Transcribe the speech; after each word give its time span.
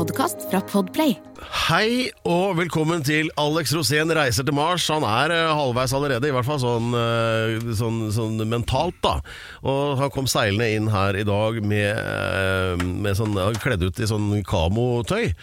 podkast 0.00 0.46
fra 0.48 0.62
Podplay. 0.64 1.12
Hei 1.68 2.08
og 2.28 2.54
velkommen 2.56 3.02
til 3.04 3.28
Alex 3.40 3.74
Rosén 3.76 4.08
reiser 4.16 4.46
til 4.48 4.56
Mars. 4.56 4.86
Han 4.88 5.04
er 5.04 5.34
eh, 5.34 5.50
halvveis 5.58 5.92
allerede, 5.96 6.30
i 6.30 6.32
hvert 6.32 6.46
fall 6.46 6.60
sånn, 6.62 6.94
eh, 6.96 7.66
sånn, 7.76 7.98
sånn 8.14 8.40
mentalt, 8.48 8.96
da. 9.04 9.18
Og 9.60 10.00
han 10.00 10.12
kom 10.14 10.28
seilende 10.30 10.70
inn 10.78 10.88
her 10.92 11.18
i 11.20 11.26
dag 11.28 11.60
med, 11.60 12.00
eh, 12.00 12.80
med 12.80 13.18
sånn, 13.18 13.36
kledd 13.60 13.84
ut 13.84 14.00
i 14.00 14.08
sånn 14.08 14.30
kamotøy. 14.48 15.34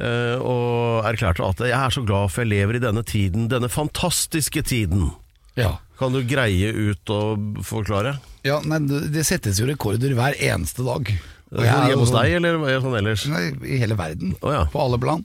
eh, 0.00 0.36
Og 0.40 1.04
erklærte 1.04 1.44
at 1.44 1.58
'jeg 1.58 1.76
er 1.76 1.90
så 1.90 2.06
glad 2.06 2.30
for 2.30 2.44
jeg 2.44 2.50
lever 2.54 2.76
i 2.76 2.84
denne 2.86 3.02
tiden, 3.04 3.48
denne 3.48 3.68
fantastiske 3.68 4.62
tiden'. 4.62 5.12
Ja. 5.56 5.78
Kan 5.98 6.12
du 6.12 6.22
greie 6.22 6.72
ut 6.72 7.10
og 7.10 7.58
forklare? 7.66 8.20
ja 8.44 8.60
nei, 8.64 8.78
det 8.78 9.12
det 9.12 9.26
settes 9.26 9.58
jo 9.58 9.66
rekorder 9.66 10.14
hver 10.14 10.32
eneste 10.38 10.84
dag. 10.84 11.12
Jo 11.52 11.64
Hjemme 11.64 11.94
hos 11.96 12.10
sånn- 12.10 12.22
deg, 12.22 12.32
eller 12.38 12.68
er 12.68 12.80
sånn 12.84 12.96
ellers? 12.98 13.26
Nei, 13.32 13.44
I 13.64 13.78
hele 13.80 13.96
verden. 13.96 14.34
Oh, 14.42 14.52
ja. 14.52 14.64
På 14.72 14.82
alle 14.84 14.98
plan. 15.00 15.24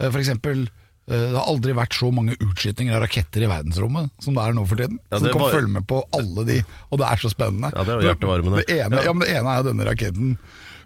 Eh, 0.00 0.08
For 0.10 0.18
eksempel, 0.20 0.62
eh, 1.08 1.16
det 1.28 1.34
har 1.36 1.44
aldri 1.46 1.74
vært 1.76 1.92
så 1.98 2.08
mange 2.14 2.36
utskytinger 2.38 2.94
av 2.96 3.02
raketter 3.04 3.42
i 3.44 3.50
verdensrommet 3.50 4.10
som 4.22 4.34
det 4.34 4.42
er 4.46 4.52
nå 4.56 4.64
for 4.66 4.76
tiden. 4.76 4.98
Ja, 5.12 5.18
så 5.18 5.24
du 5.26 5.32
kan 5.32 5.40
var- 5.42 5.52
følge 5.52 5.68
med 5.74 5.86
på 5.86 6.02
alle 6.14 6.44
de, 6.46 6.62
og 6.90 6.98
det 6.98 7.06
er 7.10 7.16
så 7.16 7.28
spennende. 7.34 7.72
Ja, 7.74 7.84
det 7.84 7.94
er 7.98 8.14
hjertevarmende. 8.14 8.64
Det 8.64 8.78
ene, 8.80 9.04
ja, 9.04 9.12
men 9.12 9.26
det 9.26 9.36
ene 9.36 9.58
er 9.58 9.62
denne 9.62 9.84
raketten 9.84 10.38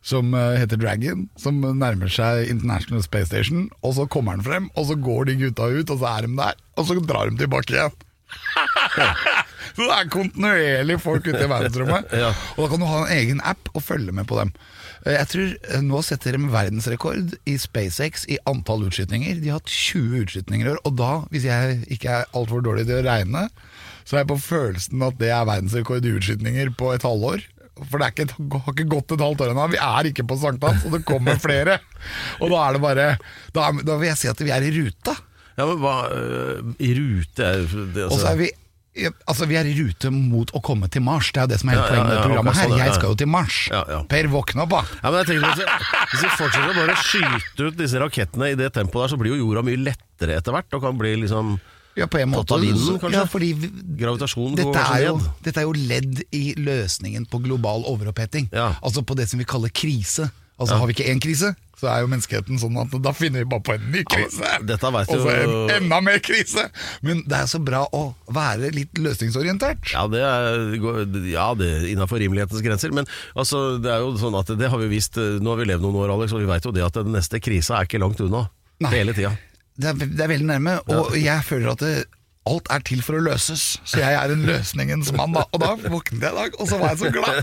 som 0.02 0.34
eh, 0.34 0.56
heter 0.58 0.76
Dragon, 0.82 1.28
som 1.36 1.60
nærmer 1.60 2.10
seg 2.10 2.48
International 2.50 3.02
Space 3.02 3.26
Station. 3.30 3.70
Og 3.84 3.94
så 3.94 4.08
kommer 4.08 4.34
den 4.34 4.42
frem, 4.42 4.70
og 4.74 4.86
så 4.90 4.96
går 5.00 5.26
de 5.26 5.36
gutta 5.36 5.70
ut, 5.70 5.90
og 5.90 5.98
så 6.00 6.18
er 6.18 6.26
de 6.26 6.34
der. 6.36 6.54
Og 6.76 6.86
så 6.86 7.06
drar 7.06 7.30
de 7.30 7.36
tilbake 7.38 7.70
igjen. 7.70 7.92
så 9.76 9.86
det 9.88 9.96
er 9.96 10.10
kontinuerlig 10.12 10.98
folk 11.02 11.26
ute 11.28 11.42
i 11.44 11.50
verdensrommet. 11.50 12.12
Ja. 12.22 12.30
Og 12.56 12.64
da 12.64 12.70
kan 12.72 12.82
du 12.82 12.86
ha 12.90 13.02
en 13.06 13.12
egen 13.16 13.40
app 13.44 13.70
og 13.72 13.82
følge 13.86 14.12
med 14.14 14.26
på 14.30 14.38
dem. 14.40 14.52
Eh, 15.06 15.14
Jeg 15.16 15.28
tror 15.32 15.54
eh, 15.76 15.80
Nå 15.86 16.02
setter 16.06 16.36
de 16.36 16.50
verdensrekord 16.52 17.36
i 17.48 17.56
SpaceX 17.58 18.26
i 18.30 18.38
antall 18.50 18.84
utskytninger. 18.88 19.40
De 19.42 19.48
har 19.52 19.60
hatt 19.62 19.72
20 19.72 20.26
utskytninger 20.26 20.68
i 20.68 20.74
år. 20.74 20.82
Og 20.88 20.96
da, 21.00 21.12
hvis 21.32 21.48
jeg 21.48 21.80
ikke 21.96 22.18
er 22.20 22.28
altfor 22.36 22.62
dårlig 22.66 22.84
til 22.90 23.00
å 23.00 23.06
regne, 23.08 23.46
så 24.04 24.16
er 24.18 24.24
jeg 24.24 24.30
på 24.34 24.40
følelsen 24.44 25.02
at 25.06 25.18
det 25.22 25.30
er 25.32 25.48
verdensrekord 25.48 26.04
i 26.06 26.14
utskytninger 26.18 26.72
på 26.78 26.92
et 26.96 27.04
halvår. 27.06 27.44
For 27.88 27.96
det 27.98 28.04
er 28.06 28.12
ikke, 28.12 28.26
det 28.52 28.58
har 28.66 28.74
ikke 28.76 28.90
gått 28.92 29.12
et 29.16 29.22
halvt 29.24 29.42
år 29.46 29.50
ennå. 29.54 29.66
Vi 29.72 29.78
er 29.80 30.08
ikke 30.10 30.26
på 30.28 30.36
sankthans, 30.42 30.82
og 30.86 30.92
det 30.98 31.04
kommer 31.08 31.38
flere. 31.40 31.78
Og 32.44 32.52
da 32.52 32.58
er 32.68 32.76
det 32.76 32.82
bare 32.84 33.06
Da, 33.56 33.70
da 33.80 33.96
vil 33.98 34.10
jeg 34.10 34.18
si 34.20 34.28
at 34.30 34.42
vi 34.44 34.52
er 34.54 34.66
i 34.68 34.72
ruta. 34.76 35.14
Ja, 35.56 35.64
men 35.68 35.80
hva 35.82 35.94
øh, 36.12 36.68
I 36.80 36.90
rute 36.96 37.44
er 37.48 37.64
det, 37.94 38.04
Og 38.08 38.14
så 38.20 38.30
er 38.32 38.38
vi 38.40 38.46
Altså 39.26 39.46
Vi 39.48 39.56
er 39.56 39.64
i 39.64 39.72
rute 39.72 40.10
mot 40.12 40.50
å 40.52 40.60
komme 40.60 40.88
til 40.92 41.00
Mars. 41.00 41.30
Det 41.32 41.40
er 41.40 41.46
jo 41.46 41.50
det 41.54 41.60
som 41.62 41.70
er 41.72 41.78
hele 41.78 41.88
poenget 41.88 42.08
med 42.12 42.22
programmet 42.26 42.54
her. 42.58 42.68
sånn, 42.68 42.78
Jeg 42.82 42.94
skal 42.98 43.08
jo 43.08 43.14
til 43.22 43.30
Mars. 43.32 43.56
Ja, 43.72 43.84
ja. 43.88 44.00
Per, 44.04 44.28
våkne 44.28 44.62
opp, 44.66 44.68
da! 44.74 44.82
Ja, 45.02 45.10
men 45.10 45.18
jeg 45.24 45.26
tenker 45.30 45.48
hvis- 45.48 46.20
vi 46.22 46.28
fortsetter 46.36 46.72
å 46.72 46.74
bare 46.76 46.96
skyte 47.00 47.66
ut 47.68 47.76
disse 47.78 47.94
rakettene 48.02 48.50
i 48.52 48.54
det 48.54 48.72
tempoet 48.74 49.08
der, 49.08 49.16
så 49.16 49.18
blir 49.18 49.32
jo 49.32 49.46
jorda 49.46 49.62
mye 49.64 49.80
lettere 49.80 50.36
etter 50.36 50.52
hvert, 50.52 50.68
og 50.74 50.82
kan 50.82 50.98
bli 50.98 51.16
liksom 51.24 51.58
Ja, 51.96 52.06
på 52.06 52.20
en 52.20 52.30
måte. 52.30 52.60
vinden. 52.60 53.00
Ja, 53.12 53.24
fordi 53.24 53.52
vi, 53.54 53.68
Gravitasjonen 53.96 54.56
går 54.56 54.72
dette, 54.72 54.76
er 54.76 54.84
kanskje 54.84 55.04
jo, 55.08 55.16
ned. 55.16 55.42
dette 55.42 55.56
er 55.56 55.62
jo 55.62 55.72
ledd 55.72 56.22
i 56.32 56.54
løsningen 56.56 57.26
på 57.28 57.42
global 57.42 57.84
overoppheting. 57.84 58.50
Ja. 58.52 58.74
Altså 58.82 59.02
på 59.04 59.16
det 59.16 59.28
som 59.28 59.38
vi 59.38 59.44
kaller 59.44 59.68
krise. 59.70 60.30
Altså 60.60 60.76
Har 60.78 60.86
vi 60.86 60.94
ikke 60.94 61.08
én 61.10 61.20
krise, 61.22 61.54
så 61.80 61.88
er 61.90 62.02
jo 62.04 62.10
menneskeheten 62.12 62.60
sånn 62.60 62.76
at 62.78 62.92
da 63.02 63.10
finner 63.16 63.42
vi 63.42 63.48
bare 63.50 63.64
på 63.66 63.74
en 63.74 63.86
ny 63.90 64.02
krise. 64.06 64.44
Ja, 64.44 64.60
Og 64.60 65.08
så 65.24 65.32
en 65.32 65.72
enda 65.78 65.98
mer 66.04 66.20
krise! 66.22 66.68
Men 67.02 67.24
det 67.26 67.40
er 67.40 67.48
så 67.50 67.58
bra 67.58 67.80
å 67.90 68.02
være 68.30 68.70
litt 68.74 69.00
løsningsorientert. 69.02 69.90
Ja, 69.90 70.04
det 70.12 70.22
er, 70.22 70.76
ja, 71.32 71.48
er 71.56 71.88
innafor 71.90 72.22
rimelighetens 72.22 72.62
grenser. 72.62 72.94
Men 72.94 73.08
altså, 73.34 73.80
det 73.82 73.90
er 73.90 74.04
jo 74.04 74.12
sånn 74.20 74.38
at 74.38 74.54
det 74.60 74.70
har 74.70 74.82
vi 74.84 74.92
visst 74.92 75.18
Nå 75.18 75.54
har 75.54 75.62
vi 75.62 75.70
levd 75.72 75.82
noen 75.82 75.98
år, 76.04 76.14
Alex, 76.14 76.36
og 76.36 76.44
vi 76.44 76.50
vet 76.52 76.68
jo 76.68 76.74
det 76.76 76.86
at 76.86 77.00
den 77.00 77.16
neste 77.16 77.42
krisa 77.42 77.80
er 77.80 77.90
ikke 77.90 78.02
langt 78.02 78.22
unna. 78.22 78.46
Nei. 78.82 78.92
Hele 78.94 79.16
tida. 79.16 79.34
Det 79.74 79.88
er, 79.88 80.02
det 80.04 80.20
er 80.22 80.30
veldig 80.36 80.50
nærme, 80.52 80.78
og 80.92 81.14
jeg 81.16 81.48
føler 81.48 81.72
at 81.72 81.82
det, 81.82 81.94
alt 82.48 82.68
er 82.74 82.82
til 82.86 83.02
for 83.04 83.18
å 83.18 83.22
løses. 83.22 83.62
Så 83.86 84.00
jeg 84.02 84.16
er 84.18 84.34
en 84.34 84.44
løsningens 84.48 85.12
mann, 85.16 85.34
da. 85.36 85.44
Og 85.52 85.62
da 85.62 85.74
våknet 85.78 86.24
jeg 86.24 86.32
i 86.32 86.38
dag, 86.38 86.56
og 86.58 86.70
så 86.70 86.78
var 86.80 86.94
jeg 86.94 86.98
så 87.02 87.10
glad. 87.14 87.34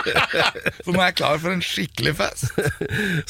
så 0.84 0.94
nå 0.94 1.00
er 1.00 1.08
jeg 1.10 1.18
klar 1.18 1.42
for 1.42 1.54
en 1.54 1.64
skikkelig 1.66 2.14
fest. 2.20 2.44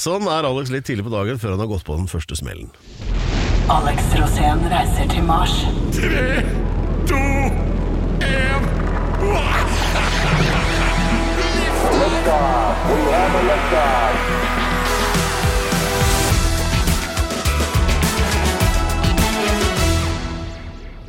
Sånn 0.00 0.28
er 0.28 0.48
Alex 0.48 0.72
litt 0.75 0.88
tidlig 0.88 1.06
på 1.08 1.14
dagen 1.14 1.41
før 1.41 1.56
han 1.56 1.64
har 1.64 1.72
gått 1.72 1.86
på 1.88 1.97
den 1.97 2.10
første 2.12 2.38
smellen. 2.38 2.70
Alex 3.72 4.12
Rosén 4.19 4.64
reiser 4.72 5.08
til 5.12 5.25
Mars. 5.25 5.54
Tre, 5.97 6.28
to, 7.08 7.22
én 8.26 8.72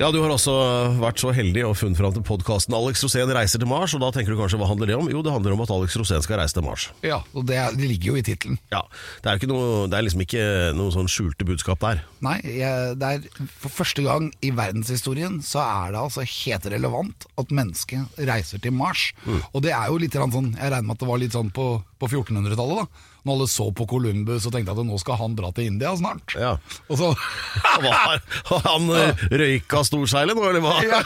Ja, 0.01 0.07
du 0.09 0.17
har 0.23 0.31
også 0.33 0.53
vært 0.97 1.21
så 1.21 1.29
heldig 1.37 1.67
og 1.67 1.75
funnet 1.77 1.99
fram 1.99 2.15
til 2.15 2.23
podkasten 2.25 2.73
'Alex 2.73 3.03
Rosén 3.05 3.29
reiser 3.29 3.61
til 3.61 3.69
Mars'. 3.69 3.93
Og 3.93 4.01
da 4.01 4.09
tenker 4.09 4.33
du 4.33 4.39
kanskje 4.39 4.57
hva 4.57 4.65
handler 4.65 4.89
det 4.89 4.95
om? 4.97 5.05
Jo, 5.11 5.21
det 5.21 5.31
handler 5.31 5.53
om 5.53 5.61
at 5.61 5.69
Alex 5.69 5.93
Rosén 6.01 6.23
skal 6.25 6.39
reise 6.41 6.57
til 6.57 6.65
Mars. 6.65 6.87
Ja, 7.05 7.19
og 7.37 7.45
det, 7.45 7.59
er, 7.61 7.69
det 7.77 7.85
ligger 7.91 8.09
jo 8.09 8.15
i 8.17 8.23
tittelen. 8.25 8.57
Ja, 8.73 8.81
Det 9.21 9.29
er, 9.29 9.37
ikke 9.37 9.51
noe, 9.53 9.85
det 9.85 9.93
er 9.99 10.01
liksom 10.01 10.25
ikke 10.25 10.73
noe 10.73 10.89
sånn 10.97 11.05
skjulte 11.05 11.45
budskap 11.45 11.77
der. 11.85 12.01
Nei, 12.25 12.39
jeg, 12.41 12.97
det 12.97 13.05
er 13.05 13.45
for 13.45 13.69
første 13.69 14.01
gang 14.01 14.33
i 14.41 14.49
verdenshistorien 14.49 15.43
så 15.45 15.61
er 15.61 15.93
det 15.93 16.01
altså 16.01 16.25
helt 16.25 16.65
relevant 16.73 17.29
at 17.37 17.53
mennesket 17.53 18.17
reiser 18.17 18.57
til 18.65 18.73
Mars. 18.73 19.11
Og 19.53 19.61
det 19.61 19.77
er 19.77 19.93
jo 19.93 20.01
litt 20.01 20.17
sånn, 20.17 20.55
jeg 20.57 20.73
regner 20.73 20.89
med 20.89 20.97
at 20.97 21.05
det 21.05 21.11
var 21.13 21.21
litt 21.21 21.37
sånn 21.37 21.53
på, 21.53 21.83
på 22.01 22.09
1400-tallet 22.09 22.81
da. 22.81 23.09
Når 23.23 23.33
alle 23.37 23.47
så 23.47 23.69
på 23.71 23.85
Columbus 23.87 24.45
og 24.49 24.51
tenkte 24.55 24.73
at 24.75 24.81
nå 24.83 24.97
skal 24.99 25.15
han 25.21 25.35
dra 25.37 25.51
til 25.55 25.69
India 25.71 25.93
snart. 25.95 26.33
Ja. 26.35 26.57
Og 26.91 26.97
så 26.99 27.11
var 27.87 28.19
han 28.67 28.89
eh, 28.97 29.23
røyka 29.31 29.83
storseilet 29.87 30.35
nå, 30.35 30.43
eller 30.49 30.63
hva? 30.63 30.73
Ja. 30.83 30.99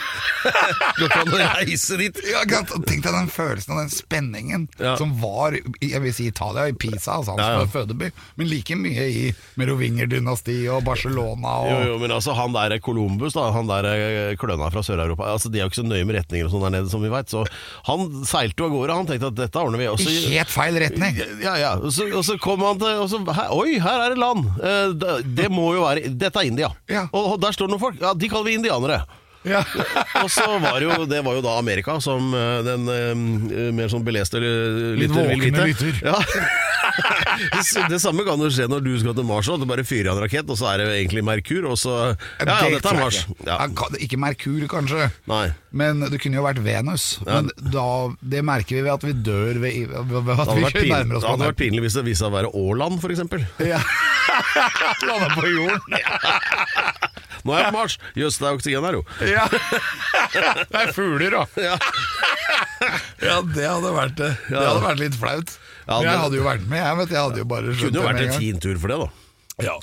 Går 0.98 1.06
ikke 1.12 1.22
an 1.22 1.34
å 1.36 1.42
reise 1.42 2.00
dit? 2.02 2.22
ja? 2.32 2.42
Tenk 2.48 3.04
deg 3.06 3.12
den 3.14 3.30
følelsen 3.32 3.76
og 3.76 3.82
den 3.84 3.94
spenningen 3.94 4.68
Ja. 4.82 4.96
som 5.00 5.14
var 5.22 5.56
jeg 5.58 6.02
vil 6.04 6.14
si 6.16 6.28
Italia, 6.32 6.68
i 6.70 6.74
Pisa, 6.78 7.18
altså 7.20 7.36
hans 7.36 7.44
Ja, 7.46 7.62
ja. 7.62 7.68
fødeby, 7.72 8.10
men 8.40 8.50
like 8.50 8.76
mye 8.78 9.06
i 9.14 9.24
Merovinger-dynasti 9.60 10.58
og 10.74 10.84
Barcelona. 10.88 11.54
Og, 11.64 11.70
Jo, 11.72 11.78
jo, 11.92 11.98
men 12.02 12.14
altså 12.16 12.34
han 12.38 12.54
der 12.56 12.78
Columbus, 12.84 13.36
da, 13.38 13.48
han 13.56 13.70
der 13.70 13.88
eh, 13.92 14.34
kløna 14.40 14.70
fra 14.74 14.84
Sør-Europa 14.86 15.28
altså 15.36 15.52
De 15.54 15.60
er 15.62 15.66
jo 15.66 15.72
ikke 15.72 15.82
så 15.82 15.86
nøye 15.88 16.06
med 16.08 16.18
retninger 16.20 16.48
og 16.50 16.54
sånn 16.54 16.66
der 16.68 16.76
nede, 16.80 16.90
som 16.92 17.04
vi 17.04 17.12
veit. 17.14 17.30
Så 17.32 17.44
han 17.88 18.08
seilte 18.28 18.64
jo 18.64 18.68
av 18.70 18.74
gårde. 18.76 18.98
Han 19.02 19.10
tenkte 19.10 19.30
at 19.32 19.38
dette 19.38 19.62
ordner 19.62 19.82
vi. 19.82 19.88
Også, 19.92 20.10
I 20.10 20.36
helt 20.38 20.52
feil 20.52 20.78
retning! 20.82 21.20
ja, 21.44 21.56
ja. 21.62 21.74
Så, 21.94 22.07
og 22.16 22.24
så 22.26 22.38
kom 22.42 22.64
han 22.66 22.80
til 22.82 23.02
og 23.04 23.10
så, 23.12 23.20
her, 23.38 23.54
Oi, 23.56 23.78
her 23.84 24.04
er 24.06 24.14
det 24.14 24.22
land! 24.22 24.46
Eh, 24.62 24.90
det, 25.02 25.16
det 25.38 25.50
må 25.54 25.72
jo 25.76 25.86
være 25.86 26.12
Dette 26.14 26.44
er 26.44 26.50
India. 26.50 26.70
Ja. 26.92 27.08
Og, 27.12 27.34
og 27.34 27.42
der 27.44 27.56
står 27.56 27.68
det 27.68 27.76
noen 27.76 27.84
folk. 27.84 28.00
Ja, 28.04 28.14
De 28.18 28.30
kaller 28.32 28.50
vi 28.52 28.58
indianere. 28.60 29.02
Ja. 29.48 29.64
og 30.24 30.30
så 30.34 30.46
var 30.62 30.82
jo 30.84 31.06
Det 31.10 31.22
var 31.26 31.38
jo 31.38 31.44
da 31.46 31.58
Amerika 31.60 31.98
som 32.04 32.32
eh, 32.36 32.60
den 32.68 32.88
eh, 32.92 33.72
mer 33.76 33.92
sånn 33.92 34.06
beleste 34.08 34.42
eh, 34.42 34.96
lytter 35.00 35.30
vil 35.32 35.46
vite. 35.48 35.68
lytter. 35.72 36.02
Ja. 36.06 36.18
Det 37.92 38.00
samme 38.02 38.24
kan 38.26 38.42
jo 38.42 38.48
skje 38.54 38.66
når 38.72 38.82
du 38.82 38.92
skal 38.98 39.14
til 39.18 39.26
Mars. 39.28 39.46
også. 39.46 39.62
Du 39.62 39.70
bare 39.70 39.84
fyrer 39.86 40.10
av 40.10 40.18
en 40.18 40.24
rakett, 40.26 40.48
og 40.50 40.58
så 40.58 40.72
er 40.72 40.82
det 40.82 40.88
egentlig 40.96 41.22
Merkur, 41.28 41.68
og 41.70 41.78
så 41.78 41.94
Ja, 42.08 42.48
ja, 42.48 42.70
dette 42.74 42.90
er 42.90 42.98
Mars. 42.98 43.20
ikke. 43.22 43.46
Ja. 43.46 43.58
Ikke 44.02 44.20
Merkur, 44.22 44.64
kanskje. 44.72 45.10
Nei. 45.30 45.44
Men 45.78 46.02
det 46.10 46.18
kunne 46.24 46.40
jo 46.40 46.46
vært 46.48 46.62
Venus. 46.66 47.06
Men 47.28 47.52
da, 47.74 47.86
det 48.22 48.42
merker 48.48 48.80
vi 48.80 48.86
ved 48.88 48.94
at 48.96 49.06
vi 49.06 49.14
dør 49.14 49.62
ved, 49.62 49.94
ved, 49.94 50.32
at 50.34 50.54
vi 50.58 50.72
pin, 50.74 50.90
nærmer 50.96 51.20
oss 51.20 51.28
det 51.28 51.34
hadde 51.36 51.52
vært 51.52 51.62
pinlig 51.62 51.86
hvis 51.86 52.00
det 52.00 52.06
viste 52.08 52.26
seg 52.26 52.32
å 52.32 52.38
være 52.40 52.54
Åland, 52.58 52.98
f.eks. 53.04 53.22
Ja. 53.68 53.82
Landa 55.06 55.30
på 55.36 55.46
jorden. 55.54 57.17
Nå 57.48 57.56
er 57.56 57.64
jeg 57.64 57.72
på 57.72 57.78
Mars! 57.78 57.98
Jøss, 58.20 58.40
det 58.42 58.50
er 58.50 58.58
oksygen 58.60 58.88
her, 58.88 58.98
jo. 59.00 59.04
Ja. 59.28 59.46
Det 60.68 60.82
er 60.82 60.92
fugler, 60.94 61.34
da. 61.34 61.46
Ja. 61.64 61.76
Ja, 63.24 63.38
det 63.42 63.64
hadde 63.66 63.92
vært 63.96 64.18
det. 64.20 64.32
Det 64.50 64.60
hadde 64.60 64.82
vært 64.84 65.00
litt 65.02 65.16
flaut. 65.18 65.54
Ja, 65.88 66.02
Men 66.02 66.10
jeg 66.10 66.20
hadde 66.26 66.38
jo 66.38 66.44
vært 66.46 66.66
med, 66.68 66.82
jeg 66.84 66.98
vet 67.00 67.14
Jeg 67.16 67.24
hadde 67.24 67.40
jo 67.40 67.46
bare 67.48 67.72
skjønt 67.72 67.86
Kunne 67.86 68.02
jo 68.02 68.08
vært 68.10 68.20
en 68.26 68.34
en 68.34 68.42
fin 68.42 68.58
tur 68.60 68.80
for 68.82 68.92
det, 68.92 68.98
da. 69.00 69.64
Ja. 69.70 69.76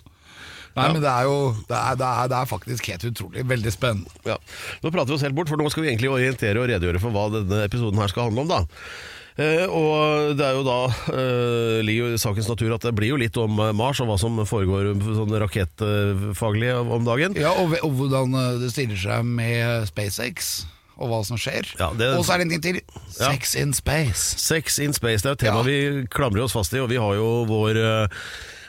Nei, 0.74 0.88
men 0.90 1.00
det 1.04 1.08
er 1.10 1.24
jo 1.28 1.36
det 1.70 1.76
er, 1.78 1.96
det, 2.00 2.06
er, 2.10 2.28
det 2.32 2.36
er 2.40 2.48
faktisk 2.50 2.88
helt 2.90 3.04
utrolig. 3.08 3.44
Veldig 3.46 3.72
spennende. 3.72 4.10
Ja. 4.26 4.36
Nå 4.82 4.90
prater 4.90 5.14
vi 5.14 5.16
oss 5.16 5.24
helt 5.24 5.36
bort, 5.38 5.48
for 5.50 5.60
nå 5.60 5.70
skal 5.72 5.86
vi 5.86 5.92
egentlig 5.92 6.10
orientere 6.12 6.60
og 6.60 6.68
redegjøre 6.70 7.00
for 7.02 7.14
hva 7.14 7.28
denne 7.38 7.62
episoden 7.68 8.00
her 8.02 8.10
skal 8.12 8.28
handle 8.28 8.44
om. 8.44 8.50
da 8.52 8.62
og 9.34 10.36
det 10.38 10.44
er 10.46 10.54
jo 10.54 10.62
da 10.62 10.76
eh, 11.10 11.80
ligger 11.82 12.12
i 12.14 12.20
sakens 12.22 12.46
natur 12.46 12.74
at 12.76 12.84
det 12.86 12.92
blir 12.94 13.10
jo 13.14 13.16
litt 13.18 13.34
om 13.42 13.58
eh, 13.58 13.72
Mars 13.74 13.98
og 14.04 14.06
hva 14.12 14.18
som 14.20 14.36
foregår 14.46 14.92
sånn 15.02 15.34
rakettfaglig 15.42 16.70
om 16.78 17.02
dagen. 17.08 17.34
Ja, 17.40 17.50
og, 17.58 17.74
og 17.82 17.96
hvordan 17.98 18.36
eh, 18.38 18.52
det 18.62 18.70
stiller 18.74 19.00
seg 19.00 19.26
med 19.26 19.88
SpaceX. 19.90 20.52
og 20.94 21.08
hva 21.10 21.24
som 21.26 21.34
skjer. 21.40 21.66
Ja, 21.80 21.88
det- 21.98 22.12
Og 22.14 22.22
så 22.24 22.36
er 22.36 22.38
det 22.38 22.44
en 22.46 22.50
ting 22.54 22.62
til. 22.62 22.76
Ja. 23.18 23.32
Sex 23.32 23.56
in 23.58 23.72
space. 23.74 24.38
Sex 24.38 24.78
in 24.78 24.92
space, 24.94 25.24
det 25.26 25.32
er 25.32 25.34
et 25.34 25.42
tema 25.42 25.58
Ja. 25.58 25.66
vi 25.66 26.06
klamrer 26.06 26.44
oss 26.44 26.54
fast 26.54 26.72
i, 26.72 26.78
og 26.78 26.88
vi 26.92 27.00
har 27.02 27.16
jo 27.18 27.44
vår, 27.50 27.74
eh, 27.74 28.06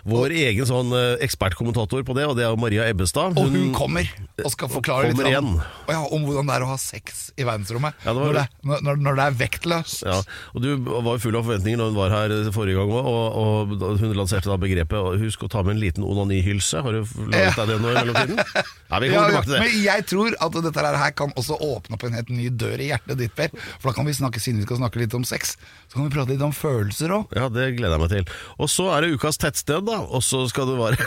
vår 0.05 0.33
egen 0.37 0.67
sånn 0.69 0.91
eh, 0.93 1.15
ekspertkommentator 1.25 2.03
på 2.05 2.13
det, 2.17 2.25
og 2.29 2.35
det 2.37 2.45
er 2.45 2.55
Maria 2.61 2.83
Ebbestad. 2.91 3.33
Og 3.41 3.49
hun 3.49 3.71
kommer 3.73 4.05
og 4.43 4.51
skal 4.53 4.69
forklare 4.69 5.09
litt 5.09 5.21
igjen. 5.25 5.55
Ja, 5.89 6.01
om 6.13 6.25
hvordan 6.27 6.45
det 6.49 6.55
er 6.59 6.65
å 6.65 6.69
ha 6.69 6.77
sex 6.81 7.31
i 7.39 7.45
verdensrommet. 7.47 7.95
Ja, 8.05 8.13
det 8.13 8.21
var- 8.21 8.27
når, 8.29 8.39
det, 8.39 8.83
når, 8.85 8.99
når- 9.01 9.15
det 9.15 9.25
er 9.25 9.37
vektløst. 9.39 10.03
Ja, 10.05 10.19
og 10.53 10.61
Du 10.61 10.69
var 10.85 11.15
jo 11.15 11.21
full 11.23 11.35
av 11.39 11.45
forventninger 11.47 11.79
når 11.81 11.89
hun 11.91 11.97
var 11.97 12.13
her 12.13 12.35
forrige 12.53 12.77
gang 12.77 12.91
òg, 12.93 13.09
og, 13.09 13.73
og 13.81 13.97
hun 14.03 14.13
lanserte 14.19 14.51
da 14.51 14.57
begrepet 14.61 14.97
og 14.99 15.17
Husk 15.25 15.43
å 15.47 15.49
ta 15.49 15.63
med 15.63 15.75
en 15.77 15.81
liten 15.81 16.03
onanihylse. 16.05 16.83
Har 16.85 16.91
du 16.91 17.01
laget 17.31 17.57
deg 17.57 17.67
det 17.73 17.79
nå 17.81 17.89
i 17.89 17.95
mellomtiden? 17.97 18.39
Ja, 18.85 18.99
vi 19.01 19.09
kommer 19.09 19.31
tilbake 19.33 19.45
til 19.49 19.55
det. 19.55 19.61
men 19.65 19.77
jeg 19.85 20.05
tror 20.11 20.35
at 20.45 20.59
dette 20.67 20.85
her 21.01 21.11
kan 21.17 21.33
også 21.39 21.57
åpne 21.65 21.97
opp 21.97 22.03
en 22.05 22.13
helt 22.19 22.29
ny 22.29 22.49
dør 22.53 22.77
i 22.83 22.91
hjertet 22.91 23.17
ditt, 23.23 23.33
Per. 23.35 23.49
For 23.81 23.89
da 23.89 23.95
kan 23.97 24.05
vi 24.05 24.13
snakke, 24.13 24.39
siden 24.43 24.61
vi 24.61 24.67
skal 24.69 24.77
snakke 24.83 25.01
litt 25.01 25.15
om 25.17 25.25
sex, 25.25 25.55
så 25.89 25.97
kan 25.97 26.05
vi 26.09 26.13
prate 26.13 26.35
litt 26.35 26.43
om 26.45 26.53
følelser 26.53 27.09
òg. 27.17 27.33
Ja, 27.35 27.49
det 27.49 27.71
gleder 27.79 27.97
jeg 27.97 28.03
meg 28.05 28.13
til. 28.13 28.35
Og 28.61 28.69
så 28.69 28.91
er 28.93 29.01
det 29.07 29.15
ukas 29.17 29.39
tettsted, 29.41 29.87
da. 29.89 29.94
Og 30.03 30.24
så 30.25 30.44
skal 30.51 30.68
du 30.69 30.75
være 30.80 31.00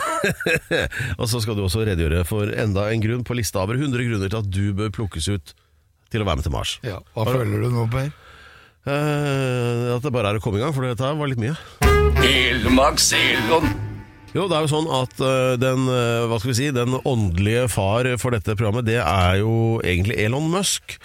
Og 1.20 1.26
så 1.31 1.40
skal 1.44 1.56
du 1.58 1.64
også 1.64 1.85
redegjøre 1.87 2.25
for 2.29 2.50
enda 2.52 2.88
en 2.93 3.02
grunn 3.05 3.25
på 3.26 3.37
lista 3.38 3.62
over 3.62 3.79
100 3.79 4.08
grunner 4.08 4.32
til 4.32 4.40
at 4.40 4.49
du 4.52 4.64
bør 4.76 4.94
plukkes 4.94 5.29
ut 5.32 5.55
til 6.08 6.25
å 6.25 6.29
være 6.29 6.40
med 6.40 6.49
til 6.49 6.55
Mars. 6.55 6.79
Ja, 6.87 7.02
hva 7.14 7.26
føler 7.29 7.67
du 7.67 7.69
nå, 7.75 7.85
Per? 7.93 8.08
Eh, 8.88 9.85
at 9.96 10.05
det 10.05 10.12
bare 10.14 10.32
er 10.32 10.38
å 10.38 10.43
komme 10.43 10.61
i 10.61 10.62
gang, 10.62 10.73
for 10.73 10.87
dette 10.87 11.05
her 11.05 11.19
var 11.19 11.29
litt 11.31 11.43
mye. 11.43 11.56
Jo, 14.37 14.46
det 14.49 14.56
er 14.56 14.64
jo 14.64 14.70
sånn 14.70 14.88
at 14.93 15.20
eh, 15.25 15.55
den, 15.61 15.87
eh, 15.93 16.25
hva 16.29 16.38
skal 16.41 16.52
vi 16.52 16.58
si, 16.58 16.70
den 16.75 16.96
åndelige 16.99 17.69
far 17.73 18.08
for 18.20 18.37
dette 18.37 18.56
programmet, 18.56 18.88
det 18.88 19.00
er 19.02 19.41
jo 19.43 19.79
egentlig 19.84 20.19
Elon 20.25 20.49
Musk. 20.52 20.99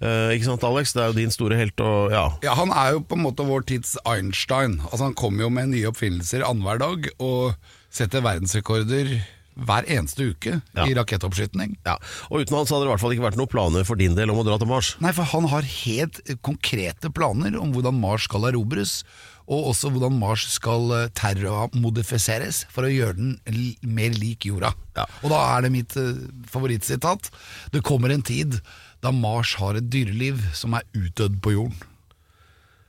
Eh, 0.00 0.36
ikke 0.36 0.46
sant, 0.46 0.62
Alex? 0.68 0.92
Det 0.94 1.02
er 1.02 1.08
jo 1.10 1.16
din 1.18 1.32
store 1.34 1.56
helt, 1.58 1.80
og 1.82 2.12
ja. 2.14 2.26
Ja, 2.46 2.54
Han 2.54 2.70
er 2.70 2.92
jo 2.94 3.00
på 3.02 3.16
en 3.18 3.24
måte 3.26 3.46
vår 3.48 3.64
tids 3.66 3.96
Einstein. 4.06 4.78
Altså 4.92 5.08
Han 5.08 5.14
kommer 5.18 5.42
jo 5.46 5.50
med 5.50 5.72
nye 5.72 5.88
oppfinnelser 5.90 6.44
annenhver 6.46 6.78
dag 6.78 7.08
og 7.18 7.54
setter 7.90 8.22
verdensrekorder 8.22 9.18
hver 9.58 9.82
eneste 9.90 10.22
uke 10.30 10.60
Ja. 10.76 10.84
i 10.86 10.94
rakettoppskyting. 10.94 11.72
ja. 11.84 11.96
Og 12.30 12.44
uten 12.44 12.54
han 12.54 12.64
så 12.68 12.76
hadde 12.76 12.84
det 12.86 12.90
i 12.90 12.92
hvert 12.94 13.00
fall 13.02 13.14
ikke 13.16 13.24
vært 13.26 13.38
noen 13.40 13.50
planer 13.50 13.82
for 13.84 13.96
din 13.98 14.14
del 14.14 14.30
om 14.30 14.38
å 14.38 14.44
dra 14.46 14.54
til 14.56 14.68
Mars. 14.70 14.92
Nei, 15.02 15.10
for 15.10 15.24
han 15.26 15.48
har 15.50 15.62
helt 15.66 16.20
konkrete 16.46 17.10
planer 17.10 17.58
om 17.58 17.72
hvordan 17.74 17.98
Mars 17.98 18.28
skal 18.30 18.46
erobres, 18.52 19.02
og 19.50 19.72
også 19.72 19.90
hvordan 19.90 20.14
Mars 20.20 20.46
skal 20.54 20.92
eh, 20.94 21.08
terrormodifiseres 21.18 22.66
for 22.70 22.86
å 22.86 22.92
gjøre 22.92 23.16
den 23.16 23.74
mer 23.82 24.14
lik 24.14 24.46
jorda. 24.46 24.74
Ja. 24.94 25.06
Og 25.24 25.30
da 25.32 25.40
er 25.56 25.66
det 25.66 25.72
mitt 25.74 25.96
eh, 25.98 26.14
favorittsitat. 26.52 27.30
Det 27.74 27.82
kommer 27.82 28.14
en 28.14 28.22
tid 28.22 28.60
da 29.04 29.12
Mars 29.14 29.54
har 29.60 29.78
et 29.78 29.88
dyreliv 29.92 30.40
som 30.56 30.74
er 30.78 30.86
utdødd 30.96 31.38
på 31.44 31.54
jorden. 31.54 31.76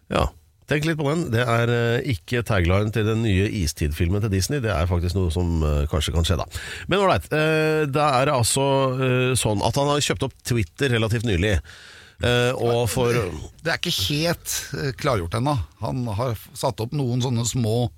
Ja, 0.09 0.25
tenk 0.69 0.87
litt 0.87 0.97
på 0.97 1.05
den. 1.11 1.27
Det 1.33 1.43
er 1.45 1.73
eh, 1.73 2.09
ikke 2.15 2.41
tagline 2.47 2.93
til 2.95 3.05
den 3.05 3.21
nye 3.25 3.45
istid-filmen 3.61 4.23
til 4.25 4.33
Disney. 4.33 4.63
Det 4.63 4.73
er 4.73 4.89
faktisk 4.89 5.17
noe 5.17 5.29
som 5.33 5.61
eh, 5.61 5.85
kanskje 5.91 6.15
kan 6.15 6.25
skje 6.25 6.39
da. 6.41 6.49
Men 6.89 7.03
ålreit. 7.03 7.29
Uh, 7.29 7.85
det 7.89 8.09
er 8.23 8.33
altså 8.33 8.65
eh, 8.97 9.31
sånn 9.37 9.61
at 9.65 9.77
han 9.77 9.93
har 9.93 10.03
kjøpt 10.03 10.27
opp 10.29 10.37
Twitter 10.49 10.97
relativt 10.97 11.29
nylig. 11.29 11.59
Eh, 12.19 12.51
og 12.51 12.89
for 12.91 13.15
Det 13.63 13.71
er 13.71 13.77
ikke 13.79 13.95
helt 14.09 14.55
eh, 14.75 14.91
klargjort 14.99 15.37
ennå. 15.39 15.55
Han 15.83 16.03
har 16.17 16.39
satt 16.57 16.81
opp 16.83 16.95
noen 16.95 17.23
sånne 17.23 17.45
små 17.47 17.89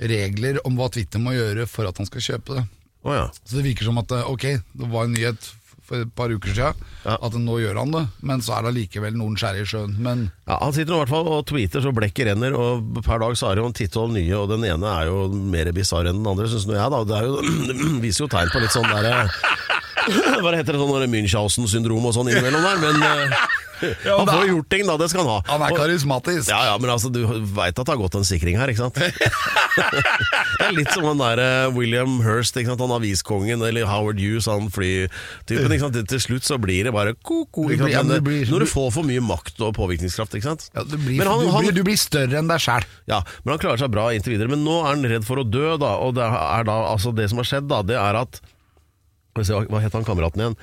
regler 0.00 0.60
om 0.66 0.78
hva 0.78 0.88
Twitter 0.92 1.20
må 1.20 1.34
gjøre 1.36 1.66
for 1.68 1.88
at 1.88 2.00
han 2.00 2.08
skal 2.08 2.24
kjøpe 2.24 2.56
det. 2.56 2.64
Oh, 3.02 3.12
ja. 3.12 3.26
Så 3.44 3.58
det 3.58 3.66
virker 3.66 3.88
som 3.88 4.00
at 4.00 4.14
eh, 4.14 4.30
ok, 4.30 4.46
det 4.56 4.88
var 4.94 5.04
en 5.04 5.16
nyhet 5.16 5.50
for 5.92 6.06
et 6.06 6.12
par 6.16 6.32
uker 6.32 6.54
siden 6.56 6.80
Ja. 7.04 7.16
at 7.20 7.36
nå 7.36 7.58
gjør 7.60 7.78
han 7.82 7.92
det, 7.92 8.02
men 8.24 8.40
så 8.44 8.56
er 8.56 8.64
det 8.64 8.72
allikevel 8.72 9.16
noen 9.18 9.36
skjær 9.36 9.58
i 9.60 9.64
sjøen. 9.68 9.94
Men 10.00 10.24
ja. 10.48 10.56
Han 10.62 10.72
sitter 10.72 10.96
i 10.96 11.00
hvert 11.02 11.12
fall 11.12 11.28
og 11.28 11.44
tweeter 11.50 11.84
så 11.84 11.92
blekket 11.94 12.30
renner, 12.32 12.56
og 12.56 13.02
per 13.04 13.20
dag 13.22 13.36
så 13.36 13.50
er 13.50 13.58
det 13.58 13.64
jo 13.66 13.70
en 13.72 13.76
titall 13.76 14.12
nye, 14.16 14.34
og 14.38 14.48
den 14.54 14.64
ene 14.68 14.88
er 14.96 15.10
jo 15.10 15.26
mer 15.32 15.68
bisarr 15.76 16.08
enn 16.10 16.22
den 16.22 16.30
andre, 16.32 16.48
syns 16.50 16.64
nå 16.70 16.78
jeg, 16.78 16.92
da. 16.96 17.02
Det, 17.04 17.18
er 17.20 17.28
jo, 17.28 17.40
det 17.68 18.02
viser 18.06 18.24
jo 18.26 18.30
tegn 18.32 18.52
på 18.54 18.62
litt 18.64 18.72
sånn 18.74 18.88
derre 18.88 19.26
Hva 20.42 20.50
heter 20.56 20.74
det 20.74 20.80
sånn 20.82 21.10
Münchhausen-syndrom 21.12 22.08
og 22.08 22.14
sånn 22.16 22.30
innimellom 22.32 22.64
der, 22.66 22.80
men 22.82 23.34
eh, 23.88 24.08
han 24.08 24.28
får 24.30 24.46
gjort 24.50 24.68
ting, 24.72 24.86
da. 24.88 24.96
Det 25.00 25.08
skal 25.12 25.24
han 25.24 25.30
ha. 25.34 25.38
han 25.48 25.64
er 25.66 25.76
karismatisk. 25.76 26.50
Ja, 26.50 26.60
ja, 26.70 26.78
men 26.82 26.92
altså, 26.92 27.10
du 27.12 27.22
veit 27.26 27.74
at 27.74 27.82
det 27.82 27.92
har 27.92 28.00
gått 28.00 28.16
en 28.18 28.26
sikring 28.28 28.58
her, 28.60 28.70
ikke 28.72 28.86
sant? 28.86 28.98
det 30.58 30.66
er 30.66 30.74
litt 30.76 30.92
som 30.94 31.06
han 31.08 31.20
der 31.20 31.42
eh, 31.42 31.72
William 31.74 32.20
Hirst, 32.24 32.56
ikke 32.58 32.72
sant? 32.72 32.82
han 32.84 32.94
aviskongen, 32.96 33.64
eller 33.66 33.88
Howard 33.90 34.20
Hughes, 34.22 34.48
han 34.50 34.68
flytypen. 34.72 35.74
ikke 35.76 35.84
sant? 35.86 36.00
Til- 36.12 36.22
slutt 36.22 36.46
så 36.46 36.58
blir 36.62 36.86
det 36.86 36.94
bare 36.94 37.14
ko-ko. 37.18 37.66
Når 37.72 38.64
du 38.64 38.68
får 38.70 38.88
for 38.94 39.08
mye 39.08 39.22
makt 39.24 39.60
og 39.64 39.74
påvirkningskraft, 39.78 40.36
ikke 40.38 40.50
sant? 40.52 40.68
Ja, 40.74 40.84
du, 40.86 40.96
blir, 40.96 41.18
Men 41.18 41.30
han- 41.30 41.44
du, 41.44 41.50
blir, 41.58 41.76
du 41.80 41.84
blir 41.86 41.98
større 42.00 42.38
enn 42.40 42.50
deg 42.50 42.62
sjæl. 42.62 42.86
Ja, 43.10 43.22
men 43.42 43.56
han 43.56 43.62
klarer 43.62 43.82
seg 43.82 43.92
bra 43.94 44.08
inntil 44.14 44.36
videre. 44.36 44.52
Men 44.52 44.64
nå 44.66 44.80
er 44.82 44.92
han 44.92 45.06
redd 45.16 45.26
for 45.28 45.42
å 45.42 45.46
dø, 45.46 45.74
da. 45.80 45.96
Og 46.04 46.16
det 46.18 46.26
er 46.26 46.68
da, 46.68 46.78
altså 46.92 47.14
det 47.16 47.28
som 47.32 47.42
har 47.42 47.48
skjedd, 47.48 47.68
da, 47.72 47.82
det 47.86 47.98
er 47.98 48.22
at 48.22 48.42
Hva 49.32 49.80
het 49.80 49.94
han 49.96 50.04
kameraten 50.04 50.42
igjen? 50.42 50.56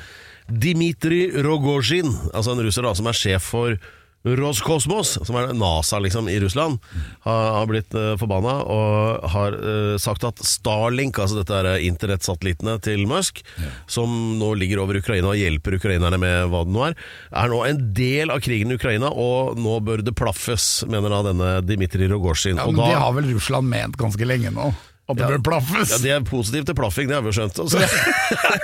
Dmitrij 0.50 1.32
Rogozjin, 1.46 2.12
altså 2.34 2.54
en 2.56 2.66
russer 2.66 2.86
da, 2.86 2.96
som 2.98 3.08
er 3.10 3.18
sjef 3.18 3.50
for 3.54 3.78
Roskosmos, 4.26 5.14
som 5.24 5.36
er 5.40 5.54
NASA 5.56 5.96
liksom 6.04 6.28
i 6.28 6.34
Russland, 6.44 6.76
har, 7.24 7.46
har 7.56 7.70
blitt 7.70 7.94
uh, 7.96 8.18
forbanna 8.20 8.58
og 8.68 9.30
har 9.32 9.56
uh, 9.56 9.94
sagt 10.02 10.26
at 10.28 10.42
Starlink, 10.44 11.16
altså 11.24 11.40
dette 11.40 11.56
er 11.56 11.86
internettsatellittene 11.88 12.76
til 12.84 13.06
Musk, 13.08 13.40
som 13.88 14.12
nå 14.42 14.52
ligger 14.60 14.82
over 14.84 15.00
Ukraina 15.00 15.32
og 15.32 15.40
hjelper 15.40 15.78
ukrainerne 15.80 16.20
med 16.20 16.52
hva 16.52 16.66
det 16.68 16.76
nå 16.76 16.84
er, 16.90 17.00
er 17.32 17.54
nå 17.54 17.62
en 17.70 17.82
del 17.96 18.36
av 18.36 18.44
krigen 18.44 18.76
i 18.76 18.80
Ukraina, 18.80 19.08
og 19.14 19.56
nå 19.56 19.80
bør 19.88 20.04
det 20.04 20.18
plaffes, 20.20 20.68
mener 20.92 21.16
da 21.16 21.22
denne 21.32 21.54
Dmitrij 21.70 22.12
Rogozjin. 22.12 22.60
Ja, 22.60 22.68
men 22.68 22.76
da- 22.84 22.92
det 22.92 23.00
har 23.00 23.16
vel 23.22 23.32
Russland 23.38 23.72
ment 23.72 23.96
ganske 24.04 24.28
lenge 24.28 24.52
nå. 24.52 24.74
At 25.10 25.18
det 25.18 25.26
bør 25.26 25.42
plaffes. 25.42 25.90
Ja, 25.90 25.98
Det 26.04 26.12
er 26.14 26.26
positivt 26.28 26.68
til 26.70 26.78
plaffing, 26.78 27.10
det 27.10 27.18
har 27.18 27.24
vi 27.26 27.32
jo 27.32 27.38
skjønt. 27.40 27.58
Altså. 27.64 27.82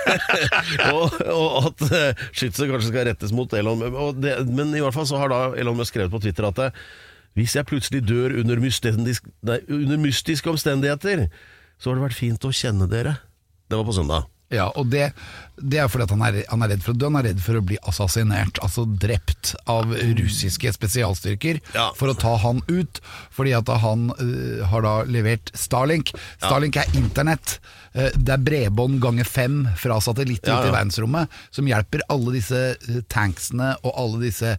og, 0.94 1.16
og 1.34 1.72
at 1.72 1.82
uh, 1.90 2.28
skytset 2.30 2.70
kanskje 2.70 2.92
skal 2.92 3.10
rettes 3.10 3.34
mot 3.34 3.56
Elon 3.58 3.82
og 3.90 4.22
det, 4.22 4.36
Men 4.46 4.76
i 4.78 4.84
hvert 4.84 4.94
fall 4.94 5.10
så 5.10 5.18
har 5.24 5.34
da 5.34 5.42
Elon 5.58 5.80
Musk 5.80 5.96
skrevet 5.96 6.14
på 6.14 6.22
Twitter 6.22 6.46
at 6.52 6.62
det, 6.62 6.70
hvis 7.36 7.58
jeg 7.58 7.68
plutselig 7.68 8.04
dør 8.08 8.38
under, 8.40 8.62
mystisk, 8.64 9.26
nei, 9.44 9.58
under 9.68 10.00
mystiske 10.00 10.48
omstendigheter, 10.48 11.26
så 11.76 11.90
har 11.90 11.98
det 11.98 12.06
vært 12.06 12.22
fint 12.22 12.48
å 12.48 12.54
kjenne 12.56 12.88
dere. 12.88 13.18
Det 13.68 13.76
var 13.76 13.90
på 13.90 13.96
søndag. 13.98 14.30
Ja, 14.54 14.70
og 14.78 14.88
det, 14.94 15.10
det 15.58 15.80
er 15.80 15.88
fordi 15.92 16.04
at 16.08 16.14
han 16.16 16.24
er, 16.28 16.40
han 16.50 16.66
er 16.66 16.74
redd 16.74 16.84
for 16.84 16.94
å 16.94 16.98
dø, 17.00 17.06
han 17.10 17.20
er 17.22 17.28
redd 17.30 17.40
for 17.44 17.60
å 17.60 17.64
bli 17.66 17.78
assassinert, 17.88 18.60
altså 18.66 18.84
drept 18.86 19.54
av 19.72 19.94
russiske 20.18 20.74
spesialstyrker 20.76 21.62
Ja. 21.76 21.92
for 21.96 22.12
å 22.12 22.18
ta 22.20 22.36
han 22.44 22.62
ut, 22.68 23.00
fordi 23.32 23.54
at 23.56 23.68
han 23.82 24.10
uh, 24.20 24.66
har 24.72 24.82
da 24.86 24.96
levert 25.08 25.52
Starlink. 25.56 26.12
Starlink 26.44 26.76
er 26.84 26.92
internett, 27.00 27.60
Uh, 27.96 28.10
det 28.20 28.28
er 28.34 28.42
bredbånd 28.44 28.98
ganger 29.00 29.24
fem 29.24 29.54
fra 29.80 30.02
satellitter 30.04 30.52
Ja, 30.52 30.58
ut 30.60 30.68
i 30.68 30.72
verdensrommet, 30.74 31.32
som 31.56 31.64
hjelper 31.70 32.02
alle 32.12 32.34
disse 32.34 32.60
øh, 32.76 32.98
tanksene 33.08 33.70
og 33.88 33.94
alle 33.96 34.20
disse 34.26 34.50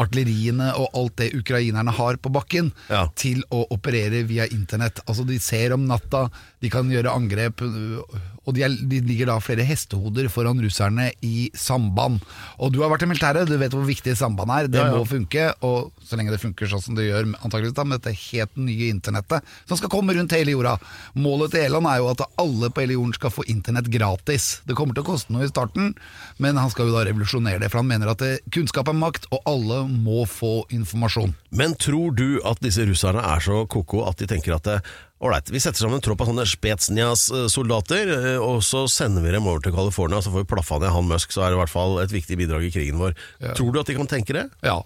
artilleriene 0.00 0.72
og 0.74 0.96
alt 0.98 1.14
det 1.20 1.28
ukrainerne 1.38 1.94
har 1.94 2.18
på 2.18 2.32
bakken, 2.34 2.72
Ja. 2.90 3.04
til 3.14 3.44
å 3.54 3.62
operere 3.70 4.24
via 4.26 4.48
internett. 4.50 4.98
Altså 5.06 5.22
De 5.24 5.38
ser 5.38 5.70
om 5.72 5.86
natta, 5.86 6.30
de 6.60 6.68
kan 6.68 6.90
gjøre 6.90 7.14
angrep, 7.14 7.62
og 7.62 8.54
de, 8.56 8.62
er, 8.66 8.74
de 8.90 9.00
ligger 9.06 9.30
da 9.30 9.38
flere 9.38 9.62
hestehoder 9.68 10.26
foran 10.40 10.60
russerne 10.64 11.10
i 11.26 11.50
samband. 11.54 12.20
Og 12.58 12.72
du 12.72 12.80
har 12.82 12.90
vært 12.92 13.04
i 13.04 13.10
militæret, 13.10 13.48
du 13.48 13.56
vet 13.60 13.74
hvor 13.76 13.86
viktig 13.86 14.16
samband 14.18 14.50
er. 14.56 14.68
Det 14.72 14.80
Ja, 14.80 14.88
ja. 14.90 14.96
må 14.98 15.04
funke, 15.08 15.46
og 15.66 15.92
så 16.02 16.16
lenge 16.16 16.32
det 16.32 16.40
funker 16.42 16.70
sånn 16.70 16.82
som 16.82 16.96
det 16.96 17.06
gjør 17.10 17.28
antakeligvis 17.44 17.76
da, 17.76 17.84
med 17.84 18.00
dette 18.00 18.16
helt 18.16 18.56
nye 18.56 18.88
internettet, 18.90 19.44
som 19.68 19.76
skal 19.78 19.92
komme 19.92 20.14
rundt 20.16 20.32
hele 20.34 20.54
jorda. 20.56 20.78
Målet 21.20 21.52
til 21.54 21.66
Eland 21.68 21.86
er 21.90 22.00
jo 22.00 22.08
at 22.14 22.24
alle 22.40 22.70
på 22.72 22.84
hele 22.84 22.96
jorden 22.96 23.14
skal 23.16 23.34
få 23.34 23.44
internett 23.52 23.90
gratis. 23.92 24.48
Det 24.66 24.76
kommer 24.78 24.96
til 24.96 25.04
å 25.04 25.10
koste 25.12 25.34
noe 25.34 25.44
i 25.46 25.52
starten, 25.52 25.92
men 26.40 26.56
han 26.60 26.72
skal 26.72 26.88
jo 26.88 26.96
da 26.96 27.04
revolusjonere 27.08 27.60
det, 27.62 27.70
for 27.72 27.82
han 27.82 27.90
mener 27.90 28.12
at 28.14 28.24
det, 28.24 28.32
kunnskap 28.54 28.88
er 28.88 28.96
makt, 28.96 29.28
og 29.34 29.44
alle 29.50 29.82
må 29.90 30.24
få 30.30 30.64
informasjon. 30.74 31.36
Men 31.50 31.76
tror 31.80 32.14
du 32.16 32.40
at 32.46 32.62
disse 32.64 32.84
russerne 32.88 33.22
er 33.26 33.44
så 33.44 33.64
koko 33.70 34.06
at 34.08 34.20
de 34.22 34.28
tenker 34.30 34.56
at 34.56 34.70
eh, 34.70 34.90
Ålreit, 35.20 35.50
vi 35.52 35.60
setter 35.60 35.82
sammen 35.82 35.98
en 35.98 36.04
tropp 36.04 36.22
av 36.24 36.30
sånne 36.30 36.46
Spetsnjas-soldater, 36.48 38.08
eh, 38.14 38.38
og 38.40 38.62
så 38.64 38.86
sender 38.88 39.20
vi 39.26 39.34
dem 39.34 39.44
over 39.44 39.60
til 39.60 39.74
California, 39.76 40.22
så 40.24 40.32
får 40.32 40.46
vi 40.46 40.52
plaffa 40.54 40.78
ned 40.80 40.94
han 40.94 41.10
Musk, 41.10 41.34
så 41.34 41.44
er 41.44 41.52
det 41.52 41.58
i 41.58 41.60
hvert 41.60 41.72
fall 41.74 41.98
et 42.00 42.14
viktig 42.14 42.38
bidrag 42.40 42.64
i 42.64 42.72
krigen 42.72 42.96
vår. 43.02 43.12
Tror 43.58 43.74
du 43.74 43.82
at 43.82 43.90
de 43.90 43.98
kan 43.98 44.08
tenke 44.08 44.32
det? 44.36 44.46
Ja, 44.64 44.78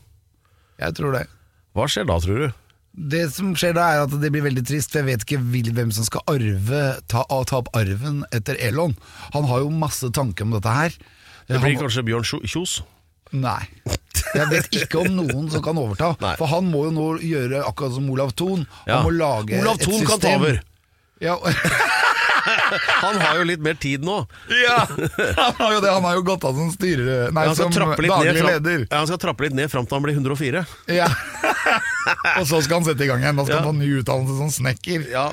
jeg 0.82 0.96
tror 0.98 1.14
det. 1.14 1.28
Hva 1.78 1.86
skjer 1.90 2.08
da, 2.10 2.18
tror 2.22 2.42
du? 2.42 2.48
Det 3.14 3.24
som 3.34 3.54
skjer 3.58 3.74
da 3.74 3.84
er 3.90 4.04
at 4.04 4.12
det 4.22 4.30
blir 4.34 4.44
veldig 4.44 4.62
trist, 4.66 4.90
for 4.90 5.02
jeg 5.02 5.08
vet 5.12 5.24
ikke 5.26 5.70
hvem 5.74 5.94
som 5.94 6.06
skal 6.06 6.22
arve, 6.30 6.82
ta, 7.10 7.24
ta 7.26 7.60
opp 7.60 7.70
arven 7.74 8.22
etter 8.34 8.58
Elon. 8.62 8.94
Han 9.34 9.46
har 9.50 9.64
jo 9.64 9.70
masse 9.74 10.10
tanker 10.14 10.46
om 10.46 10.54
dette 10.54 10.74
her. 10.74 10.94
Det 11.50 11.62
blir 11.62 11.78
kanskje 11.78 12.06
Bjørn 12.06 12.26
Kjos? 12.26 12.80
Nei. 13.34 13.62
Jeg 14.34 14.46
vet 14.50 14.76
ikke 14.80 15.02
om 15.04 15.10
noen 15.18 15.48
som 15.50 15.62
kan 15.62 15.78
overta. 15.78 16.12
Nei. 16.22 16.34
For 16.38 16.50
han 16.50 16.66
må 16.70 16.84
jo 16.88 16.92
nå 16.94 17.06
gjøre 17.22 17.64
akkurat 17.66 17.94
som 17.96 18.06
Olav 18.14 18.32
Thon. 18.38 18.64
Ja. 18.86 19.00
Han 19.00 19.08
må 19.08 19.14
lage 19.18 19.58
Olav 19.60 19.78
et 19.78 19.86
Thon 19.86 20.06
kan 20.08 20.22
ta 20.22 20.36
over. 20.38 20.60
Ja, 21.22 21.36
Han 23.00 23.16
har 23.20 23.38
jo 23.38 23.44
litt 23.48 23.62
mer 23.64 23.76
tid 23.80 24.02
nå. 24.04 24.16
Ja, 24.52 24.82
han 24.84 25.54
har 25.58 25.70
jo 25.76 25.78
det. 25.80 25.92
Han 25.94 26.04
har 26.04 26.16
jo 26.18 26.24
gått 26.26 26.44
av 26.44 26.56
som 26.58 26.68
styrer... 26.74 27.30
Nei, 27.32 27.44
som 27.56 27.72
daglig 27.72 28.10
ned 28.10 28.40
leder. 28.44 28.82
ja, 28.90 28.98
han 28.98 29.08
skal 29.08 29.20
trappe 29.22 29.46
litt 29.46 29.56
ned 29.56 29.70
fram 29.72 29.86
til 29.88 29.96
han 29.96 30.04
blir 30.04 30.18
104. 30.18 30.64
Ja. 30.92 31.06
Og 32.40 32.44
så 32.50 32.60
skal 32.66 32.80
han 32.82 32.86
sette 32.88 33.06
i 33.06 33.08
gang 33.08 33.22
igjen. 33.24 33.38
Da 33.40 33.46
skal 33.46 33.56
Ja. 33.56 33.62
han 33.62 33.70
få 33.70 33.78
ny 33.78 33.88
utdannelse 34.02 34.36
som 34.42 34.52
snekker. 34.58 35.06
Ja, 35.12 35.26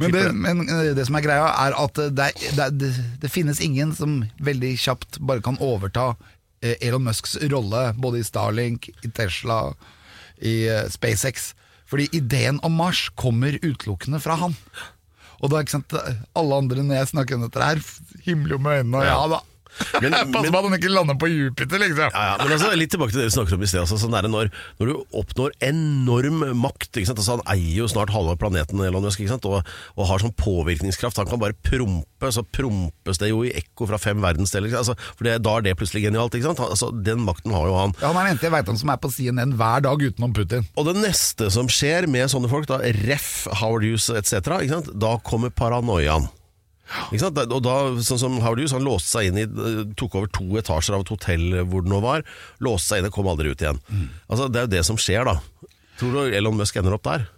Men 0.00 0.16
det, 0.16 0.24
men 0.34 0.64
eh, 0.66 0.90
det 0.98 1.06
som 1.06 1.20
er 1.20 1.26
greia, 1.28 1.46
er 1.68 1.76
at 1.84 2.02
det, 2.18 2.28
er, 2.32 2.50
det, 2.58 2.68
det, 2.82 2.90
det 3.22 3.30
finnes 3.30 3.62
ingen 3.62 3.94
som 3.94 4.18
veldig 4.42 4.74
kjapt 4.88 5.20
bare 5.22 5.44
kan 5.46 5.60
overta 5.62 6.08
eh, 6.16 6.36
Elon 6.60 7.04
Musks 7.06 7.36
rolle, 7.52 7.90
både 7.96 8.20
i 8.20 8.26
Starlink, 8.26 8.90
i 9.04 9.10
Tesla, 9.16 9.62
i 10.40 10.54
eh, 10.68 10.88
SpaceX. 10.92 11.52
Fordi 11.90 12.08
ideen 12.14 12.60
om 12.66 12.76
Mars 12.78 13.08
kommer 13.18 13.56
utelukkende 13.62 14.20
fra 14.22 14.36
han. 14.40 14.56
Og 15.40 15.50
da, 15.50 15.62
ikke 15.62 15.78
sant, 15.78 15.94
alle 16.36 16.58
andre 16.62 16.84
når 16.84 17.00
jeg 17.00 17.12
snakker 17.14 17.38
om 17.38 17.46
dette 17.46 17.64
her, 17.64 17.80
himler 18.26 18.58
jo 18.58 18.60
med 18.62 18.82
øynene 18.82 19.00
og 19.00 19.08
ja 19.08 19.20
da. 19.32 19.40
Men- 20.02 20.16
Pass 20.32 20.50
på 20.50 20.58
at 20.60 20.66
han 20.68 20.76
ikke 20.78 20.92
lander 20.92 21.16
på 21.20 21.28
Jupiter, 21.30 21.80
liksom. 21.82 22.10
Ja, 22.12 22.24
ja, 22.30 22.34
men 22.42 22.54
altså, 22.56 22.70
litt 22.78 22.92
tilbake 22.94 23.14
til 23.14 23.22
det 23.22 23.28
vi 23.30 23.34
snakket 23.36 23.56
om 23.56 23.64
i 23.64 23.70
sted. 23.70 23.82
Altså, 23.84 23.98
sånn 24.00 24.14
når, 24.30 24.50
når 24.80 24.90
du 24.90 24.94
oppnår 25.20 25.54
enorm 25.66 26.42
makt? 26.60 27.00
Altså, 27.02 27.36
Han 27.36 27.44
eier 27.54 27.82
jo 27.82 27.88
snart 27.90 28.12
halve 28.14 28.36
planeten 28.40 28.80
Elon 28.84 29.04
Musk? 29.06 29.20
Og, 29.20 29.60
og 29.96 30.08
har 30.08 30.22
sånn 30.22 30.34
påvirkningskraft. 30.38 31.20
Han 31.20 31.28
kan 31.30 31.42
bare 31.42 31.56
prompe, 31.66 32.32
så 32.34 32.44
prompes 32.44 33.20
det 33.20 33.30
jo 33.32 33.42
i 33.46 33.52
ekko 33.60 33.88
fra 33.90 33.98
fem 34.00 34.20
verdensdeler. 34.22 34.74
Altså, 34.80 34.96
for 35.16 35.28
det, 35.28 35.38
Da 35.44 35.56
er 35.58 35.68
det 35.68 35.76
plutselig 35.80 36.04
genialt. 36.08 36.36
Altså, 36.40 36.90
Den 37.04 37.24
makten 37.26 37.54
har 37.56 37.68
jo 37.70 37.76
han. 37.78 37.94
Ja, 38.00 38.10
han 38.12 38.16
er 38.20 38.28
den 38.30 38.34
eneste 38.36 38.48
jeg 38.50 38.56
veit 38.58 38.72
om 38.72 38.80
som 38.80 38.92
er 38.94 39.00
på 39.02 39.12
CNN 39.12 39.56
hver 39.60 39.84
dag 39.86 40.02
utenom 40.02 40.34
Putin. 40.36 40.66
Og 40.76 40.88
det 40.90 40.96
neste 41.00 41.50
som 41.52 41.70
skjer 41.70 42.08
med 42.10 42.30
sånne 42.32 42.50
folk, 42.52 42.68
da, 42.70 42.80
ref, 43.04 43.46
Howard 43.60 43.86
Hughes 43.86 44.10
etc., 44.12 44.40
da 45.00 45.16
kommer 45.24 45.50
paranoiaen. 45.54 46.28
Ikke 47.10 47.20
sant? 47.22 47.34
Da- 47.38 47.46
Og 47.54 47.62
da, 47.62 47.74
sånn 48.02 48.18
som 48.18 48.38
Howard 48.42 48.58
Hughes, 48.58 48.72
han 48.74 48.82
låste 48.86 49.08
seg 49.14 49.28
inn 49.30 49.38
i 49.38 49.46
eh, 49.46 49.82
Tok 49.96 50.14
over 50.18 50.26
to 50.34 50.44
etasjer 50.58 50.94
av 50.96 51.04
et 51.04 51.12
hotell 51.14 51.44
hvor 51.70 51.82
det 51.86 51.90
nå 51.92 52.00
var. 52.02 52.22
Låste 52.60 52.88
seg 52.94 52.98
inn 53.02 53.06
og 53.10 53.12
kom 53.14 53.28
aldri 53.30 53.50
ut 53.52 53.60
igjen. 53.62 53.78
Altså, 54.28 54.48
Det 54.50 54.58
er 54.58 54.66
jo 54.68 54.74
det 54.76 54.84
som 54.86 54.96
skjer, 54.96 55.24
da. 55.24 55.38
Tror 56.00 56.12
du 56.16 56.34
Elon 56.36 56.56
Musk 56.56 56.76
ender 56.80 56.94
opp 56.96 57.04
der? 57.04 57.28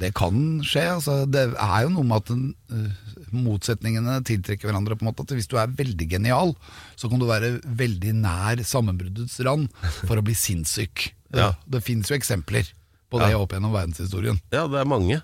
Det 0.00 0.10
kan 0.18 0.58
skje. 0.66 0.82
Altså, 0.96 1.20
det 1.30 1.44
er 1.54 1.82
jo 1.86 1.92
noe 1.94 2.02
med 2.08 2.16
at 2.18 2.30
den, 2.32 2.54
eh, 2.74 3.28
motsetningene 3.34 4.16
tiltrekker 4.26 4.68
hverandre. 4.68 4.96
på 4.98 5.02
en 5.06 5.12
måte 5.12 5.22
at 5.22 5.28
Hvis 5.36 5.46
du 5.48 5.56
er 5.56 5.66
veldig 5.70 6.08
genial, 6.10 6.56
så 6.96 7.08
kan 7.08 7.18
du 7.18 7.26
være 7.26 7.60
veldig 7.62 8.12
nær 8.20 8.56
sammenbruddets 8.66 9.38
rand 9.46 9.68
for 10.06 10.16
å 10.16 10.22
bli 10.24 10.34
sinnssyk. 10.34 11.12
Ja. 11.34 11.48
Det, 11.50 11.70
det 11.72 11.80
fins 11.82 12.06
jo 12.10 12.14
eksempler 12.14 12.68
på 13.10 13.18
det 13.18 13.30
Ja. 13.32 13.38
opp 13.42 13.50
gjennom 13.50 13.72
verdenshistorien. 13.74 14.36
Ja, 14.52 14.68
det 14.70 14.78
er 14.78 14.84
mange. 14.86 15.16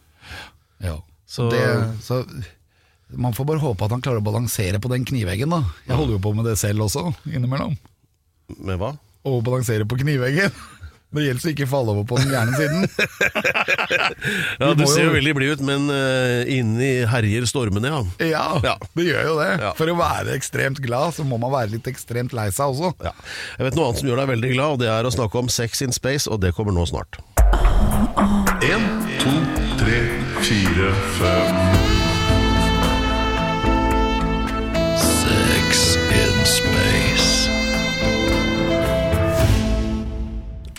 Ja. 0.82 0.96
Så- 1.24 1.48
Det, 1.52 1.60
så 2.02 2.24
man 3.16 3.32
får 3.34 3.44
bare 3.48 3.62
håpe 3.62 3.84
at 3.86 3.90
han 3.96 4.02
klarer 4.04 4.20
å 4.22 4.26
balansere 4.30 4.78
på 4.82 4.90
den 4.92 5.04
kniveggen. 5.08 5.50
da 5.50 5.62
Jeg 5.88 5.96
holder 5.96 6.16
jo 6.18 6.24
på 6.24 6.34
med 6.36 6.44
det 6.46 6.58
selv 6.60 6.86
også, 6.86 7.08
innimellom. 7.30 7.76
Med 8.58 8.78
hva? 8.80 8.94
Å 9.26 9.40
balansere 9.44 9.84
på 9.88 9.98
kniveggen. 10.00 10.50
Det 11.10 11.24
gjelder 11.24 11.42
å 11.42 11.50
ikke 11.50 11.66
falle 11.66 11.90
over 11.90 12.04
på 12.06 12.18
den 12.20 12.28
gærne 12.30 12.54
siden. 12.54 12.84
Ja, 14.60 14.68
Du 14.78 14.84
ser 14.86 15.08
jo- 15.08 15.14
veldig 15.16 15.32
blid 15.34 15.56
ut, 15.56 15.62
men 15.66 15.88
uh, 15.90 16.46
inni 16.46 16.90
herjer 17.10 17.48
stormene, 17.50 17.90
ja. 17.90 18.28
Ja, 18.30 18.44
Ja. 18.62 18.74
det 18.94 19.08
gjør 19.08 19.26
jo 19.26 19.34
det. 19.40 19.48
Ja. 19.58 19.72
For 19.74 19.90
å 19.90 19.96
være 19.98 20.36
ekstremt 20.38 20.78
glad, 20.84 21.16
så 21.18 21.26
må 21.26 21.34
man 21.42 21.50
være 21.50 21.72
litt 21.74 21.90
ekstremt 21.90 22.30
lei 22.36 22.46
seg 22.54 22.70
også. 22.76 22.92
ja. 23.02 23.10
Jeg 23.58 23.66
vet 23.66 23.74
noe 23.80 23.88
annet 23.90 23.98
som 24.04 24.08
gjør 24.12 24.22
deg 24.22 24.30
veldig 24.36 24.52
glad, 24.54 24.76
og 24.76 24.78
det 24.84 24.92
er 24.94 25.02
å 25.10 25.10
snakke 25.10 25.42
om 25.42 25.50
sex 25.50 25.82
in 25.82 25.90
space, 25.98 26.30
og 26.30 26.38
det 26.46 26.54
kommer 26.54 26.70
nå 26.78 26.86
snart. 26.86 27.18
En, 28.70 28.86
to, 29.18 29.34
tre, 29.82 29.98
fire, 30.46 30.94
fem. 31.18 31.69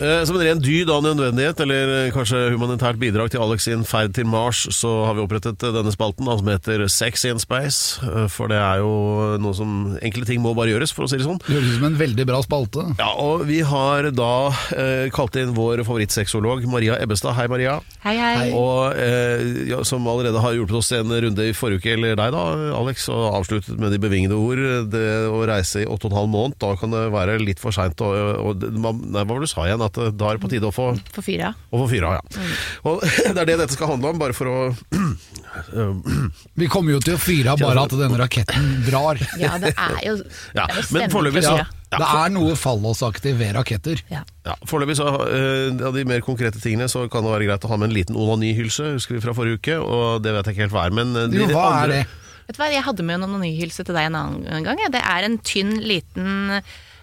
Som 0.01 0.34
en 0.39 0.41
ren 0.41 0.58
dyd 0.62 0.89
av 0.89 1.03
nødvendighet, 1.05 1.60
eller 1.62 1.91
eh, 1.93 2.12
kanskje 2.13 2.39
humanitært 2.55 2.98
bidrag 2.98 3.29
til 3.29 3.41
Alex 3.43 3.67
sin 3.67 3.84
ferd 3.86 4.15
til 4.17 4.25
Mars, 4.25 4.63
så 4.74 4.89
har 5.05 5.13
vi 5.13 5.22
opprettet 5.22 5.62
eh, 5.62 5.74
denne 5.75 5.91
spalten 5.93 6.25
som 6.25 6.48
heter 6.50 6.81
Sex 6.89 7.22
in 7.29 7.38
Space. 7.41 8.01
Eh, 8.01 8.25
For 8.34 8.50
det 8.50 8.58
er 8.58 8.81
jo 8.81 9.38
noe 9.41 9.53
som 9.53 9.75
Enkle 10.01 10.25
ting 10.25 10.41
må 10.41 10.55
bare 10.58 10.72
gjøres, 10.74 10.89
for 10.96 11.05
å 11.05 11.10
si 11.12 11.20
det 11.20 11.27
sånn. 11.27 11.38
Det 11.46 11.53
høres 11.53 11.70
ut 11.70 11.77
som 11.77 11.86
en 11.91 12.00
veldig 12.00 12.25
bra 12.31 12.39
spalte. 12.41 12.86
Ja, 12.98 13.12
og 13.22 13.43
vi 13.46 13.60
har 13.67 14.10
da 14.17 14.31
eh, 14.74 15.05
kalt 15.13 15.38
inn 15.38 15.53
vår 15.58 15.84
favorittsexolog 15.86 16.65
Maria 16.72 16.98
Ebbestad. 16.98 17.38
Hei, 17.38 17.46
Maria. 17.51 17.77
Hei, 18.01 18.15
hei. 18.17 18.50
Og 18.58 18.98
eh, 18.98 19.46
ja, 19.70 19.84
som 19.86 20.10
allerede 20.10 20.41
har 20.41 20.58
hjulpet 20.58 20.79
oss 20.81 20.91
en 20.98 21.13
runde 21.13 21.46
i 21.46 21.53
forrige 21.53 21.84
uke, 21.86 21.93
eller 22.00 22.17
deg 22.17 22.34
da, 22.34 22.48
Alex, 22.79 23.05
og 23.13 23.27
avsluttet 23.43 23.77
med 23.77 23.93
de 23.93 24.01
bevingede 24.01 24.41
ord. 24.41 24.65
Det 24.98 25.05
å 25.29 25.46
reise 25.46 25.86
i 25.86 25.86
åtte 25.86 26.10
og 26.10 26.15
en 26.15 26.20
halv 26.24 26.34
måned, 26.34 26.58
da 26.65 26.74
kan 26.81 26.98
det 26.98 27.05
være 27.13 27.38
litt 27.46 27.62
for 27.62 27.77
seint. 27.77 28.01
Og, 28.01 28.17
og, 28.41 28.67
nei, 28.81 28.98
hva 28.98 29.27
var 29.29 29.38
det 29.46 29.46
du 29.51 29.53
sa 29.53 29.70
igjen? 29.70 29.86
At 29.86 29.90
eh, 29.98 30.12
da 30.15 30.29
er 30.31 30.38
det 30.39 30.43
på 30.45 30.50
tide 30.53 30.69
å 30.69 30.74
få, 30.75 30.86
For 31.12 31.25
fyra. 31.25 31.51
å 31.71 31.81
få 31.83 31.89
fyra 31.91 32.13
ja. 32.17 32.21
Mm. 32.38 32.53
Og 32.91 33.01
det 33.36 33.41
er 33.41 33.50
det 33.51 33.57
dette 33.65 33.74
skal 33.75 33.91
handle 33.95 34.13
om, 34.13 34.19
bare 34.21 34.33
for 34.38 34.48
å 34.48 34.57
Vi 36.62 36.67
kommer 36.71 36.93
jo 36.95 37.01
til 37.03 37.17
å 37.17 37.19
fyre 37.21 37.51
av 37.53 37.60
bare 37.62 37.83
at 37.86 37.93
denne 38.00 38.17
raketten 38.19 38.69
drar. 38.88 39.19
Ja, 39.41 39.57
det 39.62 39.74
er 39.75 39.98
jo, 40.07 40.15
Ja, 40.55 40.65
det 40.71 40.77
er 40.77 40.81
jo 40.81 40.98
men 40.98 41.13
foreløpig 41.13 41.43
så- 41.45 41.57
stemning. 41.60 41.77
Ja, 41.91 41.98
det 42.00 42.07
er 42.21 42.29
noe 42.31 42.53
fallosaktig 42.55 43.33
ved 43.36 43.50
raketter. 43.57 44.00
Ja. 44.07 44.21
Ja, 44.48 44.53
Foreløpig 44.63 44.95
så 44.95 45.10
eh, 45.25 45.74
av 45.83 45.91
de 45.98 46.05
mer 46.07 46.21
konkrete 46.24 46.62
tingene 46.63 46.86
så 46.88 47.01
kan 47.12 47.25
det 47.27 47.33
være 47.33 47.50
greit 47.50 47.65
å 47.67 47.71
ha 47.74 47.75
med 47.81 47.89
en 47.89 47.95
liten 47.98 48.15
onanihylse, 48.15 48.93
husker 48.95 49.17
vi 49.17 49.24
fra 49.25 49.33
forrige 49.36 49.60
uke, 49.60 49.75
og 49.83 50.21
det 50.24 50.31
vet 50.38 50.48
jeg 50.48 50.55
ikke 50.55 50.63
helt 50.69 50.75
hva 50.77 50.86
er. 50.88 50.95
Men 50.95 51.12
eh, 51.19 51.27
de 51.33 51.41
Jo, 51.41 51.50
hva 51.51 51.65
er 51.65 51.75
andre- 51.81 51.98
det? 51.98 52.05
Vet 52.48 52.55
du 52.55 52.62
hva, 52.63 52.69
jeg 52.71 52.86
hadde 52.88 53.03
med 53.10 53.17
en 53.19 53.27
onanihylse 53.27 53.83
til 53.83 53.98
deg 54.00 54.07
en 54.07 54.15
annen 54.21 54.69
gang. 54.69 54.79
ja. 54.86 54.88
Det 54.95 55.03
er 55.03 55.27
en 55.27 55.36
tynn, 55.51 55.74
liten 55.83 56.31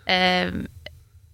eh, 0.08 0.56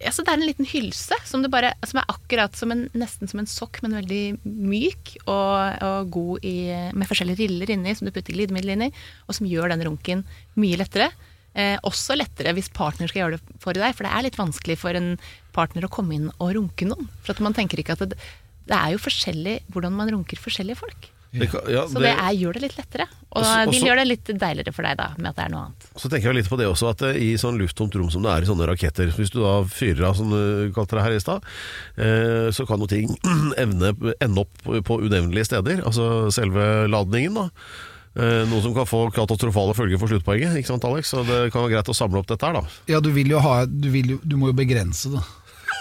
altså 0.09 0.23
Det 0.25 0.31
er 0.33 0.39
en 0.39 0.47
liten 0.47 0.67
hylse 0.69 1.17
som, 1.27 1.43
bare, 1.51 1.73
som 1.87 1.99
er 2.01 2.09
akkurat 2.11 2.57
som 2.57 2.73
en, 2.73 2.85
nesten 2.97 3.29
som 3.31 3.41
en 3.41 3.49
sokk, 3.49 3.81
men 3.83 3.97
veldig 3.97 4.23
myk 4.43 5.15
og, 5.25 5.83
og 5.85 6.11
god 6.15 6.47
i, 6.47 6.57
med 6.95 7.09
forskjellige 7.09 7.43
riller 7.43 7.73
inni, 7.75 7.95
som 7.97 8.07
du 8.07 8.13
putter 8.15 8.35
glidemiddel 8.35 8.75
inni, 8.75 8.91
og 9.25 9.37
som 9.37 9.49
gjør 9.49 9.73
den 9.73 9.85
runken 9.87 10.25
mye 10.59 10.79
lettere. 10.81 11.09
Eh, 11.55 11.77
også 11.87 12.17
lettere 12.19 12.51
hvis 12.57 12.71
partner 12.75 13.07
skal 13.07 13.23
gjøre 13.23 13.37
det 13.37 13.59
for 13.63 13.77
deg, 13.77 13.95
for 13.95 14.07
det 14.07 14.11
er 14.11 14.25
litt 14.27 14.39
vanskelig 14.39 14.79
for 14.81 14.97
en 14.97 15.13
partner 15.55 15.87
å 15.87 15.91
komme 15.93 16.17
inn 16.17 16.29
og 16.35 16.55
runke 16.57 16.87
noen. 16.89 17.07
For 17.23 17.45
man 17.45 17.55
tenker 17.55 17.79
ikke 17.79 17.95
at 17.95 18.03
det, 18.11 18.19
det 18.67 18.77
er 18.77 18.95
jo 18.95 19.03
forskjellig 19.05 19.59
hvordan 19.71 19.95
man 19.95 20.11
runker 20.11 20.41
forskjellige 20.41 20.81
folk. 20.81 21.11
Det 21.39 21.47
kan- 21.51 21.67
ja, 21.71 21.83
Så 21.87 21.99
det, 22.01 22.11
er, 22.13 22.31
gjør 22.39 22.53
det 22.57 22.61
litt 22.65 22.75
lettere. 22.77 23.07
Og 23.35 23.43
Også- 23.43 23.71
vil 23.71 23.83
gjøre 23.89 24.01
det 24.03 24.07
litt 24.07 24.23
deiligere 24.39 24.73
for 24.73 24.83
deg 24.87 24.97
da, 24.97 25.07
med 25.17 25.27
at 25.29 25.35
det 25.35 25.45
er 25.45 25.49
noe 25.51 25.63
annet. 25.65 25.87
Så 25.97 26.09
tenker 26.09 26.29
jeg 26.31 26.35
litt 26.39 26.49
på 26.49 26.57
det 26.57 26.67
også, 26.67 26.89
at 26.93 27.01
eh, 27.09 27.15
i 27.19 27.33
sånn 27.37 27.57
lufttomt 27.59 27.95
rom 27.95 28.09
som 28.11 28.21
det 28.23 28.31
er 28.31 28.41
i 28.41 28.49
sånne 28.49 28.67
raketter 28.69 29.11
Hvis 29.15 29.31
du 29.33 29.41
da 29.41 29.63
fyrer 29.63 30.05
av, 30.09 30.15
som 30.15 30.29
du 30.29 30.71
kalte 30.75 30.95
det 30.95 31.03
her 31.03 31.11
i 31.17 31.19
stad, 31.19 31.43
eh, 31.97 32.51
så 32.55 32.65
kan 32.67 32.79
jo 32.79 32.87
ting 32.87 33.11
evne, 33.57 33.91
ende 34.21 34.39
opp 34.45 34.63
på 34.85 34.99
unevnelige 35.01 35.45
steder. 35.51 35.83
Altså 35.85 36.31
selve 36.31 36.87
ladningen, 36.87 37.33
da. 37.35 37.49
Eh, 38.15 38.45
Noe 38.47 38.61
som 38.63 38.71
kan 38.73 38.85
få 38.87 39.09
katastrofale 39.11 39.73
følger 39.75 39.99
for 39.99 40.07
sluttpoenget. 40.07 40.55
Ikke 40.55 40.71
sant, 40.71 40.85
Alex? 40.87 41.09
Så 41.11 41.25
det 41.27 41.51
kan 41.51 41.65
være 41.65 41.73
greit 41.75 41.89
å 41.91 41.95
samle 41.97 42.21
opp 42.21 42.27
dette 42.31 42.45
her, 42.47 42.53
da. 42.61 42.63
Ja, 42.87 43.01
du 43.03 43.09
vil 43.11 43.27
jo 43.27 43.39
ha 43.43 43.65
Du, 43.65 43.89
vil 43.91 44.13
jo, 44.15 44.19
du 44.23 44.37
må 44.39 44.47
jo 44.53 44.55
begrense 44.55 45.11
det. 45.11 45.23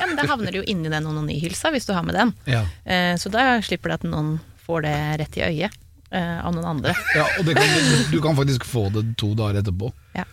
Ja, 0.00 0.08
men 0.08 0.16
Da 0.18 0.24
havner 0.26 0.50
det 0.50 0.58
jo 0.58 0.66
inni 0.66 0.90
den 0.90 1.06
onanihylsa 1.06 1.70
hvis 1.70 1.86
du 1.86 1.92
har 1.94 2.02
med 2.02 2.16
den. 2.18 2.32
Ja. 2.50 2.64
Eh, 2.84 3.14
Så 3.14 3.30
da 3.30 3.60
slipper 3.62 3.92
det 3.94 4.00
at 4.02 4.08
noen 4.10 4.40
får 4.66 4.86
det 4.86 4.94
rett 5.20 5.36
i 5.40 5.44
øyet 5.46 5.76
eh, 6.10 6.38
av 6.44 6.54
noen 6.54 6.70
andre. 6.76 6.94
Ja, 7.16 7.26
og 7.38 7.44
det 7.48 7.56
kan, 7.58 7.68
du 8.12 8.18
kan 8.24 8.38
faktisk 8.38 8.64
få 8.68 8.88
det 8.94 9.04
to 9.20 9.32
dager 9.38 9.60
etterpå. 9.62 9.90
Ja. 10.16 10.24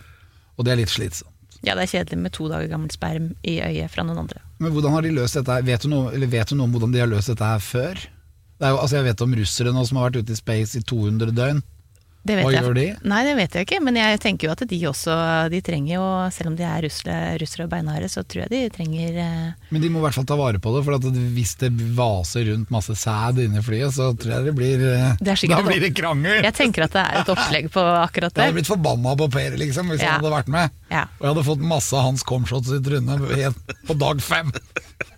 Og 0.56 0.66
det 0.66 0.74
er 0.74 0.82
litt 0.82 0.92
slitsomt. 0.92 1.30
ja, 1.62 1.76
det 1.78 1.84
er 1.84 1.90
kjedelig 1.92 2.18
med 2.24 2.32
to 2.34 2.48
dager 2.50 2.66
gammel 2.70 2.90
sperm 2.90 3.30
i 3.46 3.58
øyet 3.62 3.92
fra 3.92 4.02
noen 4.06 4.24
andre. 4.24 4.40
Men 4.58 4.72
hvordan 4.74 4.96
har 4.96 5.04
de 5.06 5.12
løst 5.14 5.38
dette 5.38 5.54
her? 5.54 5.62
Vet 5.66 5.84
du 5.84 5.92
noe, 5.92 6.10
eller 6.14 6.30
vet 6.32 6.50
du 6.50 6.56
noe 6.58 6.66
om 6.66 6.74
hvordan 6.74 6.92
de 6.94 7.00
har 7.02 7.10
løst 7.10 7.30
dette 7.32 7.46
her 7.46 7.62
før? 7.62 8.02
Det 8.58 8.66
er 8.68 8.74
jo, 8.74 8.80
altså 8.82 8.98
jeg 8.98 9.06
vet 9.08 9.22
om 9.24 9.36
russere 9.38 9.72
nå 9.74 9.84
som 9.88 9.98
har 9.98 10.10
vært 10.10 10.22
ute 10.22 10.34
i 10.34 10.38
space 10.38 10.78
i 10.78 10.84
200 10.86 11.32
døgn. 11.34 11.62
Det 12.22 12.36
vet 12.38 12.44
Hva 12.46 12.52
jeg. 12.54 12.62
gjør 12.62 12.76
de? 12.78 12.82
Nei, 13.10 13.20
det 13.26 13.32
vet 13.34 13.54
jeg 13.58 13.66
ikke, 13.66 13.78
men 13.82 13.96
jeg 13.98 14.18
tenker 14.22 14.46
jo 14.46 14.52
at 14.54 14.60
de 14.70 14.76
også 14.86 15.14
De 15.50 15.58
trenger 15.66 15.96
jo, 15.96 16.02
selv 16.30 16.52
om 16.52 16.56
de 16.58 16.62
er 16.62 16.84
russere, 16.84 17.16
russere 17.42 17.64
og 17.66 17.72
beinharde, 17.72 18.06
så 18.12 18.22
tror 18.22 18.44
jeg 18.44 18.52
de 18.52 18.60
trenger 18.76 19.16
eh, 19.24 19.48
Men 19.74 19.82
de 19.82 19.90
må 19.90 19.98
i 19.98 20.04
hvert 20.04 20.14
fall 20.20 20.28
ta 20.30 20.36
vare 20.38 20.60
på 20.62 20.70
det, 20.76 20.84
for 20.86 20.94
at 21.00 21.08
hvis 21.34 21.56
det 21.64 21.72
vaser 21.98 22.46
rundt 22.52 22.70
masse 22.70 22.94
sæd 23.00 23.40
inni 23.42 23.62
flyet, 23.66 23.90
så 23.96 24.12
tror 24.14 24.36
jeg 24.36 24.46
det 24.46 24.54
blir 24.60 24.84
eh, 24.86 25.16
Det 25.18 25.34
Da 25.50 25.58
blir 25.66 25.82
det 25.82 25.90
krangel! 25.98 26.44
Jeg 26.46 26.54
tenker 26.60 26.86
at 26.86 26.94
det 26.94 27.02
er 27.08 27.18
et 27.24 27.32
opplegg 27.34 27.66
på 27.74 27.82
akkurat 28.04 28.30
det. 28.36 28.38
Jeg 28.44 28.52
hadde 28.52 28.58
blitt 28.60 28.70
forbanna 28.70 29.16
på 29.18 29.28
Per 29.34 29.58
liksom, 29.64 29.90
hvis 29.90 30.04
Ja. 30.06 30.12
han 30.14 30.22
hadde 30.22 30.34
vært 30.36 30.52
med. 30.54 30.78
Ja. 30.94 31.02
Og 31.18 31.26
jeg 31.26 31.32
hadde 31.34 31.46
fått 31.50 31.66
masse 31.74 31.98
av 31.98 32.06
hans 32.06 32.22
comshots 32.22 32.70
i 32.70 32.78
trynet 32.86 33.26
helt 33.34 33.74
på 33.90 33.98
dag 33.98 34.22
fem. 34.22 34.54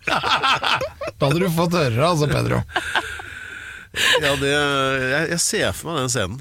da 0.09 1.29
hadde 1.29 1.37
du 1.45 1.49
fått 1.53 1.77
høre 1.77 1.95
det, 1.99 2.09
altså, 2.09 2.33
Pedro. 2.33 2.65
Ja, 4.25 4.33
det, 4.41 4.51
jeg, 4.51 5.31
jeg 5.37 5.41
ser 5.45 5.73
for 5.77 5.93
meg 5.93 6.05
den 6.07 6.13
scenen. 6.17 6.41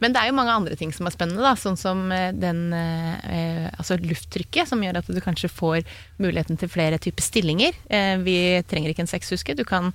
Men 0.00 0.14
det 0.14 0.22
er 0.22 0.30
jo 0.30 0.36
mange 0.38 0.54
andre 0.56 0.76
ting 0.80 0.92
som 0.96 1.06
er 1.08 1.12
spennende, 1.14 1.42
da. 1.44 1.52
Sånn 1.60 1.76
som 1.76 2.06
eh, 2.14 2.30
den, 2.32 2.72
eh, 2.72 3.66
altså 3.76 3.98
lufttrykket, 4.00 4.68
som 4.70 4.80
gjør 4.82 4.98
at 5.02 5.10
du 5.12 5.20
kanskje 5.20 5.50
får 5.52 5.82
muligheten 6.22 6.56
til 6.60 6.70
flere 6.72 6.98
typer 7.02 7.22
stillinger. 7.26 7.76
Eh, 7.92 8.16
vi 8.24 8.36
trenger 8.70 8.94
ikke 8.94 9.04
en 9.04 9.10
sexhuske. 9.12 9.54
Du 9.58 9.64
kan 9.68 9.90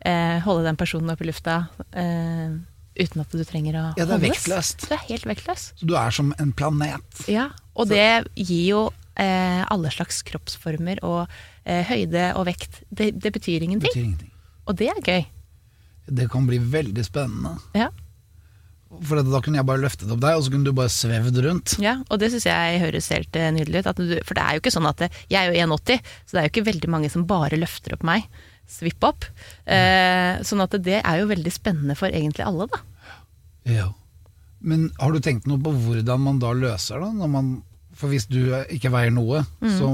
eh, 0.00 0.38
holde 0.46 0.64
den 0.68 0.78
personen 0.80 1.12
oppe 1.12 1.26
i 1.26 1.30
lufta 1.30 1.58
eh, 1.92 2.56
uten 3.00 3.20
at 3.22 3.32
du 3.36 3.44
trenger 3.48 3.76
å 3.78 3.84
Ja, 3.96 4.04
det 4.04 4.08
er 4.08 4.16
holdes. 4.16 4.30
vektløst. 4.44 4.88
Du 4.88 4.94
er 4.96 5.04
helt 5.10 5.28
vektløs. 5.28 5.68
Så 5.80 5.86
du 5.88 5.94
er 5.96 6.10
som 6.16 6.32
en 6.40 6.50
planet. 6.56 7.24
Ja, 7.30 7.50
og 7.76 7.88
det 7.92 8.08
gir 8.36 8.64
jo 8.66 8.80
eh, 9.20 9.62
alle 9.70 9.92
slags 9.94 10.22
kroppsformer 10.28 11.00
og 11.06 11.26
eh, 11.64 11.84
høyde 11.88 12.30
og 12.36 12.48
vekt. 12.50 12.80
Det, 12.90 13.12
det 13.20 13.32
betyr 13.36 13.60
Det 13.60 13.68
ingenting, 13.68 13.92
betyr 13.92 14.04
ingenting. 14.08 14.32
og 14.66 14.76
det 14.80 14.88
er 14.92 15.00
gøy. 15.06 15.24
Det 16.10 16.26
kan 16.32 16.46
bli 16.48 16.58
veldig 16.58 17.04
spennende. 17.06 17.54
Ja, 17.78 17.88
For 18.90 19.20
da 19.22 19.38
kunne 19.44 19.60
jeg 19.60 19.66
bare 19.68 19.82
løftet 19.84 20.10
opp 20.10 20.18
deg, 20.22 20.34
og 20.34 20.42
så 20.42 20.50
kunne 20.50 20.66
du 20.66 20.72
bare 20.74 20.90
svevd 20.90 21.36
rundt. 21.44 21.76
ja 21.78 21.92
og 22.10 22.18
det 22.18 22.32
syns 22.32 22.46
jeg 22.48 22.80
høres 22.82 23.08
helt 23.14 23.36
eh, 23.38 23.50
nydelig 23.54 23.84
ut. 23.84 23.90
At 23.92 24.00
du, 24.02 24.16
for 24.26 24.34
det 24.34 24.42
er 24.42 24.56
jo 24.56 24.62
ikke 24.64 24.72
sånn 24.74 24.88
at 24.90 25.04
det, 25.04 25.10
Jeg 25.30 25.38
er 25.46 25.52
jo 25.54 25.66
1,80, 25.68 26.00
så 26.26 26.34
det 26.34 26.40
er 26.40 26.48
jo 26.48 26.52
ikke 26.54 26.66
veldig 26.72 26.90
mange 26.90 27.10
som 27.12 27.26
bare 27.28 27.58
løfter 27.60 27.94
opp 27.94 28.02
meg. 28.08 28.26
Svipp 28.70 29.02
opp. 29.06 29.24
Eh, 29.66 30.42
sånn 30.46 30.62
at 30.62 30.74
det 30.82 30.98
er 31.04 31.20
jo 31.22 31.28
veldig 31.30 31.52
spennende 31.54 31.94
for 31.98 32.10
egentlig 32.10 32.44
alle, 32.46 32.66
da. 32.70 32.82
Ja. 33.70 33.88
Men 34.60 34.90
har 35.00 35.12
du 35.14 35.20
tenkt 35.24 35.46
noe 35.48 35.60
på 35.62 35.70
hvordan 35.72 36.20
man 36.26 36.38
da 36.42 36.50
løser 36.52 37.00
det? 37.00 37.12
Når 37.22 37.30
man, 37.32 37.52
for 37.96 38.10
hvis 38.12 38.26
du 38.30 38.40
ikke 38.74 38.90
veier 38.92 39.14
noe, 39.14 39.44
Mm. 39.62 39.76
så 39.78 39.90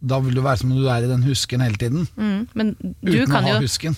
da 0.00 0.18
vil 0.24 0.34
det 0.34 0.42
være 0.44 0.56
som 0.62 0.72
om 0.72 0.78
du 0.80 0.88
er 0.88 1.04
i 1.04 1.10
den 1.10 1.22
husken 1.28 1.60
hele 1.60 1.76
tiden. 1.76 2.06
Mm, 2.16 2.48
men 2.56 2.72
du 2.80 3.12
uten 3.12 3.28
kan 3.28 3.44
å 3.44 3.46
ha 3.52 3.58
jo 3.58 3.66
husken. 3.66 3.96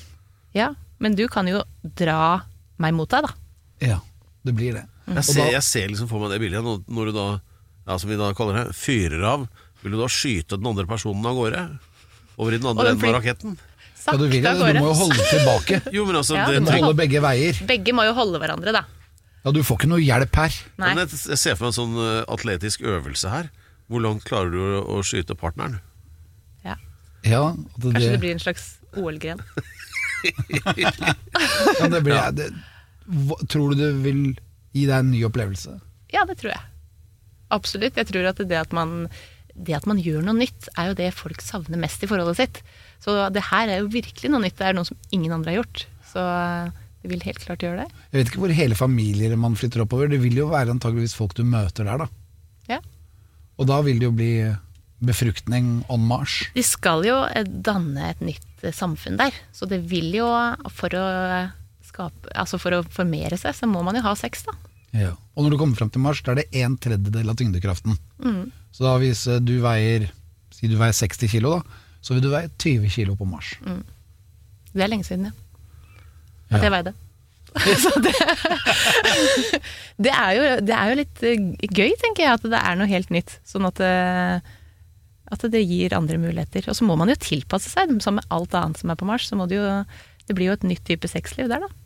Ja, 0.58 0.72
men 0.98 1.14
du 1.14 1.28
kan 1.30 1.46
jo 1.46 1.62
dra 1.96 2.42
meg 2.82 2.94
mot 2.98 3.08
deg, 3.08 3.22
da. 3.28 3.32
Ja, 3.82 3.98
det 4.46 4.54
blir 4.58 4.76
det. 4.78 4.84
Jeg 5.12 5.24
ser, 5.26 5.48
jeg 5.50 5.64
ser 5.66 5.88
liksom 5.90 6.08
for 6.10 6.22
meg 6.22 6.30
det 6.34 6.38
bildet 6.44 6.62
når, 6.64 6.82
når 6.86 7.10
du 7.10 7.12
da, 7.16 7.26
ja, 7.88 7.96
som 7.98 8.10
vi 8.12 8.16
da 8.20 8.28
kaller 8.38 8.60
det, 8.60 8.76
fyrer 8.78 9.24
av. 9.26 9.48
Vil 9.82 9.96
du 9.96 9.98
da 9.98 10.06
skyte 10.12 10.58
den 10.60 10.68
andre 10.70 10.86
personen 10.86 11.26
av 11.26 11.34
gårde? 11.36 11.62
Over 12.38 12.54
i 12.54 12.58
den 12.62 12.68
Og 12.70 12.76
andre 12.76 12.86
den 12.92 12.94
enden 12.96 13.02
av 13.02 13.08
fly- 13.08 13.16
raketten? 13.18 13.56
Ja, 14.02 14.14
du, 14.18 14.24
vil, 14.30 14.42
Sakte 14.42 14.52
av 14.54 14.66
det. 14.66 14.72
du 14.74 14.80
må 14.80 14.86
jo 14.86 14.94
gårde. 14.94 15.00
holde 15.02 15.26
tilbake. 15.30 15.80
Jo, 15.96 16.04
men 16.08 16.16
altså 16.22 16.34
Ja, 16.38 16.46
det, 16.48 16.60
du 16.60 16.64
må 16.64 16.70
tenk- 16.72 16.86
holde 16.86 16.98
begge 17.02 17.20
veier. 17.22 17.60
Begge 17.68 17.94
må 17.98 18.06
jo 18.06 18.14
holde 18.16 18.40
hverandre, 18.42 18.72
da. 18.78 18.84
Ja, 19.42 19.50
du 19.56 19.58
får 19.66 19.80
ikke 19.80 19.90
noe 19.90 20.02
hjelp 20.02 20.38
her. 20.38 20.56
Nei. 20.78 20.92
Men 20.94 21.02
jeg, 21.02 21.18
jeg 21.34 21.38
ser 21.42 21.58
for 21.58 21.66
meg 21.66 21.72
en 21.74 21.78
sånn 21.80 21.96
eh, 21.98 22.22
atletisk 22.30 22.84
øvelse 22.86 23.30
her. 23.34 23.50
Hvor 23.90 24.02
langt 24.06 24.22
klarer 24.28 24.54
du 24.54 24.60
å, 24.62 24.82
å 24.96 25.02
skyte 25.06 25.34
partneren? 25.38 25.80
Ja. 26.64 26.76
Ja, 27.26 27.42
det, 27.76 27.90
Kanskje 27.98 28.12
det 28.14 28.20
blir 28.22 28.36
en 28.38 28.42
slags 28.46 28.68
OL-gren. 28.94 29.42
ja, 30.62 31.88
det 31.90 32.00
blir, 32.06 32.30
det, 32.38 32.46
Tror 33.50 33.72
du 33.72 33.80
det 33.80 33.92
vil 34.04 34.22
gi 34.72 34.86
deg 34.88 34.96
en 34.98 35.12
ny 35.12 35.22
opplevelse? 35.28 35.78
Ja, 36.12 36.24
det 36.28 36.38
tror 36.40 36.54
jeg. 36.54 36.64
Absolutt. 37.52 37.98
Jeg 38.00 38.08
tror 38.08 38.28
at 38.30 38.40
det 38.40 38.58
at 38.58 38.72
man, 38.76 39.08
det 39.54 39.76
at 39.76 39.88
man 39.88 40.00
gjør 40.00 40.24
noe 40.24 40.38
nytt, 40.38 40.70
er 40.78 40.90
jo 40.90 40.98
det 41.00 41.10
folk 41.16 41.42
savner 41.44 41.80
mest 41.80 42.04
i 42.04 42.08
forholdet 42.10 42.40
sitt. 42.40 42.62
Så 43.02 43.16
det 43.34 43.44
her 43.50 43.68
er 43.68 43.82
jo 43.82 43.92
virkelig 43.92 44.30
noe 44.32 44.44
nytt. 44.44 44.56
Det 44.60 44.70
er 44.70 44.78
noe 44.78 44.88
som 44.88 44.98
ingen 45.12 45.34
andre 45.34 45.52
har 45.52 45.62
gjort. 45.62 45.86
Så 46.12 46.24
det 47.02 47.10
vil 47.10 47.24
helt 47.26 47.42
klart 47.42 47.64
gjøre 47.64 47.84
det. 47.84 48.02
Jeg 48.12 48.18
vet 48.20 48.30
ikke 48.30 48.42
hvor 48.44 48.56
hele 48.56 48.78
familier 48.78 49.38
man 49.40 49.56
flytter 49.58 49.84
oppover. 49.84 50.10
Det 50.12 50.20
vil 50.22 50.38
jo 50.38 50.50
være 50.52 50.74
antageligvis 50.76 51.16
folk 51.18 51.34
du 51.38 51.42
møter 51.44 51.88
der, 51.88 52.04
da. 52.04 52.10
Ja. 52.70 52.78
Og 53.58 53.68
da 53.68 53.80
vil 53.84 53.98
det 54.00 54.08
jo 54.08 54.14
bli 54.16 54.34
befruktning 55.02 55.80
on 55.90 56.04
Mars. 56.06 56.44
De 56.54 56.62
skal 56.62 57.02
jo 57.06 57.16
eh, 57.26 57.42
danne 57.42 58.12
et 58.12 58.22
nytt 58.22 58.62
eh, 58.62 58.74
samfunn 58.74 59.18
der. 59.18 59.34
Så 59.50 59.66
det 59.66 59.80
vil 59.90 60.12
jo, 60.14 60.28
for 60.70 60.94
å 60.94 61.06
skape 61.92 62.32
Altså 62.34 62.58
for 62.60 62.74
å 62.74 62.82
formere 62.88 63.38
seg, 63.40 63.54
så 63.56 63.68
må 63.70 63.84
man 63.86 63.98
jo 63.98 64.04
ha 64.06 64.16
sex, 64.18 64.46
da. 64.48 64.56
Ja. 64.92 65.12
Og 65.36 65.44
når 65.44 65.54
du 65.54 65.60
kommer 65.60 65.78
fram 65.78 65.92
til 65.92 66.02
Mars, 66.04 66.20
da 66.24 66.34
er 66.34 66.42
det 66.42 66.64
en 66.64 66.74
tredjedel 66.80 67.32
av 67.32 67.38
tyngdekraften. 67.40 67.96
Så 68.72 68.84
da 68.84 68.96
hvis 69.00 69.26
eh, 69.28 69.40
du 69.44 69.58
veier 69.64 70.10
Si 70.52 70.68
du 70.68 70.76
veier 70.78 70.92
60 70.94 71.30
kilo, 71.32 71.56
da, 71.56 71.78
så 72.04 72.14
vil 72.14 72.22
du 72.22 72.28
veie 72.30 72.50
20 72.60 72.90
kilo 72.92 73.14
på 73.16 73.24
Mars. 73.26 73.54
Det 74.70 74.84
er 74.84 74.90
lenge 74.92 75.06
siden, 75.06 75.30
ja. 75.30 75.32
Ja. 76.52 76.58
At 76.58 76.66
jeg 76.66 76.74
veide. 76.74 76.92
så 77.82 77.92
det, 78.04 78.12
det, 80.06 80.12
er 80.12 80.36
jo, 80.36 80.44
det 80.68 80.76
er 80.76 80.92
jo 80.92 80.98
litt 81.00 81.24
eh, 81.24 81.42
gøy, 81.68 81.96
tenker 82.00 82.26
jeg, 82.26 82.36
at 82.36 82.46
det 82.52 82.60
er 82.60 82.78
noe 82.78 82.90
helt 82.90 83.12
nytt. 83.12 83.38
Sånn 83.48 83.66
at, 83.68 83.80
eh, 83.84 84.52
at 85.32 85.46
det 85.56 85.64
gir 85.64 85.96
andre 85.96 86.20
muligheter. 86.20 86.68
Og 86.68 86.78
så 86.78 86.86
må 86.88 86.96
man 87.00 87.12
jo 87.12 87.18
tilpasse 87.20 87.72
seg, 87.72 87.96
som 88.04 88.20
med 88.20 88.28
alt 88.32 88.54
annet 88.60 88.80
som 88.80 88.92
er 88.92 89.00
på 89.00 89.08
Mars. 89.08 89.28
Så 89.32 89.40
må 89.40 89.48
det 89.50 89.58
jo 89.58 89.68
Det 90.28 90.36
blir 90.38 90.52
jo 90.52 90.58
et 90.60 90.68
nytt 90.68 90.84
type 90.86 91.08
sexliv 91.10 91.48
der, 91.50 91.64
da. 91.64 91.81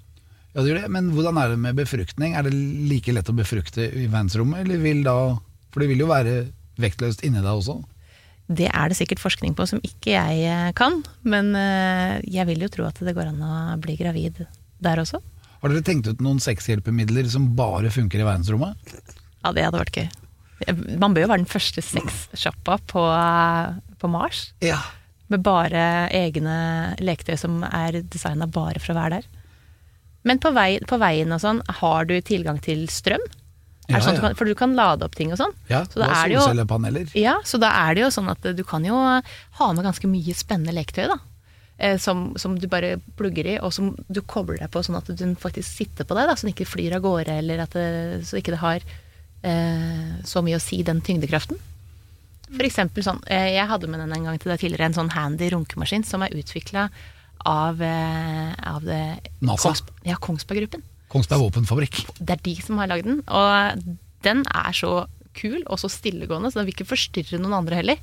Ja, 0.56 0.62
det 0.62 0.70
gjør 0.70 0.78
det. 0.80 0.92
Men 0.94 1.10
hvordan 1.12 1.36
er 1.36 1.52
det 1.52 1.58
med 1.60 1.76
befruktning? 1.76 2.32
Er 2.32 2.46
det 2.46 2.54
like 2.56 3.12
lett 3.12 3.28
å 3.28 3.36
befrukte 3.36 3.90
i 3.90 4.06
verdensrommet, 4.06 4.64
eller 4.64 4.80
vil 4.80 5.02
da 5.04 5.16
For 5.74 5.84
det 5.84 5.90
vil 5.90 6.00
jo 6.00 6.08
være 6.08 6.46
vektløst 6.80 7.20
inni 7.28 7.42
deg 7.44 7.52
også. 7.52 7.76
Det 8.46 8.70
er 8.70 8.88
det 8.88 8.96
sikkert 8.96 9.20
forskning 9.20 9.56
på 9.58 9.66
som 9.68 9.82
ikke 9.84 10.14
jeg 10.14 10.44
eh, 10.46 10.72
kan, 10.78 11.00
men 11.26 11.50
eh, 11.58 12.22
jeg 12.30 12.46
vil 12.48 12.62
jo 12.62 12.70
tro 12.72 12.86
at 12.86 13.00
det 13.02 13.12
går 13.16 13.32
an 13.32 13.42
å 13.42 13.54
bli 13.82 13.96
gravid 13.98 14.44
der 14.80 15.02
også. 15.02 15.20
Har 15.60 15.72
dere 15.72 15.84
tenkt 15.84 16.08
ut 16.08 16.22
noen 16.24 16.38
sexhjelpemidler 16.40 17.26
som 17.32 17.50
bare 17.58 17.90
funker 17.92 18.22
i 18.22 18.28
verdensrommet? 18.28 18.94
Ja, 19.42 19.52
det 19.52 19.66
hadde 19.66 19.82
vært 19.82 19.98
gøy. 19.98 20.06
Man 20.96 21.12
bør 21.12 21.26
jo 21.26 21.30
være 21.32 21.42
den 21.42 21.50
første 21.50 21.82
sexsjappa 21.84 22.78
på, 22.88 23.02
på 24.00 24.12
Mars. 24.12 24.46
Ja. 24.64 24.78
Med 25.32 25.42
bare 25.44 26.06
egne 26.14 26.94
leketøy 27.02 27.34
som 27.40 27.58
er 27.66 28.00
designa 28.06 28.48
bare 28.48 28.80
for 28.80 28.94
å 28.94 29.00
være 29.00 29.18
der. 29.18 29.45
Men 30.26 30.40
på, 30.42 30.50
vei, 30.56 30.80
på 30.82 30.98
veien 30.98 31.30
og 31.32 31.40
sånn, 31.42 31.60
har 31.80 32.08
du 32.08 32.16
tilgang 32.26 32.58
til 32.64 32.86
strøm? 32.90 33.22
Ja, 33.86 34.00
sånn 34.02 34.16
du 34.18 34.20
kan, 34.24 34.34
for 34.34 34.48
du 34.50 34.56
kan 34.58 34.72
lade 34.74 35.06
opp 35.06 35.14
ting 35.14 35.30
og 35.30 35.38
sånn. 35.38 35.52
Ja, 35.70 35.84
så 35.86 36.00
da 36.02 36.08
er 36.10 36.32
det 36.32 36.40
solcellepaneler. 36.40 37.12
ja, 37.14 37.36
så 37.46 37.60
da 37.62 37.68
er 37.86 37.94
det 37.94 38.02
jo 38.02 38.10
sånn 38.16 38.32
at 38.32 38.42
du 38.58 38.64
kan 38.66 38.82
jo 38.84 38.96
ha 38.98 39.68
med 39.76 39.86
ganske 39.86 40.10
mye 40.10 40.34
spennende 40.34 40.74
leketøy, 40.74 41.06
da. 41.12 41.20
Eh, 41.78 41.94
Som, 42.02 42.32
som 42.40 42.56
du 42.58 42.66
bare 42.72 42.96
plugger 43.20 43.46
i, 43.52 43.56
og 43.60 43.70
som 43.76 43.92
du 44.08 44.22
kobler 44.26 44.58
deg 44.64 44.72
på 44.74 44.82
sånn 44.82 44.98
at 44.98 45.12
den 45.20 45.36
faktisk 45.38 45.68
sitter 45.70 46.08
på 46.08 46.16
deg, 46.18 46.26
da, 46.26 46.34
så 46.34 46.48
den 46.48 46.54
ikke 46.56 46.66
flyr 46.66 46.96
av 46.98 47.04
gårde, 47.06 47.38
eller 47.44 47.62
at 47.62 47.76
det, 47.78 47.86
så 48.26 48.40
ikke 48.40 48.56
det 48.56 48.62
har 48.64 48.86
eh, 49.46 50.14
så 50.26 50.42
mye 50.42 50.58
å 50.58 50.62
si, 50.66 50.82
den 50.82 51.02
tyngdekraften. 51.06 51.58
For 52.48 52.66
eksempel 52.66 53.02
sånn, 53.06 53.22
eh, 53.30 53.52
jeg 53.54 53.66
hadde 53.70 53.86
med 53.90 54.00
den 54.02 54.12
en 54.18 54.26
gang 54.30 54.38
til 54.42 54.50
deg 54.50 54.62
tidligere, 54.62 54.90
en 54.90 54.98
sånn 54.98 55.14
handy 55.14 55.50
runkemaskin 55.54 56.02
som 56.06 56.22
er 56.26 56.34
utvikla 56.34 56.88
eh, 56.90 57.14
av 57.46 58.84
det, 58.86 59.02
NASA. 59.46 59.70
Kongs, 59.70 59.82
ja, 60.08 60.16
Kongsberg-gruppen. 60.20 60.82
Kongsberg 61.12 61.44
våpenfabrikk. 61.46 62.00
Det 62.18 62.34
er 62.34 62.42
de 62.44 62.54
som 62.66 62.80
har 62.82 62.90
lagd 62.90 63.06
den, 63.06 63.20
og 63.30 63.82
den 64.26 64.42
er 64.50 64.74
så 64.74 65.06
kul 65.36 65.60
og 65.68 65.78
så 65.78 65.90
stillegående, 65.92 66.50
så 66.50 66.58
den 66.62 66.66
vil 66.70 66.74
ikke 66.74 66.88
forstyrre 66.90 67.38
noen 67.38 67.54
andre 67.60 67.78
heller. 67.78 68.00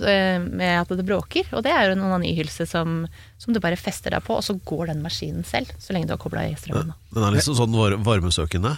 eh, 0.00 0.38
Med 0.40 0.80
at 0.80 0.88
det 0.96 1.04
bråker. 1.04 1.44
Og 1.52 1.62
det 1.66 1.72
er 1.74 1.88
jo 1.90 1.96
en 1.96 2.04
onanihylse 2.06 2.64
som, 2.70 3.02
som 3.38 3.52
du 3.52 3.60
bare 3.60 3.76
fester 3.76 4.14
deg 4.14 4.24
på, 4.24 4.38
og 4.38 4.46
så 4.46 4.56
går 4.64 4.86
den 4.94 5.02
maskinen 5.04 5.44
selv, 5.44 5.68
så 5.82 5.92
lenge 5.92 6.08
du 6.08 6.14
har 6.14 6.22
kobla 6.22 6.46
i 6.48 6.54
strømmen. 6.56 6.94
Den 7.12 7.26
er 7.28 7.36
liksom 7.36 7.58
sånn 7.58 7.76
varmesøkende. 8.06 8.76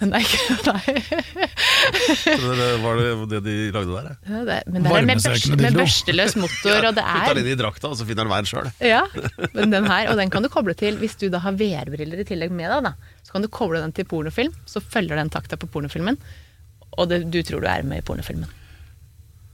Den 0.00 0.12
er 0.16 0.24
ikke 0.24 0.56
Nei. 0.72 0.94
Det 2.26 2.68
var 2.82 2.98
det 3.00 3.10
det 3.30 3.40
de 3.46 3.54
lagde 3.74 3.92
der? 3.94 4.14
Ja, 4.26 4.40
det, 4.48 4.56
men 4.72 4.82
det 4.86 4.92
er 4.92 5.06
med, 5.06 5.20
børste, 5.22 5.56
med 5.60 5.76
børsteløs 5.76 6.36
motor, 6.40 6.88
og 6.88 6.96
det 6.96 7.04
er 7.04 7.26
er 7.28 7.36
den 7.38 7.44
inn 7.46 7.52
i 7.54 7.58
drakta, 7.60 7.90
og 7.92 7.98
så 8.00 8.06
finner 8.08 8.26
den 8.26 8.32
veien 8.32 8.48
sjøl. 8.48 8.70
Ja, 8.82 9.02
men 9.54 9.74
den 9.74 9.86
her, 9.90 10.10
og 10.12 10.18
den 10.20 10.32
kan 10.32 10.42
du 10.44 10.50
koble 10.52 10.74
til 10.78 10.98
Hvis 11.02 11.14
du 11.20 11.28
da 11.32 11.40
har 11.44 11.54
VR-briller 11.58 12.22
i 12.22 12.26
tillegg 12.28 12.54
med 12.54 12.70
deg, 12.72 12.88
da, 12.90 13.18
så 13.26 13.36
kan 13.36 13.44
du 13.46 13.50
koble 13.52 13.82
den 13.82 13.94
til 13.96 14.08
pornofilm, 14.10 14.54
så 14.66 14.82
følger 14.82 15.18
den 15.20 15.30
takta 15.32 15.58
på 15.60 15.68
pornofilmen, 15.70 16.18
og 16.98 17.08
det, 17.12 17.22
du 17.32 17.38
tror 17.46 17.62
du 17.64 17.68
er 17.70 17.86
med 17.86 18.02
i 18.02 18.06
pornofilmen. 18.06 18.50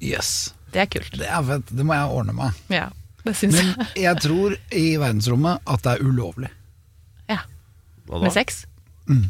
Yes. 0.02 0.54
Det 0.72 0.82
er 0.84 0.88
kult. 0.92 1.14
Det 1.18 1.26
er. 1.26 1.62
Det 1.70 1.84
må 1.86 1.96
jeg 1.96 2.12
ordne 2.12 2.34
meg. 2.36 2.56
Ja, 2.72 2.88
det 3.24 3.34
syns 3.38 3.56
Men 3.56 3.70
jeg. 3.72 3.86
jeg 4.04 4.20
tror 4.24 4.56
i 4.76 4.86
verdensrommet 5.00 5.62
at 5.66 5.84
det 5.86 5.94
er 5.96 6.04
ulovlig. 6.04 6.50
Ja. 7.30 7.38
Hva 8.08 8.20
Med 8.24 8.34
sex? 8.36 8.62
sex? 8.64 9.28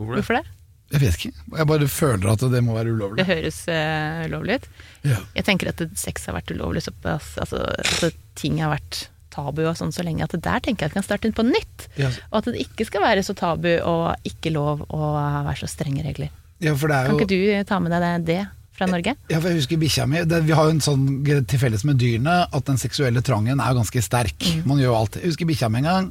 Hvorfor 0.00 0.16
det? 0.16 0.24
Hvorfor 0.24 0.40
det? 0.40 0.56
Jeg 0.90 1.02
vet 1.04 1.16
ikke. 1.20 1.44
Jeg 1.54 1.68
bare 1.70 1.86
føler 1.86 2.32
at 2.32 2.42
det 2.50 2.60
må 2.66 2.74
være 2.74 2.90
ulovlig. 2.96 3.22
Det 3.22 3.28
høres 3.28 3.60
uh, 3.70 4.24
ulovlig 4.26 4.58
ut. 4.58 4.68
Ja. 5.06 5.20
Jeg 5.36 5.46
tenker 5.46 5.70
at 5.70 5.82
sex 6.00 6.26
har 6.26 6.34
vært 6.34 6.50
ulovlig 6.50 6.82
såpass, 6.82 7.36
altså 7.38 7.62
at 7.70 8.16
ting 8.40 8.58
har 8.58 8.72
vært 8.74 9.04
tabu 9.30 9.62
og 9.62 9.76
sånn 9.78 9.92
så 9.94 10.02
lenge 10.02 10.24
at 10.26 10.34
det 10.34 10.42
der 10.42 10.62
tenker 10.64 10.84
jeg 10.84 10.90
at 10.90 10.96
vi 10.96 10.98
kan 10.98 11.06
starte 11.06 11.30
inn 11.30 11.36
på 11.36 11.46
nytt. 11.46 11.86
Ja. 12.00 12.10
Og 12.32 12.40
at 12.40 12.50
det 12.50 12.64
ikke 12.64 12.88
skal 12.88 13.04
være 13.04 13.22
så 13.22 13.36
tabu 13.38 13.70
og 13.78 14.26
ikke 14.26 14.50
lov 14.54 14.82
å 14.90 15.12
være 15.46 15.60
så 15.62 15.70
strenge 15.70 16.02
regler. 16.06 16.32
Ja, 16.60 16.74
for 16.76 16.90
det 16.90 16.96
er 16.98 17.06
Kan 17.06 17.14
jo 17.14 17.22
ikke 17.22 17.30
du 17.30 17.68
ta 17.68 17.78
med 17.80 17.94
deg 17.94 18.02
det, 18.02 18.16
det 18.26 18.40
fra 18.76 18.88
Norge? 18.90 19.14
Ja, 19.30 19.38
for 19.38 19.48
jeg 19.48 19.60
husker 19.62 19.78
bikkja 19.80 20.06
mi 20.10 20.20
Vi 20.26 20.56
har 20.56 20.66
jo 20.66 20.74
en 20.74 20.82
sånn 20.84 21.06
til 21.24 21.62
felles 21.62 21.86
med 21.88 22.00
dyrene 22.02 22.42
at 22.50 22.66
den 22.66 22.80
seksuelle 22.80 23.22
trangen 23.24 23.62
er 23.62 23.78
ganske 23.78 24.02
sterk. 24.04 24.36
Mm. 24.42 24.66
Man 24.68 24.82
gjør 24.82 24.90
jo 24.90 24.98
alt. 24.98 25.20
Jeg 25.20 25.32
husker 25.32 25.48
bikkja 25.48 25.70
mi 25.70 25.84
en 25.84 25.88
gang. 25.88 26.10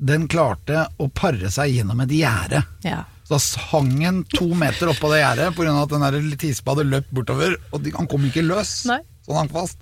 Den 0.00 0.26
klarte 0.32 0.86
å 0.98 1.10
pare 1.12 1.50
seg 1.52 1.74
gjennom 1.76 2.00
et 2.06 2.12
gjerde. 2.16 2.62
Ja. 2.86 3.02
Så 3.28 3.36
da 3.36 3.66
hang 3.70 3.90
han 4.02 4.22
to 4.32 4.46
meter 4.58 4.88
oppå 4.90 5.10
det 5.12 5.20
gjerdet 5.20 5.52
pga. 5.54 5.74
at 5.82 5.92
den 5.92 6.30
tispa 6.40 6.72
hadde 6.74 6.88
løpt 6.88 7.10
bortover. 7.14 7.56
Og 7.72 7.82
de, 7.84 7.92
han 7.94 8.08
kom 8.10 8.24
ikke 8.26 8.42
løs, 8.46 8.86
Nei. 8.88 9.00
så 9.26 9.34
han 9.36 9.44
hang 9.44 9.52
fast. 9.52 9.78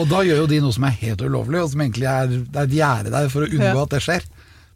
Og 0.00 0.08
da 0.08 0.22
gjør 0.24 0.40
jo 0.42 0.46
de 0.50 0.60
noe 0.64 0.72
som 0.72 0.84
er 0.88 0.96
helt 1.02 1.20
ulovlig, 1.20 1.60
og 1.62 1.68
som 1.70 1.80
egentlig 1.84 2.08
er, 2.08 2.26
det 2.32 2.56
er 2.56 2.64
et 2.70 2.76
gjerde 2.78 3.12
der 3.12 3.28
for 3.28 3.44
å 3.44 3.50
unngå 3.50 3.68
Ja. 3.76 3.82
at 3.84 3.90
det 3.92 4.00
skjer. 4.02 4.24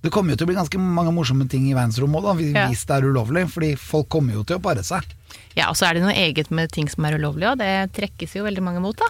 Det 0.04 0.10
kommer 0.12 0.34
jo 0.34 0.36
til 0.36 0.44
å 0.44 0.50
bli 0.52 0.56
ganske 0.60 0.78
mange 0.78 1.14
morsomme 1.16 1.48
ting 1.48 1.64
i 1.70 1.72
verdensrommet 1.74 2.22
òg, 2.28 2.36
hvis 2.42 2.52
Ja. 2.52 2.68
det 2.68 2.90
er 2.98 3.08
ulovlig. 3.08 3.46
Fordi 3.50 3.70
folk 3.80 4.08
kommer 4.12 4.34
jo 4.36 4.44
til 4.44 4.58
å 4.58 4.62
pare 4.62 4.84
seg. 4.84 5.02
ja, 5.56 5.70
og 5.70 5.76
så 5.80 5.88
er 5.88 5.94
det 5.94 6.02
noe 6.02 6.12
eget 6.12 6.50
med 6.50 6.70
ting 6.70 6.86
som 6.92 7.04
er 7.06 7.16
ulovlig, 7.16 7.48
òg. 7.48 7.58
det 7.58 7.92
trekkes 7.96 8.34
jo 8.36 8.44
veldig 8.44 8.62
mange 8.62 8.80
mot, 8.84 8.94
da. 8.96 9.06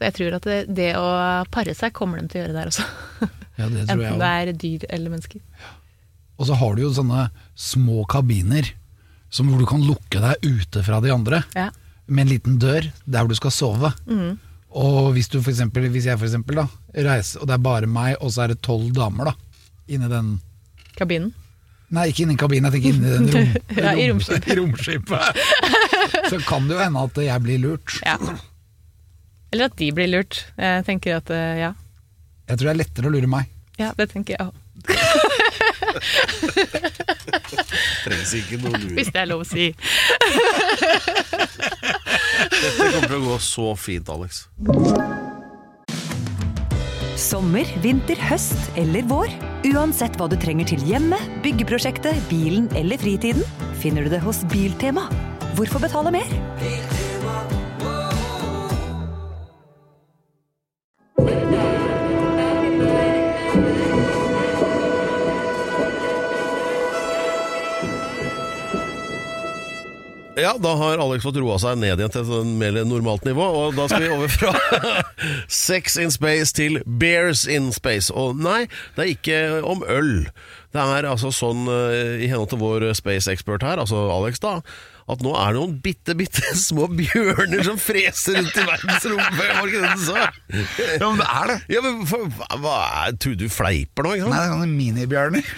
Så 0.00 0.06
jeg 0.08 0.14
tror 0.16 0.34
at 0.38 0.42
det, 0.48 0.74
det 0.74 0.94
å 0.96 1.44
pare 1.52 1.74
seg 1.76 1.92
kommer 1.92 2.22
de 2.22 2.28
til 2.28 2.40
å 2.40 2.44
gjøre 2.46 2.56
der 2.56 2.70
også. 2.72 2.84
Ja, 3.60 3.68
det 3.68 3.86
tror 3.86 4.02
jeg 4.02 4.14
Enten 4.14 4.24
det 4.24 4.32
er 4.32 4.52
dyr 4.64 4.86
eller 4.96 5.14
mennesker. 5.14 5.40
Og 6.40 6.48
så 6.48 6.56
har 6.56 6.76
du 6.76 6.86
jo 6.86 6.92
sånne 6.96 7.26
små 7.58 8.04
kabiner 8.08 8.70
som 9.30 9.50
hvor 9.50 9.60
du 9.60 9.68
kan 9.68 9.82
lukke 9.84 10.22
deg 10.22 10.46
ute 10.46 10.82
fra 10.86 11.00
de 11.04 11.12
andre. 11.14 11.42
Ja. 11.54 11.68
Med 12.10 12.24
en 12.24 12.32
liten 12.32 12.56
dør 12.62 12.88
der 13.04 13.20
hvor 13.20 13.30
du 13.30 13.38
skal 13.38 13.54
sove. 13.54 13.92
Og 14.70 15.12
hvis, 15.14 15.28
du 15.30 15.40
for 15.42 15.52
eksempel, 15.52 15.88
hvis 15.92 16.08
jeg 16.08 16.18
for 16.18 16.26
eksempel 16.26 16.62
da, 16.62 16.66
reiser, 16.94 17.42
og 17.42 17.50
det 17.50 17.56
er 17.56 17.62
bare 17.62 17.90
meg, 17.90 18.16
og 18.22 18.32
så 18.32 18.44
er 18.44 18.54
det 18.54 18.62
tolv 18.66 18.90
damer 18.96 19.32
da, 19.32 19.36
inni 19.90 20.10
den 20.10 20.38
Kabinen. 20.98 21.32
Nei, 21.90 22.06
ikke 22.12 22.22
inni 22.22 22.36
kabinen, 22.38 22.68
jeg 22.68 22.76
tenker 22.76 22.94
inni 22.94 23.10
den 23.10 23.30
rom, 23.34 23.54
Ja, 23.82 23.92
i 23.98 24.06
romskipet. 24.12 24.52
romskipet. 24.60 25.40
Så 26.30 26.38
kan 26.46 26.68
det 26.68 26.76
jo 26.76 26.82
hende 26.84 27.02
at 27.08 27.18
jeg 27.24 27.42
blir 27.42 27.62
lurt. 27.64 27.96
Ja. 28.06 28.14
Eller 29.50 29.66
at 29.66 29.78
de 29.80 29.88
blir 29.94 30.10
lurt. 30.10 30.44
Jeg 30.54 30.84
tenker 30.86 31.18
at 31.18 31.32
eh, 31.34 31.64
ja. 31.64 31.72
Jeg 32.50 32.58
tror 32.58 32.66
det 32.66 32.72
er 32.72 32.78
lettere 32.80 33.06
å 33.06 33.14
lure 33.14 33.28
meg. 33.30 33.46
Ja, 33.78 33.92
det 33.96 34.10
tenker 34.10 34.34
jeg 34.34 34.42
òg. 34.42 34.54
Trengs 38.04 38.32
ikke 38.34 38.58
noe 38.64 38.74
lur. 38.74 38.96
Hvis 38.96 39.12
det 39.14 39.20
er 39.22 39.28
lov 39.30 39.44
å 39.44 39.46
si. 39.46 39.68
Dette 42.50 42.88
kommer 42.90 43.06
til 43.06 43.18
å 43.20 43.22
gå 43.28 43.36
så 43.44 43.68
fint, 43.78 44.10
Alex. 44.10 44.42
Sommer, 47.20 47.68
vinter, 47.84 48.18
høst 48.30 48.74
eller 48.80 49.06
vår. 49.06 49.30
Uansett 49.70 50.18
hva 50.18 50.26
du 50.32 50.34
trenger 50.40 50.66
til 50.72 50.82
hjemmet, 50.88 51.22
byggeprosjektet, 51.44 52.18
bilen 52.32 52.66
eller 52.80 52.98
fritiden, 52.98 53.44
finner 53.78 54.02
du 54.08 54.10
det 54.16 54.22
hos 54.24 54.42
Biltema. 54.50 55.06
Hvorfor 55.54 55.78
betale 55.86 56.10
mer? 56.18 56.30
Ja, 70.40 70.54
da 70.60 70.74
har 70.80 71.00
Alex 71.02 71.24
fått 71.26 71.38
roa 71.40 71.58
seg 71.62 71.78
ned 71.80 72.00
igjen 72.00 72.12
til 72.14 72.24
et 72.24 72.52
mer 72.60 72.78
normalt 72.88 73.24
nivå. 73.28 73.46
Og 73.64 73.76
da 73.78 73.86
skal 73.90 74.06
vi 74.06 74.12
over 74.14 74.28
fra 74.32 74.54
Sex 75.48 75.96
in 76.00 76.10
Space 76.14 76.54
til 76.56 76.80
Bears 76.86 77.46
in 77.50 77.70
Space. 77.76 78.12
Og 78.12 78.38
nei, 78.40 78.64
det 78.96 79.04
er 79.06 79.12
ikke 79.16 79.40
om 79.66 79.84
øl. 79.88 80.14
Det 80.70 80.78
er 80.86 81.08
altså 81.10 81.32
sånn, 81.34 81.64
eh, 81.66 82.20
i 82.24 82.28
henhold 82.30 82.52
til 82.52 82.60
vår 82.62 82.84
space-ekspert 82.94 83.64
her, 83.66 83.80
altså 83.82 84.04
Alex, 84.14 84.38
da, 84.38 84.60
at 85.10 85.24
nå 85.26 85.32
er 85.34 85.48
det 85.50 85.58
noen 85.58 85.72
bitte, 85.82 86.14
bitte 86.14 86.52
små 86.68 86.86
bjørner 86.94 87.64
som 87.66 87.80
freser 87.82 88.38
rundt 88.38 88.54
i 88.54 88.66
verdensrommet. 88.68 89.40
Ja, 91.00 91.08
men 91.10 91.18
det 91.18 91.26
er 91.26 91.50
det. 91.50 91.56
Ja, 91.74 91.82
men 91.82 92.04
hva, 92.06 92.20
hva- 92.62 93.10
Tror 93.18 93.34
du 93.40 93.48
fleiper 93.50 94.06
nå, 94.06 94.14
ikke 94.20 94.30
Nei, 94.30 94.38
det 94.38 94.46
er 94.46 94.54
sånne 94.54 94.70
minibjørner. 94.76 95.50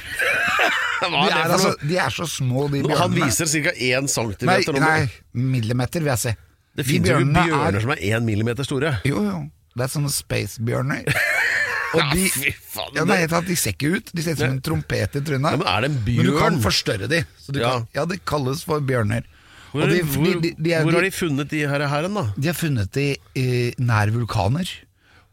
De 1.03 1.19
er 1.33 1.51
altså, 1.51 1.73
de 1.83 1.97
er 1.99 2.11
så 2.15 2.27
små, 2.31 2.69
de 2.71 2.83
bjørnene. 2.83 2.99
Han 3.01 3.15
viser 3.17 3.49
ca. 3.51 3.73
1 3.75 4.05
Nei, 4.07 4.09
centimeter. 4.13 4.79
nei, 4.81 5.09
millimeter 5.35 6.01
vil 6.05 6.13
jeg 6.13 6.23
si. 6.23 6.35
Det 6.73 6.85
De 6.87 6.89
finnes 6.89 7.11
jo 7.11 7.19
ikke 7.21 7.33
bjørner 7.49 7.77
er- 7.77 7.81
som 7.85 7.91
er 7.97 8.03
1 8.17 8.23
millimeter 8.25 8.65
store. 8.69 8.93
Jo, 9.05 9.25
jo. 9.27 9.41
Det 9.77 9.85
er 9.87 9.93
sånne 9.93 10.13
spacebjørner. 10.13 11.09
Og 11.97 12.01
de, 12.15 12.23
Ja, 12.25 12.53
faen, 12.73 12.95
ja, 12.97 13.05
nei, 13.05 13.19
de 13.29 13.57
ser 13.61 13.75
ikke 13.75 13.91
ut. 13.99 14.13
De 14.17 14.23
ser 14.25 14.33
ut 14.39 14.41
som 14.41 14.55
en 14.55 14.61
trompet 14.65 15.19
i 15.19 15.21
trynet. 15.21 15.53
Ja, 15.53 15.59
men 15.61 15.69
er 15.69 15.85
det 15.85 15.91
en 15.91 15.99
Men 16.07 16.25
du 16.31 16.39
kan 16.39 16.57
forstørre 16.65 17.09
de. 17.11 17.19
Så 17.43 17.53
du 17.53 17.61
Ja. 17.61 17.73
Kan, 17.81 17.89
ja, 17.99 18.05
de 18.09 18.17
kalles 18.25 18.63
for 18.65 18.81
bjørner. 18.81 19.27
Hvor, 19.73 19.89
de, 19.89 20.01
hvor, 20.05 20.41
de, 20.41 20.51
de, 20.57 20.73
hvor 20.85 20.93
har 20.97 21.05
de, 21.05 21.11
funnet 21.17 21.49
de 21.49 21.61
her, 21.69 21.85
her 21.89 22.09
da? 22.09 22.25
de 22.37 22.49
har 22.49 22.57
funnet 22.57 22.91
de 22.93 23.05
eh, 23.41 23.73
nær 23.81 24.11
vulkaner, 24.13 24.69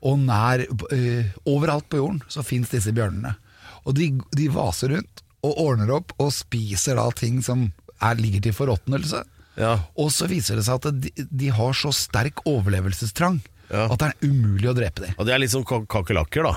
og 0.01 0.19
nær 0.23 0.63
eh, 0.95 1.25
Overalt 1.45 1.89
på 1.91 1.99
jorden 1.99 2.21
så 2.31 2.43
fins 2.47 2.71
disse 2.71 2.91
bjørnene. 2.95 3.33
Og 3.85 3.95
de, 3.97 4.09
de 4.35 4.47
vaser 4.53 4.95
rundt 4.95 5.23
og 5.45 5.55
ordner 5.63 5.93
opp 5.95 6.11
og 6.19 6.33
spiser 6.35 6.95
da 6.99 7.05
ting 7.15 7.41
som 7.45 7.69
er, 8.01 8.15
ligger 8.19 8.41
til 8.49 8.53
forråtnelse. 8.57 9.23
Ja. 9.59 9.73
Og 9.99 10.11
så 10.15 10.27
viser 10.31 10.55
det 10.59 10.65
seg 10.67 10.79
at 10.79 10.99
de, 11.03 11.11
de 11.31 11.49
har 11.55 11.73
så 11.75 11.91
sterk 11.95 12.43
overlevelsestrang 12.47 13.39
Ja. 13.69 13.85
at 13.91 13.99
det 14.01 14.07
er 14.13 14.27
umulig 14.31 14.69
å 14.71 14.73
drepe 14.73 15.03
dem. 15.05 15.13
Og 15.19 15.27
det 15.27 15.33
er 15.35 15.39
litt 15.43 15.51
som 15.53 15.63
ka- 15.67 15.85
kakerlakker, 15.85 16.43
da. 16.47 16.55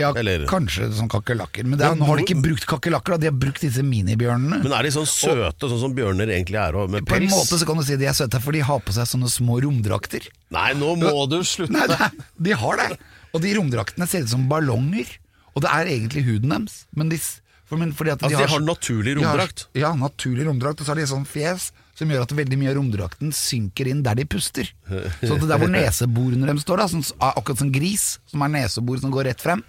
Ja, 0.00 0.12
Eller- 0.16 0.46
Kanskje 0.48 0.86
som 0.96 1.08
kakerlakker, 1.12 1.64
men 1.68 1.78
er, 1.80 1.90
Men 1.92 1.98
nå 2.00 2.06
har 2.08 2.16
de 2.16 2.24
ikke 2.24 2.40
brukt 2.42 2.64
kakerlakker, 2.66 3.18
de 3.20 3.28
har 3.28 3.36
brukt 3.36 3.60
disse 3.60 3.82
minibjørnene. 3.84 4.62
Men 4.64 4.72
er 4.72 4.82
de 4.86 4.90
sånn 4.94 5.06
søte, 5.06 5.68
sånn 5.68 5.80
som 5.82 5.94
bjørner 5.94 6.30
egentlig 6.32 6.56
er, 6.58 6.74
og 6.80 6.88
med 6.90 7.04
på 7.06 7.16
en 7.18 7.28
måte 7.28 7.58
så 7.60 7.66
kan 7.68 7.76
du 7.76 7.84
si 7.84 7.96
de 8.00 8.06
er 8.08 8.16
søte, 8.16 8.40
for 8.40 8.52
de 8.56 8.60
har 8.64 8.80
på 8.80 8.94
seg 8.96 9.04
sånne 9.10 9.28
små 9.28 9.60
romdrakter. 9.62 10.26
Nei, 10.50 10.72
nå 10.74 10.94
må 10.96 11.28
du 11.28 11.38
slutte! 11.44 11.70
Nei, 11.76 11.86
nei, 11.92 12.08
de 12.48 12.56
har 12.62 12.76
det. 12.80 12.98
Og 13.34 13.42
de 13.44 13.52
romdraktene 13.58 14.08
ser 14.08 14.24
ut 14.24 14.32
som 14.32 14.48
ballonger. 14.48 15.06
Og 15.54 15.62
det 15.64 15.70
er 15.72 15.90
egentlig 15.96 16.24
huden 16.26 16.52
deres. 16.54 16.84
Men 16.96 17.08
de, 17.12 17.18
for, 17.66 17.76
men 17.80 17.92
fordi 17.96 18.10
at 18.14 18.22
Altså, 18.22 18.36
de 18.38 18.46
har 18.46 18.58
så- 18.58 18.64
naturlig 18.64 19.16
romdrakt? 19.18 19.66
har-? 19.74 19.80
Ja, 19.80 19.92
naturlig 19.98 20.46
romdrakt. 20.46 20.80
Og 20.80 20.86
så 20.86 20.94
har 20.94 21.00
de 21.00 21.06
sånn 21.10 21.26
fjes 21.26 21.70
som 21.94 22.08
gjør 22.08 22.22
at 22.24 22.32
veldig 22.32 22.56
mye 22.58 22.70
av 22.70 22.76
romdrakten 22.78 23.32
synker 23.36 23.90
inn 23.90 24.02
der 24.02 24.14
de 24.16 24.24
puster. 24.24 24.70
Så 25.20 25.36
det 25.36 25.48
der 25.50 25.58
hvor 25.60 25.68
neseborene 25.68 26.46
deres 26.48 26.62
står, 26.64 26.80
da, 26.80 26.86
sånn, 26.88 27.04
akkurat 27.20 27.58
som 27.60 27.72
gris, 27.74 28.18
som 28.30 28.40
er 28.46 28.48
nesebor 28.54 29.00
som 29.02 29.10
går 29.12 29.24
rett 29.28 29.40
frem, 29.44 29.62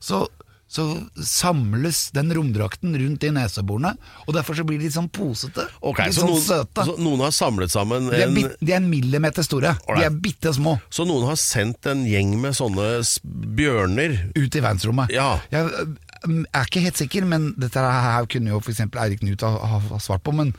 så, 0.00 0.26
så 0.68 0.84
samles 1.24 2.10
den 2.12 2.28
romdrakten 2.36 2.92
rundt 3.00 3.22
de 3.24 3.30
neseborene, 3.32 3.94
og 4.26 4.34
derfor 4.36 4.58
så 4.58 4.66
blir 4.68 4.82
de 4.82 4.90
sånn 4.92 5.08
posete. 5.08 5.64
Okay, 5.80 6.10
litt 6.10 6.18
så 6.18 6.26
sånn 6.26 6.34
noen, 6.34 6.44
søte. 6.44 6.84
så 6.84 6.96
noen 7.00 7.24
har 7.24 7.32
samlet 7.32 7.72
sammen 7.72 8.10
de, 8.10 8.18
er 8.18 8.26
en 8.26 8.36
bit, 8.36 8.58
de 8.60 8.74
er 8.74 8.82
en 8.82 8.90
millimeter 8.90 9.46
store. 9.46 9.72
De 9.88 10.04
er 10.04 10.12
bitte 10.12 10.52
små. 10.52 10.76
Så 10.92 11.08
noen 11.08 11.24
har 11.30 11.40
sendt 11.40 11.88
en 11.88 12.04
gjeng 12.08 12.36
med 12.42 12.58
sånne 12.58 12.90
bjørner 13.56 14.20
ut 14.36 14.44
i 14.44 14.60
verdensrommet. 14.60 15.16
Ja. 15.16 15.38
Jeg 15.54 15.72
er 16.28 16.68
ikke 16.68 16.84
helt 16.84 17.00
sikker, 17.00 17.24
men 17.32 17.52
dette 17.56 17.80
her 17.80 18.28
kunne 18.28 18.52
jo 18.52 18.60
f.eks. 18.60 18.84
Eirik 18.92 19.24
Knut 19.24 19.48
ha, 19.48 19.54
ha, 19.72 19.82
svart 20.04 20.24
på. 20.26 20.36
Men 20.36 20.52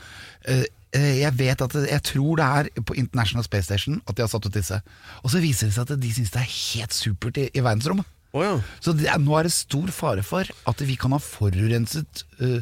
ø, 0.50 0.60
jeg 0.98 1.36
vet 1.38 1.62
at 1.62 1.76
jeg 1.86 2.06
tror 2.10 2.40
det 2.40 2.48
er 2.50 2.70
på 2.82 2.98
International 2.98 3.46
Space 3.46 3.70
Station 3.70 4.02
at 4.08 4.18
de 4.18 4.26
har 4.26 4.32
satt 4.32 4.50
ut 4.50 4.58
disse. 4.58 4.82
Og 5.22 5.30
så 5.30 5.44
viser 5.44 5.70
det 5.70 5.78
seg 5.78 5.86
at 5.86 6.02
de 6.02 6.16
syns 6.18 6.34
det 6.34 6.42
er 6.42 6.56
helt 6.56 6.98
supert 6.98 7.38
i, 7.38 7.52
i 7.54 7.62
verdensrommet. 7.62 8.10
Å 8.36 8.44
ja. 8.46 8.58
Så 8.84 8.94
det 8.98 9.08
er, 9.10 9.22
nå 9.22 9.38
er 9.40 9.48
det 9.48 9.56
stor 9.56 9.90
fare 9.94 10.26
for 10.26 10.46
at 10.70 10.84
vi 10.86 10.98
kan 11.00 11.16
ha 11.16 11.22
forurenset 11.24 12.26
uh, 12.44 12.60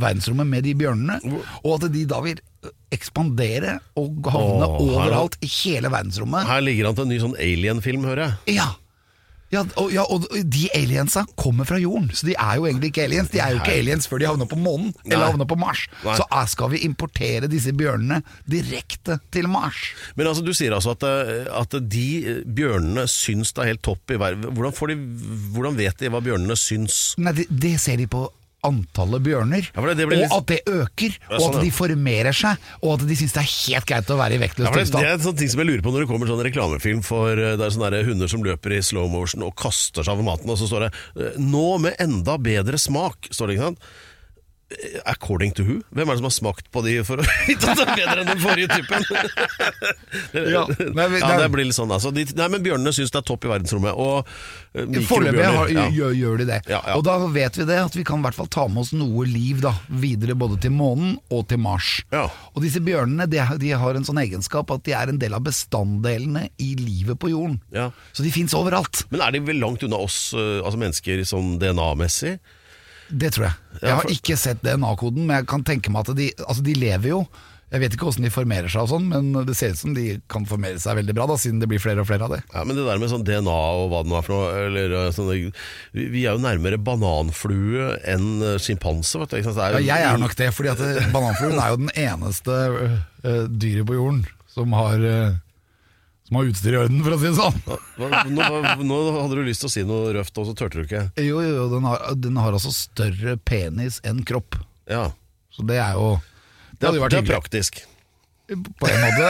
verdensrommet 0.00 0.48
med 0.50 0.66
de 0.66 0.74
bjørnene, 0.78 1.20
og 1.62 1.76
at 1.76 1.92
de 1.94 2.02
da 2.10 2.18
vil 2.24 2.40
ekspandere 2.94 3.76
og 4.00 4.26
havne 4.32 4.66
oh, 4.66 4.80
overalt 4.88 5.36
i 5.44 5.50
hele 5.50 5.90
verdensrommet. 5.92 6.48
Her 6.48 6.64
ligger 6.64 6.88
han 6.88 6.98
til 6.98 7.06
en 7.06 7.12
ny 7.14 7.20
sånn 7.22 7.36
alien-film, 7.38 8.06
hører 8.08 8.26
jeg. 8.26 8.58
Ja. 8.58 8.72
Ja 9.54 9.62
og, 9.80 9.90
ja, 9.94 10.02
og 10.10 10.24
de 10.50 10.64
aliensa 10.74 11.22
kommer 11.38 11.66
fra 11.68 11.78
jorden, 11.78 12.08
så 12.16 12.26
de 12.26 12.34
er 12.34 12.58
jo 12.58 12.66
egentlig 12.68 12.90
ikke 12.92 13.04
aliens. 13.06 13.30
De 13.32 13.38
er 13.42 13.54
jo 13.54 13.60
ikke 13.62 13.76
aliens 13.78 14.08
før 14.10 14.20
de 14.22 14.28
havner 14.28 14.48
på 14.50 14.58
månen, 14.58 14.90
eller 15.06 15.30
havner 15.30 15.48
på 15.50 15.58
Mars. 15.60 15.84
Nei. 16.04 16.16
Så 16.18 16.26
er- 16.30 16.50
skal 16.50 16.70
vi 16.74 16.82
importere 16.88 17.48
disse 17.50 17.72
bjørnene 17.76 18.20
direkte 18.50 19.18
til 19.34 19.48
Mars. 19.48 19.78
Men 20.16 20.26
altså, 20.30 20.44
du 20.44 20.52
sier 20.56 20.74
altså 20.76 20.94
at, 20.96 21.06
eh, 21.08 21.46
at 21.60 21.76
de 21.90 22.06
eh, 22.24 22.40
bjørnene 22.46 23.06
syns 23.10 23.52
det 23.54 23.62
er 23.64 23.72
helt 23.72 23.84
topp 23.86 24.10
i 24.14 24.18
verden. 24.20 24.50
Hvordan, 24.54 24.74
får 24.76 24.92
de, 24.92 24.96
hvordan 25.56 25.78
vet 25.78 25.98
de 26.02 26.10
hva 26.12 26.20
bjørnene 26.24 26.56
syns? 26.58 27.02
Nei, 27.18 27.32
det, 27.38 27.46
det 27.50 27.76
ser 27.82 28.00
de 28.00 28.06
på 28.10 28.26
antallet 28.64 29.22
bjørner, 29.22 29.68
Ja, 29.74 29.82
det- 29.84 29.96
det 29.98 30.08
litt- 30.08 30.30
og 30.32 30.38
at 30.38 30.46
det 30.46 30.60
øker, 30.66 31.10
Ja, 31.30 31.36
og 31.36 31.40
sånn, 31.40 31.54
at 31.56 31.62
de 31.62 31.70
formerer 31.70 32.32
seg, 32.34 32.56
og 32.82 33.00
at 33.00 33.06
de 33.08 33.14
syns 33.14 33.32
det 33.36 33.42
er 33.44 33.50
helt 33.72 33.86
greit 33.86 34.06
å 34.10 34.16
være 34.18 34.34
i 34.34 34.38
vektløs 34.42 34.64
Ja, 34.66 34.70
det, 34.74 34.92
det 34.92 35.04
er 35.04 35.12
en 35.14 35.20
sånn 35.20 35.38
ting 35.38 35.48
som 35.48 35.60
jeg 35.60 35.68
lurer 35.68 35.82
på 35.84 35.92
når 35.92 36.00
det 36.04 36.08
kommer 36.08 36.26
sånn 36.32 36.44
reklamefilm 36.44 37.04
for 37.04 37.32
eh, 37.32 37.56
Det 37.56 37.60
er 37.68 37.74
sånne 37.76 38.04
hunder 38.04 38.28
som 38.28 38.42
løper 38.42 38.72
i 38.78 38.80
slow 38.82 39.08
motion 39.08 39.42
og 39.42 39.54
kaster 39.56 40.02
seg 40.02 40.12
over 40.16 40.24
maten, 40.24 40.48
og 40.50 40.58
så 40.58 40.66
står 40.68 40.88
det 40.88 40.92
eh, 41.20 41.38
'Nå 41.38 41.78
med 41.80 41.94
enda 42.00 42.38
bedre 42.38 42.74
smak', 42.80 43.28
står 43.30 43.46
det, 43.48 43.56
ikke 43.58 43.68
sant? 43.68 43.78
According 45.06 45.52
to 45.58 45.64
who? 45.66 45.76
Hvem 45.94 46.08
er 46.08 46.16
det 46.16 46.20
som 46.22 46.28
har 46.28 46.34
smakt 46.34 46.70
på 46.74 46.82
de 46.84 46.96
for 47.06 47.20
å 47.22 47.26
vite 47.48 47.70
at 47.72 47.80
det 47.80 47.86
er 47.86 47.98
bedre 48.00 48.22
enn 48.24 48.30
den 48.32 48.42
forrige 48.42 48.68
typen? 48.74 49.04
Ja, 50.34 50.64
nei, 50.94 51.06
vi- 51.10 51.20
ja, 51.20 51.36
det- 51.38 51.48
blir 51.52 51.66
litt 51.66 51.76
sånn, 51.76 51.90
altså. 51.94 52.10
De, 52.14 52.24
nei, 52.38 52.46
men 52.52 52.62
bjørnene 52.64 52.92
syns 52.94 53.10
det 53.14 53.18
er 53.20 53.26
topp 53.26 53.44
i 53.46 53.50
verdensrommet, 53.50 53.94
og 53.98 54.28
eh, 54.74 55.00
Foreløpig 55.08 55.74
ja. 55.74 55.86
gjør, 55.94 56.14
gjør 56.18 56.38
de 56.42 56.46
det. 56.48 56.58
Ja. 56.70 56.80
Og 56.96 57.04
da 57.06 57.16
vet 57.34 57.58
vi 57.58 57.66
det, 57.68 57.78
at 57.84 57.96
vi 57.98 58.04
kan 58.06 58.22
i 58.22 58.26
hvert 58.26 58.38
fall 58.38 58.50
ta 58.52 58.66
med 58.70 58.82
oss 58.84 58.92
noe 58.96 59.26
liv 59.28 59.60
da, 59.64 59.72
videre 59.90 60.36
både 60.38 60.58
til 60.64 60.74
månen 60.74 61.16
og 61.34 61.46
til 61.50 61.60
Mars. 61.62 61.96
Ja. 62.14 62.26
Og 62.54 62.62
disse 62.64 62.82
bjørnene 62.84 63.26
de, 63.30 63.42
de 63.62 63.72
har 63.78 63.98
en 63.98 64.06
sånn 64.06 64.20
egenskap 64.22 64.70
at 64.74 64.84
de 64.86 64.94
er 64.96 65.12
en 65.12 65.20
del 65.22 65.34
av 65.36 65.44
bestanddelene 65.46 66.48
i 66.62 66.72
livet 66.80 67.18
på 67.22 67.30
jorden. 67.34 67.60
Ja. 67.74 67.90
Så 68.14 68.26
de 68.26 68.32
fins 68.34 68.54
overalt. 68.58 69.04
Men 69.14 69.22
er 69.26 69.34
de 69.36 69.42
vel 69.46 69.60
langt 69.62 69.82
unna 69.86 69.98
oss, 70.06 70.28
eh, 70.36 70.60
altså 70.64 70.80
mennesker, 70.80 71.24
sånn 71.28 71.56
DNA-messig? 71.62 72.38
Det 73.08 73.34
tror 73.34 73.48
jeg. 73.48 73.80
Jeg 73.82 73.98
har 73.98 74.12
ikke 74.12 74.38
sett 74.40 74.62
DNA-koden, 74.64 75.26
men 75.26 75.40
jeg 75.40 75.50
kan 75.50 75.66
tenke 75.66 75.92
meg 75.92 76.06
at 76.06 76.16
de, 76.18 76.30
altså 76.46 76.64
de 76.64 76.76
lever 76.78 77.12
jo. 77.14 77.24
Jeg 77.74 77.82
vet 77.82 77.94
ikke 77.96 78.06
hvordan 78.06 78.26
de 78.26 78.30
formerer 78.30 78.70
seg 78.70 78.84
og 78.84 78.90
sånn, 78.92 79.06
men 79.10 79.46
det 79.48 79.56
ser 79.58 79.72
ut 79.74 79.80
som 79.80 79.94
de 79.96 80.04
kan 80.30 80.44
formere 80.46 80.78
seg 80.78 80.94
veldig 81.00 81.14
bra, 81.16 81.24
da, 81.26 81.34
siden 81.40 81.58
det 81.58 81.66
blir 81.72 81.82
flere 81.82 82.04
og 82.04 82.06
flere 82.06 82.28
av 82.28 82.36
det. 82.36 82.38
Ja, 82.52 82.62
men 82.62 82.78
det 82.78 82.84
der 82.86 83.00
med 83.02 83.10
sånn 83.10 83.24
DNA 83.26 83.56
og 83.80 83.88
hva 83.90 84.02
det 84.04 84.12
nå 84.12 84.18
er 84.20 84.26
for 84.26 84.36
noe 84.36 84.60
eller, 84.68 84.94
uh, 84.94 85.08
sånne, 85.16 85.38
vi, 85.96 86.22
er 86.22 86.36
jo 86.36 86.44
nærmere 86.44 86.78
bananflue 86.78 87.96
enn 88.14 88.28
uh, 88.44 88.52
sjimpanse. 88.62 89.18
Det 89.32 89.42
Ja, 89.74 89.82
jeg 89.88 90.06
er 90.06 90.22
nok 90.22 90.36
det, 90.38 90.52
fordi 90.54 90.70
at 90.70 90.84
eh, 90.86 91.10
bananfluen 91.14 91.58
er 91.58 91.74
jo 91.74 91.80
den 91.82 91.92
eneste 91.98 92.60
øh, 92.70 93.44
dyret 93.50 93.88
på 93.90 93.98
jorden 93.98 94.22
som 94.54 94.74
har 94.76 95.02
øh, 95.02 95.34
som 96.24 96.38
har 96.38 96.48
utstyr 96.48 96.72
i 96.72 96.78
orden, 96.80 97.02
for 97.04 97.12
å 97.14 97.18
si 97.20 97.28
det 97.28 97.36
sånn. 97.36 97.58
Hva- 98.00 98.24
Nå, 98.32 98.44
nå 98.88 98.98
hadde 99.20 99.36
du 99.36 99.42
lyst 99.44 99.60
til 99.64 99.68
å 99.68 99.72
si 99.74 99.82
noe 99.84 100.12
røft, 100.16 100.38
og 100.40 100.46
så 100.48 100.54
turte 100.56 100.80
du 100.80 100.86
ikke. 100.86 101.02
Jo, 101.20 101.40
jo, 101.44 101.50
jo, 101.58 101.64
den 101.74 101.84
har, 101.84 102.04
den 102.16 102.36
har 102.40 102.52
altså 102.56 102.72
større 102.72 103.36
penis 103.44 104.00
enn 104.08 104.22
kropp. 104.24 104.56
Ja, 104.88 105.10
Så 105.54 105.62
det 105.68 105.76
er 105.78 105.92
jo 105.98 106.14
Det 106.80 106.88
hadde 106.88 106.96
jo 106.98 107.02
vært 107.04 107.10
det 107.12 107.18
er 107.18 107.22
hyggelig. 107.22 107.36
praktisk. 107.40 107.82
På 108.80 108.88
en 108.88 109.00
måte. 109.00 109.28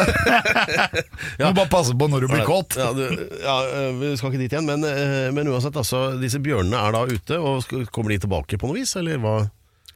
Du 1.38 1.44
må 1.44 1.52
bare 1.54 1.70
passe 1.70 1.94
på 1.98 2.06
når 2.10 2.24
du 2.24 2.28
blir 2.32 2.42
kåt. 2.46 2.74
Ja, 2.78 2.88
du, 2.96 3.04
ja, 3.42 3.56
øh, 3.62 3.92
vi 4.00 4.08
skal 4.18 4.32
ikke 4.32 4.40
dit 4.42 4.54
igjen, 4.56 4.66
men, 4.66 4.82
øh, 4.86 5.28
men 5.36 5.50
uansett, 5.52 5.76
altså, 5.78 6.00
disse 6.18 6.40
bjørnene 6.42 6.78
er 6.78 6.94
da 6.96 7.02
ute, 7.10 7.38
og 7.38 7.68
kommer 7.94 8.10
de 8.14 8.18
tilbake 8.24 8.58
på 8.58 8.70
noe 8.70 8.78
vis, 8.80 8.94
eller 8.98 9.18
hva? 9.22 9.36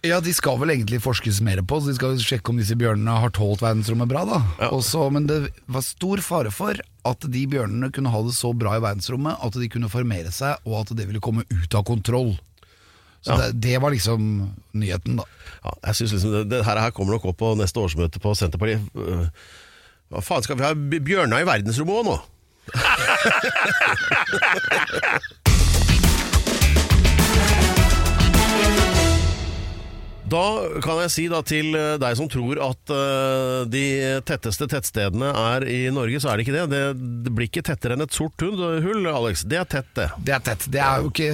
Ja, 0.07 0.21
de 0.23 0.31
skal 0.33 0.59
vel 0.61 0.71
egentlig 0.77 1.01
forskes 1.03 1.41
mer 1.43 1.59
på, 1.67 1.81
så 1.83 1.91
de 1.91 1.95
skal 1.99 2.19
sjekke 2.23 2.53
om 2.53 2.57
disse 2.61 2.77
bjørnene 2.79 3.17
har 3.19 3.31
tålt 3.35 3.61
verdensrommet 3.65 4.07
bra. 4.11 4.23
da 4.29 4.39
Ja. 4.61 4.69
Også, 4.71 5.09
Men 5.13 5.27
det 5.27 5.39
var 5.67 5.81
stor 5.83 6.19
fare 6.23 6.51
for 6.55 6.75
at 7.05 7.21
de 7.27 7.47
bjørnene 7.51 7.91
kunne 7.93 8.11
ha 8.13 8.21
det 8.23 8.35
så 8.37 8.53
bra 8.55 8.77
i 8.77 8.81
verdensrommet 8.85 9.37
at 9.43 9.53
de 9.59 9.69
kunne 9.69 9.89
formere 9.91 10.31
seg, 10.31 10.57
og 10.65 10.81
at 10.85 10.95
det 10.97 11.07
ville 11.09 11.21
komme 11.21 11.43
ut 11.51 11.75
av 11.75 11.83
kontroll. 11.85 12.39
Så 13.27 13.31
Ja. 13.35 13.51
det, 13.51 13.59
det 13.61 13.81
var 13.83 13.91
liksom 13.91 14.53
nyheten, 14.79 15.17
da. 15.19 15.25
Ja, 15.65 15.71
jeg 15.89 15.95
synes 15.99 16.13
liksom 16.15 16.31
det, 16.33 16.45
det 16.51 16.63
her, 16.65 16.79
her 16.79 16.91
kommer 16.95 17.13
nok 17.19 17.25
opp 17.27 17.37
på 17.43 17.57
neste 17.59 17.81
årsmøte 17.83 18.21
på 18.23 18.31
Senterpartiet. 18.39 18.81
Øh, 18.95 19.27
Hva 20.15 20.21
faen, 20.23 20.43
skal 20.47 20.57
vi 20.57 20.63
ha 20.65 20.71
bjørner 20.75 21.41
i 21.43 21.45
verdensrommet 21.45 21.99
òg 21.99 22.05
nå? 22.07 22.19
Da 30.29 30.41
kan 30.85 30.99
jeg 31.01 31.11
si 31.15 31.23
da 31.33 31.39
til 31.47 31.71
øh, 31.79 31.95
deg 32.03 32.17
som 32.19 32.27
tror 32.29 32.59
at 32.61 32.91
uh, 32.93 33.63
de 33.71 33.85
tetteste 34.29 34.67
tettstedene 34.69 35.31
er 35.33 35.65
i 35.73 35.79
Norge, 35.95 36.21
så 36.21 36.29
er 36.33 36.37
det 36.41 36.45
ikke 36.45 36.57
det. 36.59 36.65
Det, 36.75 36.81
det 37.25 37.33
blir 37.33 37.49
ikke 37.49 37.63
tettere 37.65 37.97
enn 37.97 38.05
et 38.05 38.13
sort 38.13 38.37
hull, 38.45 39.09
Alex. 39.09 39.47
Det 39.49 39.57
er 39.63 39.69
tett, 39.73 39.89
det. 39.97 40.11
Det 40.27 40.35
er 40.37 40.43
tett. 40.51 40.67
Det, 40.75 40.83
er 40.85 41.07
ikke, 41.09 41.31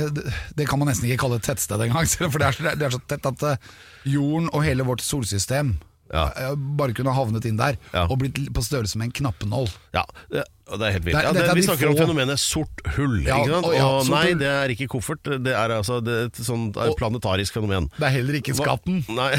det- 0.54 0.68
kan 0.70 0.78
man 0.78 0.92
nesten 0.92 1.08
ikke 1.10 1.24
kalle 1.24 1.40
et 1.40 1.48
tettsted 1.48 1.82
engang. 1.88 2.06
For 2.30 2.38
det 2.38 2.46
er, 2.52 2.58
så- 2.60 2.76
det 2.78 2.86
er 2.86 2.94
så 2.94 3.02
tett 3.10 3.26
at 3.32 3.42
eh, 3.50 3.72
jorden 4.14 4.46
og 4.54 4.62
hele 4.68 4.86
vårt 4.86 5.02
solsystem 5.02 5.74
Ja. 6.14 6.28
eh, 6.38 6.54
bare 6.78 6.94
kunne 6.94 7.16
havnet 7.16 7.48
inn 7.50 7.58
der 7.58 7.80
Ja. 7.90 8.04
og 8.06 8.20
blitt 8.22 8.38
på 8.54 8.62
størrelse 8.62 9.00
med 9.00 9.08
en 9.10 9.16
knappenål. 9.24 9.72
Ja, 9.94 10.02
det, 10.32 10.42
det 10.74 10.86
er 10.88 10.94
helt 10.96 11.04
vilt. 11.06 11.16
Ja, 11.22 11.30
det, 11.36 11.44
vi 11.54 11.62
snakker 11.66 11.90
om 11.92 11.96
fenomenet 11.98 12.40
sort 12.42 12.80
hull. 12.96 13.20
Ja, 13.26 13.36
og 13.60 13.68
ja, 13.76 13.84
og 14.00 14.08
nei, 14.10 14.32
det 14.40 14.48
er 14.50 14.72
ikke 14.74 14.88
koffert. 14.96 15.22
Det 15.44 15.52
er 15.54 15.74
altså 15.76 16.00
det 16.02 16.14
er 16.18 16.30
et 16.32 16.40
sånt 16.42 16.76
Og- 16.80 16.96
planetarisk 16.98 17.54
fenomen. 17.60 17.86
Det 17.98 18.08
er 18.08 18.14
heller 18.16 18.38
ikke 18.40 18.56
Hva- 18.58 18.66
skatten. 18.66 19.04
Nei. 19.14 19.30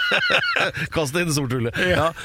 Kast 0.94 1.14
det 1.14 1.22
i 1.24 1.28
det 1.28 1.36
sorte 1.36 1.58
hullet. 1.60 1.80
Ja. 1.92 2.10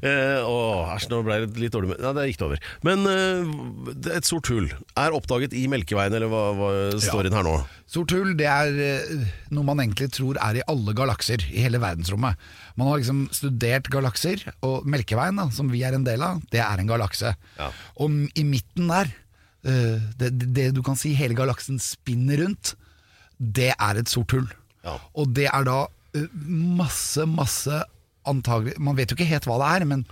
Eh, 0.00 0.40
æsj, 0.40 1.06
nå 1.10 1.18
ble 1.26 1.36
det 1.44 1.60
litt 1.60 1.72
dårlig 1.74 1.90
med 1.92 2.00
Ja, 2.02 2.10
det 2.16 2.24
gikk 2.30 2.38
det 2.40 2.46
over. 2.46 2.62
Men 2.86 3.04
eh, 3.10 4.14
et 4.16 4.26
sort 4.26 4.48
hull 4.50 4.66
er 4.98 5.14
oppdaget 5.16 5.54
i 5.56 5.66
Melkeveien, 5.70 6.14
eller 6.16 6.30
hva, 6.30 6.42
hva 6.56 6.70
står 7.02 7.28
inn 7.28 7.36
her 7.36 7.44
nå? 7.46 7.54
Sort 7.90 8.14
hull 8.14 8.32
det 8.38 8.48
er 8.50 8.72
eh, 8.86 9.12
noe 9.54 9.66
man 9.66 9.82
egentlig 9.82 10.10
tror 10.16 10.38
er 10.40 10.60
i 10.60 10.64
alle 10.70 10.94
galakser 10.96 11.42
i 11.50 11.62
hele 11.64 11.80
verdensrommet. 11.82 12.38
Man 12.80 12.88
har 12.88 13.00
liksom 13.02 13.24
studert 13.36 13.90
galakser, 13.92 14.40
og 14.64 14.86
Melkeveien, 14.88 15.36
da, 15.36 15.50
som 15.52 15.68
vi 15.68 15.82
er 15.84 15.96
en 15.96 16.06
del 16.06 16.22
av, 16.24 16.40
det 16.52 16.62
er 16.64 16.80
en 16.80 16.88
galakse. 16.88 17.34
Ja. 17.58 17.68
Og 18.00 18.14
i 18.40 18.44
midten 18.48 18.88
der, 18.88 19.10
eh, 19.68 20.00
det, 20.16 20.32
det, 20.56 20.70
du 20.76 20.80
kan 20.86 20.96
si 20.96 21.12
hele 21.18 21.36
galaksen 21.36 21.80
spinner 21.82 22.40
rundt, 22.40 22.72
det 23.36 23.74
er 23.76 24.00
et 24.00 24.08
sort 24.08 24.32
hull. 24.32 24.48
Ja. 24.86 24.96
Og 25.12 25.36
det 25.36 25.50
er 25.52 25.68
da 25.68 25.78
eh, 26.16 26.28
masse, 26.80 27.28
masse 27.28 27.82
antagelig 28.28 28.74
Man 28.80 28.96
vet 28.98 29.10
jo 29.10 29.16
ikke 29.16 29.28
helt 29.28 29.46
hva 29.48 29.56
det 29.60 29.68
er, 29.76 29.86
men 29.92 30.06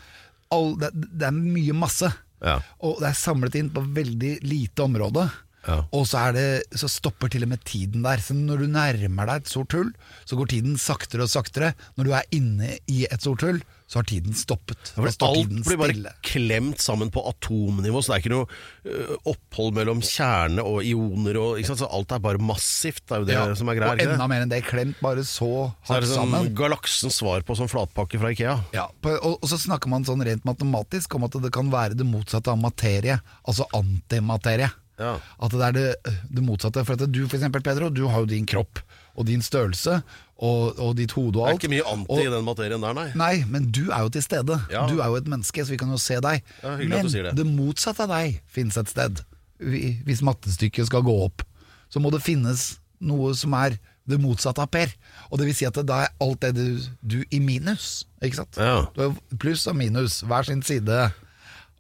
all, 0.53 0.75
det, 0.81 0.93
det 0.93 1.29
er 1.29 1.37
mye 1.37 1.77
masse. 1.77 2.13
Ja. 2.45 2.59
Og 2.85 3.01
det 3.01 3.11
er 3.11 3.19
samlet 3.19 3.57
inn 3.59 3.73
på 3.73 3.85
veldig 3.97 4.39
lite 4.45 4.85
område. 4.85 5.27
Ja. 5.69 5.83
Og 5.93 6.07
så, 6.09 6.19
er 6.31 6.37
det, 6.39 6.47
så 6.81 6.89
stopper 6.89 7.29
til 7.33 7.45
og 7.45 7.53
med 7.53 7.61
tiden 7.69 8.03
der. 8.07 8.23
Så 8.25 8.33
når 8.37 8.65
du 8.65 8.69
nærmer 8.73 9.29
deg 9.29 9.43
et 9.45 9.51
sort 9.53 9.75
hull, 9.77 9.91
så 10.25 10.39
går 10.41 10.49
tiden 10.55 10.79
saktere 10.81 11.27
og 11.27 11.33
saktere. 11.33 11.75
Når 11.99 12.09
du 12.09 12.15
er 12.17 12.31
inne 12.33 12.79
i 12.89 13.03
et 13.11 13.21
sort 13.25 13.45
hull, 13.45 13.61
så 13.89 14.01
har 14.03 14.07
tiden 14.09 14.35
stoppet. 14.37 14.91
Står 14.93 15.07
alt 15.09 15.39
tiden 15.49 15.63
blir 15.65 15.79
bare 15.81 15.93
stille. 15.95 16.11
klemt 16.29 16.83
sammen 16.85 17.09
på 17.13 17.23
atomnivå, 17.31 18.03
så 18.05 18.11
det 18.13 18.17
er 18.19 18.21
ikke 18.25 18.33
noe 18.35 18.49
øh, 18.85 19.15
opphold 19.33 19.71
mellom 19.79 20.03
kjerne 20.05 20.61
og 20.61 20.83
ioner. 20.85 21.39
Og? 21.41 21.63
Så 21.65 21.89
alt 21.89 22.13
er 22.13 22.21
bare 22.25 22.41
massivt, 22.43 23.01
det 23.09 23.17
er 23.17 23.23
jo 23.23 23.29
det 23.31 23.37
Ja, 23.39 23.47
som 23.57 23.71
er 23.73 23.79
greia. 23.81 23.95
og 23.97 24.03
enda 24.05 24.27
mer 24.29 24.45
enn 24.45 24.53
det, 24.53 24.61
klemt 24.69 25.01
bare 25.05 25.25
så 25.25 25.49
Så 25.85 25.95
hardt 25.95 26.05
det 26.05 26.11
sånn 26.13 26.33
sammen. 26.35 26.51
galaksens 26.59 27.17
svar 27.23 27.45
på 27.49 27.57
sånn 27.57 27.71
flatpakke 27.73 28.21
fra 28.21 28.33
Ikea. 28.37 28.59
Ja, 28.77 28.89
på, 29.05 29.15
og, 29.23 29.39
og 29.41 29.49
så 29.53 29.57
snakker 29.61 29.89
man 29.93 30.05
sånn 30.09 30.25
rent 30.25 30.45
matematisk 30.49 31.17
om 31.17 31.25
at 31.29 31.41
det 31.41 31.53
kan 31.57 31.73
være 31.73 31.97
det 31.97 32.09
motsatte 32.09 32.53
av 32.53 32.61
materie, 32.61 33.21
altså 33.49 33.65
antimaterie. 33.77 34.69
Ja. 34.99 35.17
At 35.39 35.55
det 35.55 35.67
er 35.69 35.77
det, 35.77 36.15
det 36.29 36.45
motsatte. 36.45 36.85
For 36.87 36.99
at 36.99 37.13
du 37.13 37.21
for 37.27 37.39
eksempel, 37.39 37.63
Pedro, 37.65 37.91
du 37.95 38.07
har 38.11 38.25
jo 38.25 38.31
din 38.31 38.47
kropp 38.49 38.83
og 39.19 39.27
din 39.27 39.43
størrelse 39.43 40.01
og, 40.39 40.79
og 40.79 40.95
ditt 40.99 41.15
hode 41.17 41.41
og 41.41 41.49
alt. 41.49 41.59
Det 41.59 41.67
er 41.67 41.73
ikke 41.73 41.75
mye 41.77 41.93
anti 41.95 42.15
og, 42.15 42.23
i 42.23 42.33
den 42.35 42.47
materien 42.47 42.85
der, 42.85 42.97
nei. 42.99 43.09
Nei, 43.19 43.33
men 43.51 43.69
du 43.75 43.89
er 43.89 44.07
jo 44.07 44.13
til 44.15 44.25
stede. 44.27 44.59
Ja. 44.73 44.87
Du 44.91 45.03
er 45.03 45.11
jo 45.11 45.19
et 45.19 45.31
menneske, 45.31 45.65
så 45.65 45.75
vi 45.75 45.81
kan 45.81 45.91
jo 45.91 45.99
se 46.03 46.21
deg. 46.23 46.43
Ja, 46.63 46.77
men 46.79 47.11
det. 47.11 47.35
det 47.39 47.47
motsatte 47.47 48.07
av 48.07 48.15
deg 48.15 48.41
finnes 48.51 48.79
et 48.79 48.93
sted. 48.95 49.23
Hvis 49.59 50.23
mattestykket 50.27 50.91
skal 50.91 51.07
gå 51.07 51.15
opp, 51.25 51.43
så 51.91 52.03
må 52.03 52.13
det 52.15 52.23
finnes 52.23 52.77
noe 53.03 53.33
som 53.39 53.55
er 53.59 53.79
det 54.09 54.19
motsatte 54.23 54.63
av 54.63 54.71
Per. 54.73 54.93
Og 55.29 55.41
det 55.41 55.49
vil 55.49 55.57
si 55.57 55.67
at 55.69 55.79
da 55.87 56.05
er 56.07 56.15
alt 56.25 56.45
det 56.45 56.55
du, 56.57 56.87
du 57.03 57.19
i 57.35 57.41
minus, 57.43 58.07
ikke 58.25 58.41
sant? 58.41 58.61
Ja. 58.61 58.87
Du 58.95 59.03
har 59.05 59.17
pluss 59.41 59.67
og 59.69 59.77
minus, 59.79 60.23
hver 60.27 60.47
sin 60.49 60.63
side. 60.65 61.09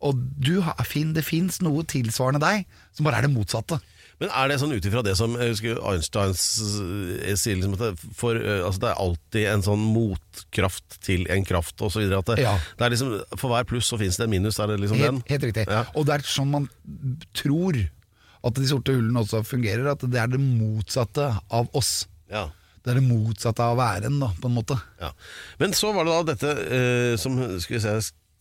Og 0.00 0.18
du 0.38 0.60
har, 0.62 0.78
fin, 0.86 1.12
det 1.16 1.24
fins 1.26 1.60
noe 1.64 1.82
tilsvarende 1.90 2.38
deg, 2.42 2.66
som 2.94 3.04
bare 3.08 3.18
er 3.22 3.26
det 3.26 3.32
motsatte. 3.34 3.80
Men 4.18 4.30
er 4.34 4.48
det 4.50 4.56
sånn 4.58 4.72
ut 4.74 4.86
ifra 4.86 5.02
det 5.06 5.12
som 5.18 5.34
jeg 5.38 5.52
husker 5.52 5.78
Einstein 5.86 6.32
sier, 6.34 7.58
liksom 7.58 7.76
at 7.76 7.82
det, 7.84 7.90
for, 8.18 8.34
øh, 8.38 8.64
altså 8.66 8.82
det 8.82 8.88
er 8.90 9.02
alltid 9.04 9.46
en 9.52 9.62
sånn 9.66 9.84
motkraft 9.94 10.96
til 11.06 11.26
en 11.30 11.44
kraft 11.46 11.78
osv. 11.86 12.02
At 12.18 12.26
det, 12.32 12.38
Ja. 12.42 12.56
det 12.78 12.86
er 12.86 12.90
liksom, 12.94 13.12
for 13.38 13.52
hver 13.54 13.66
pluss 13.70 13.86
så 13.90 13.98
finnes 14.00 14.18
det 14.18 14.26
en 14.26 14.30
minus. 14.34 14.58
Er 14.58 14.66
det 14.72 14.80
liksom 14.82 14.98
den? 14.98 15.20
Helt, 15.22 15.30
helt 15.30 15.46
riktig. 15.50 15.66
Ja. 15.70 15.84
Og 15.94 16.06
det 16.06 16.14
er 16.18 16.26
sånn 16.26 16.50
man 16.50 16.68
tror 17.34 17.78
at 18.44 18.54
de 18.54 18.66
sorte 18.70 18.94
hullene 18.94 19.22
også 19.22 19.42
fungerer, 19.46 19.86
at 19.92 20.02
det 20.06 20.18
er 20.18 20.30
det 20.34 20.40
motsatte 20.42 21.30
av 21.50 21.68
oss. 21.74 22.06
Ja. 22.30 22.48
Det 22.82 22.92
er 22.94 23.00
det 23.00 23.08
motsatte 23.08 23.60
av 23.62 23.76
væren, 23.76 24.18
da, 24.22 24.28
på 24.40 24.48
en 24.48 24.54
måte. 24.54 24.76
Ja. 25.02 25.10
Men 25.58 25.74
så 25.76 25.90
var 25.92 26.06
det 26.06 26.14
da 26.14 26.26
dette 26.32 26.52
eh, 26.74 27.16
som 27.20 27.34
skal 27.60 27.76
vi 27.76 27.80
se, 27.82 27.96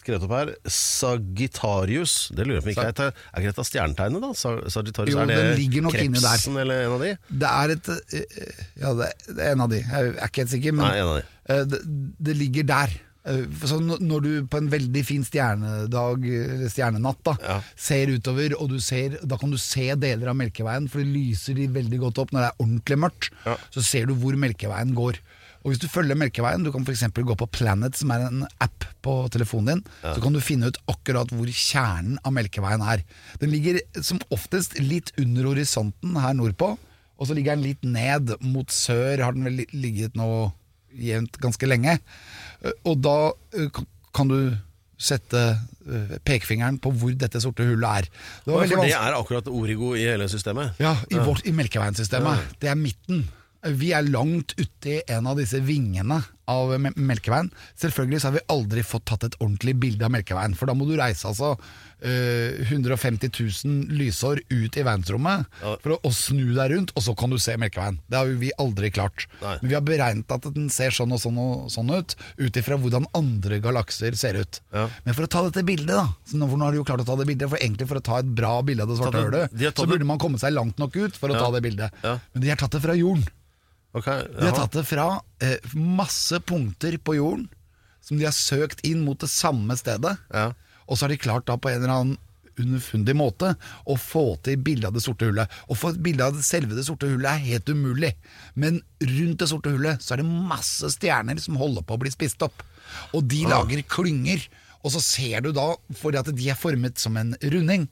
skrevet 0.07 0.25
opp 0.25 0.35
her 0.39 0.53
Sagittarius. 0.71 2.15
Det 2.35 2.45
lurer 2.47 2.59
jeg 2.61 2.65
på 2.67 2.73
ikke 2.73 2.87
er, 2.89 3.15
er 3.31 3.41
ikke 3.43 3.51
dette 3.53 3.65
stjernetegnet, 3.69 4.23
da? 4.23 4.31
Sagittarius, 4.71 5.13
Jo, 5.13 5.23
er 5.23 5.31
det 5.57 5.81
krepsen 5.91 6.59
eller 6.61 6.85
en 6.87 6.95
av 6.97 7.03
de? 7.03 7.11
Det 7.43 7.49
er 7.55 7.75
et 7.75 7.89
eh, 7.93 8.53
Ja, 8.81 8.93
det 8.97 9.11
er 9.37 9.51
en 9.53 9.65
av 9.67 9.73
de. 9.73 9.81
Jeg 9.83 10.13
er 10.15 10.29
ikke 10.31 10.43
helt 10.45 10.55
sikker, 10.55 10.77
men 10.77 10.87
Nei, 10.87 11.03
de. 11.03 11.27
eh, 11.53 11.65
det, 11.73 11.81
det 12.29 12.37
ligger 12.39 12.67
der. 12.73 12.95
Eh, 13.27 13.43
Så 13.67 13.79
når 13.83 14.23
du 14.23 14.29
på 14.47 14.61
en 14.61 14.69
veldig 14.71 15.03
fin 15.07 15.25
stjernedag, 15.27 16.27
stjernenatt, 16.71 17.21
da, 17.27 17.35
Ja. 17.43 17.57
ser 17.75 18.13
utover, 18.15 18.55
og 18.61 18.69
du 18.71 18.79
ser, 18.83 19.17
da 19.23 19.37
kan 19.37 19.51
du 19.51 19.57
se 19.61 19.89
deler 19.99 20.31
av 20.31 20.37
Melkeveien, 20.39 20.87
for 20.89 21.03
det 21.03 21.11
lyser 21.11 21.55
de 21.59 21.67
veldig 21.67 21.99
godt 22.07 22.23
opp 22.23 22.31
når 22.35 22.45
det 22.45 22.51
er 22.53 22.63
ordentlig 22.65 22.99
mørkt. 23.05 23.31
Ja. 23.45 23.57
Så 23.75 23.83
ser 23.83 24.07
du 24.07 24.15
hvor 24.15 24.37
Melkeveien 24.39 24.95
går. 24.97 25.19
Og 25.67 25.73
hvis 25.73 25.81
du 25.83 25.89
følger 25.91 26.15
Melkeveien, 26.15 26.63
du 26.63 26.69
kan 26.71 26.85
f.eks. 26.87 27.01
gå 27.11 27.35
på 27.35 27.47
Planet, 27.51 27.97
som 27.99 28.13
er 28.15 28.21
en 28.29 28.45
app 28.63 28.85
på 29.03 29.15
telefonen 29.33 29.81
din, 29.81 29.81
så 30.15 30.21
kan 30.23 30.31
du 30.31 30.39
finne 30.39 30.69
ut 30.71 30.77
akkurat 30.87 31.27
hvor 31.35 31.49
kjernen 31.51 32.15
av 32.23 32.31
Melkeveien 32.37 32.85
er. 32.87 33.03
Den 33.41 33.51
ligger 33.51 33.81
som 33.99 34.21
oftest 34.31 34.77
litt 34.79 35.11
under 35.19 35.49
horisonten 35.51 36.15
her 36.23 36.37
nordpå, 36.39 36.69
og 37.19 37.27
så 37.27 37.35
ligger 37.35 37.57
den 37.57 37.65
litt 37.67 37.83
ned 37.83 38.31
mot 38.47 38.71
sør, 38.71 39.19
har 39.25 39.35
den 39.35 39.43
vel 39.49 39.65
ligget 39.75 40.15
nå 40.15 40.29
jevnt 40.95 41.35
ganske 41.43 41.67
lenge. 41.67 41.97
Eh, 42.63 42.71
Og 42.87 43.01
da 43.03 43.17
eh, 43.59 43.67
kan- 44.15 44.31
du 44.31 44.55
sette 44.97 45.41
eh, 45.85 46.15
pekefingeren 46.25 46.79
på 46.81 46.89
hvor 46.95 47.11
dette 47.13 47.41
sorte 47.43 47.67
hullet 47.67 48.05
er. 48.05 48.07
Det 48.47 48.55
For 48.71 48.81
det 48.81 48.95
er 48.95 49.13
akkurat 49.19 49.47
origo 49.51 49.91
i 49.99 50.07
hele 50.07 50.25
systemet. 50.31 50.79
Ja, 50.79 50.95
i, 51.11 51.19
vårt, 51.19 51.43
i 51.45 51.51
Melkeveien-systemet. 51.51 52.55
Det 52.63 52.71
er 52.71 52.79
midten. 52.79 53.27
Vi 53.65 53.91
er 53.95 54.05
langt 54.05 54.53
uti 54.59 54.99
en 55.07 55.29
av 55.29 55.39
disse 55.39 55.61
vingene 55.65 56.21
av 56.47 56.71
Melkeveien. 56.79 57.51
Selvfølgelig 57.79 58.21
så 58.23 58.29
har 58.31 58.37
vi 58.37 58.45
aldri 58.53 58.83
fått 58.87 59.05
tatt 59.09 59.23
et 59.27 59.35
ordentlig 59.39 59.75
bilde 59.79 60.05
av 60.07 60.11
Melkeveien, 60.15 60.55
for 60.55 60.65
da 60.69 60.73
må 60.77 60.87
du 60.87 60.95
reise 60.99 61.27
altså 61.27 61.53
eh, 62.01 62.61
150 62.69 63.29
000 63.65 63.97
lysår 63.99 64.41
ut 64.49 64.77
i 64.77 64.83
verdensrommet 64.85 65.45
Ja. 65.61 65.75
for 65.83 65.95
å, 65.95 65.99
å 66.07 66.11
snu 66.13 66.53
deg 66.55 66.71
rundt, 66.73 66.93
og 66.95 67.03
så 67.03 67.15
kan 67.17 67.29
du 67.33 67.37
se 67.41 67.55
Melkeveien. 67.59 67.99
Det 68.07 68.17
har 68.19 68.31
vi 68.39 68.51
aldri 68.61 68.91
klart. 68.93 69.27
Nei. 69.41 69.57
Men 69.61 69.69
vi 69.71 69.77
har 69.77 69.85
beregnet 69.87 70.31
at 70.37 70.47
den 70.55 70.69
ser 70.73 70.93
sånn 70.95 71.11
og 71.15 71.21
sånn 71.23 71.37
og 71.41 71.67
sånn 71.73 71.91
ut, 71.93 72.15
ut 72.39 72.59
ifra 72.61 72.77
hvordan 72.79 73.07
andre 73.17 73.59
galakser 73.63 74.15
ser 74.19 74.39
ut. 74.41 74.61
Ja. 74.73 74.87
Men 75.05 75.17
for 75.17 75.27
å 75.27 75.31
ta 75.31 75.43
dette 75.47 75.65
bildet, 75.67 75.93
da 75.95 76.07
så 76.27 76.37
nå, 76.39 76.47
for 76.51 76.57
nå 76.61 76.67
har 76.69 76.75
du 76.75 76.81
jo 76.81 76.87
klart 76.87 77.03
å 77.03 77.07
ta 77.07 77.15
det 77.19 77.27
bildet, 77.29 77.49
for 77.51 77.57
egentlig 77.61 77.87
for 77.89 77.99
å 77.99 78.05
ta 78.05 78.19
et 78.23 78.29
bra 78.37 78.55
bilde 78.65 78.85
av 78.85 78.91
det 78.93 78.99
svarte 79.01 79.23
hølet, 79.25 79.57
så 79.77 79.87
burde 79.89 80.07
man 80.07 80.21
komme 80.21 80.39
seg 80.41 80.53
langt 80.55 80.77
nok 80.81 80.95
ut 80.95 81.17
for 81.17 81.29
å 81.29 81.35
Ja. 81.37 81.43
ta 81.45 81.51
det 81.57 81.63
bildet. 81.65 81.91
Men 82.03 82.41
de 82.43 82.49
har 82.49 82.57
tatt 82.61 82.71
det 82.77 82.81
fra 82.83 82.95
jorden. 82.97 83.25
Ok, 83.95 84.07
De 84.07 84.45
har 84.49 84.55
tatt 84.55 84.75
det 84.75 84.83
fra 84.87 85.07
eh, 85.43 85.57
masse 85.75 86.39
punkter 86.45 86.97
på 86.99 87.15
jorden 87.17 87.47
som 88.03 88.19
de 88.19 88.27
har 88.27 88.35
søkt 88.35 88.83
inn 88.87 89.01
mot 89.03 89.19
det 89.19 89.29
samme 89.31 89.75
stedet. 89.79 90.13
Ja. 90.31 90.51
Og 90.87 90.95
så 90.95 91.05
har 91.05 91.11
de 91.11 91.19
klart 91.19 91.47
da 91.49 91.57
på 91.59 91.71
en 91.71 91.81
eller 91.81 91.93
annen 91.93 92.17
underfundig 92.57 93.13
måte 93.17 93.51
å 93.85 93.97
få 93.99 94.37
til 94.45 94.59
bilde 94.63 94.89
av 94.89 94.95
det 94.95 95.03
sorte 95.05 95.27
hullet. 95.29 95.51
Å 95.69 95.77
få 95.77 95.91
et 95.93 95.99
bilde 96.05 96.25
av 96.25 96.39
selve 96.45 96.77
det 96.77 96.85
sorte 96.87 97.09
hullet 97.09 97.29
er 97.29 97.43
helt 97.51 97.69
umulig. 97.69 98.13
Men 98.55 98.79
rundt 99.03 99.43
det 99.43 99.49
sorte 99.51 99.73
hullet 99.73 100.03
så 100.03 100.15
er 100.15 100.23
det 100.23 100.29
masse 100.53 100.89
stjerner 100.95 101.41
som 101.43 101.59
holder 101.59 101.85
på 101.85 101.97
å 101.97 102.01
bli 102.01 102.13
spist 102.13 102.41
opp. 102.45 102.63
Og 103.13 103.27
de 103.29 103.43
lager 103.49 103.83
klynger. 103.91 104.47
Og 104.85 104.93
så 104.93 105.01
ser 105.03 105.43
du 105.43 105.51
da, 105.55 105.71
fordi 105.99 106.19
at 106.21 106.31
de 106.31 106.49
er 106.49 106.57
formet 106.57 107.01
som 107.01 107.17
en 107.19 107.33
runding, 107.41 107.87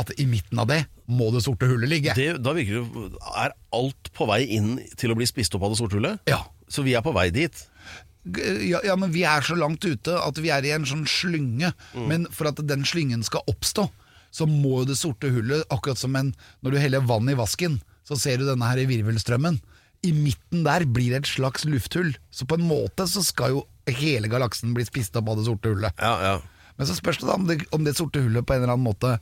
at 0.00 0.12
i 0.20 0.26
midten 0.28 0.60
av 0.62 0.70
det 0.70 0.84
må 1.12 1.28
det 1.34 1.42
sorte 1.44 1.68
hullet 1.68 1.90
ligge. 1.90 2.14
Det, 2.16 2.30
da 2.40 2.54
virker 2.56 2.80
det 2.80 3.20
Er 3.44 3.52
alt 3.76 4.12
på 4.16 4.26
vei 4.30 4.42
inn 4.56 4.76
til 4.98 5.12
å 5.12 5.18
bli 5.18 5.28
spist 5.28 5.54
opp 5.56 5.66
av 5.66 5.74
det 5.74 5.80
sorte 5.82 5.98
hullet? 5.98 6.22
Ja. 6.30 6.40
Så 6.72 6.84
vi 6.86 6.94
er 6.96 7.04
på 7.04 7.12
vei 7.14 7.28
dit? 7.34 7.66
Ja, 8.22 8.78
ja, 8.86 8.94
men 8.96 9.10
vi 9.12 9.24
er 9.26 9.42
så 9.44 9.56
langt 9.58 9.84
ute 9.84 10.14
at 10.14 10.38
vi 10.38 10.52
er 10.54 10.64
i 10.64 10.72
en 10.72 10.86
sånn 10.88 11.04
slynge. 11.10 11.72
Men 11.98 12.28
for 12.32 12.48
at 12.52 12.62
den 12.64 12.86
slyngen 12.88 13.24
skal 13.26 13.44
oppstå, 13.50 13.88
så 14.32 14.46
må 14.48 14.80
jo 14.80 14.88
det 14.88 14.96
sorte 14.96 15.28
hullet, 15.28 15.66
akkurat 15.74 16.00
som 16.00 16.14
en 16.16 16.30
Når 16.64 16.72
du 16.72 16.78
heller 16.80 17.04
vann 17.04 17.28
i 17.28 17.36
vasken, 17.36 17.82
så 18.08 18.16
ser 18.16 18.40
du 18.40 18.46
denne 18.48 18.64
her 18.70 18.80
i 18.80 18.88
virvelstrømmen. 18.88 19.60
I 20.02 20.12
midten 20.16 20.64
der 20.64 20.86
blir 20.88 21.12
det 21.12 21.22
et 21.22 21.34
slags 21.34 21.66
lufthull. 21.68 22.14
Så 22.32 22.48
på 22.48 22.56
en 22.58 22.66
måte 22.66 23.06
så 23.10 23.22
skal 23.22 23.58
jo 23.58 23.66
hele 23.86 24.30
galaksen 24.30 24.72
bli 24.74 24.86
spist 24.86 25.14
opp 25.18 25.28
av 25.28 25.38
det 25.38 25.46
sorte 25.50 25.70
hullet. 25.74 26.00
Ja, 26.00 26.16
ja. 26.22 26.34
Men 26.78 26.88
så 26.88 26.96
spørs 26.96 27.20
det 27.20 27.28
da 27.28 27.36
om 27.36 27.46
det, 27.46 27.60
om 27.74 27.84
det 27.84 27.94
sorte 27.98 28.22
hullet 28.22 28.46
på 28.46 28.54
en 28.54 28.62
eller 28.64 28.74
annen 28.74 28.88
måte 28.88 29.18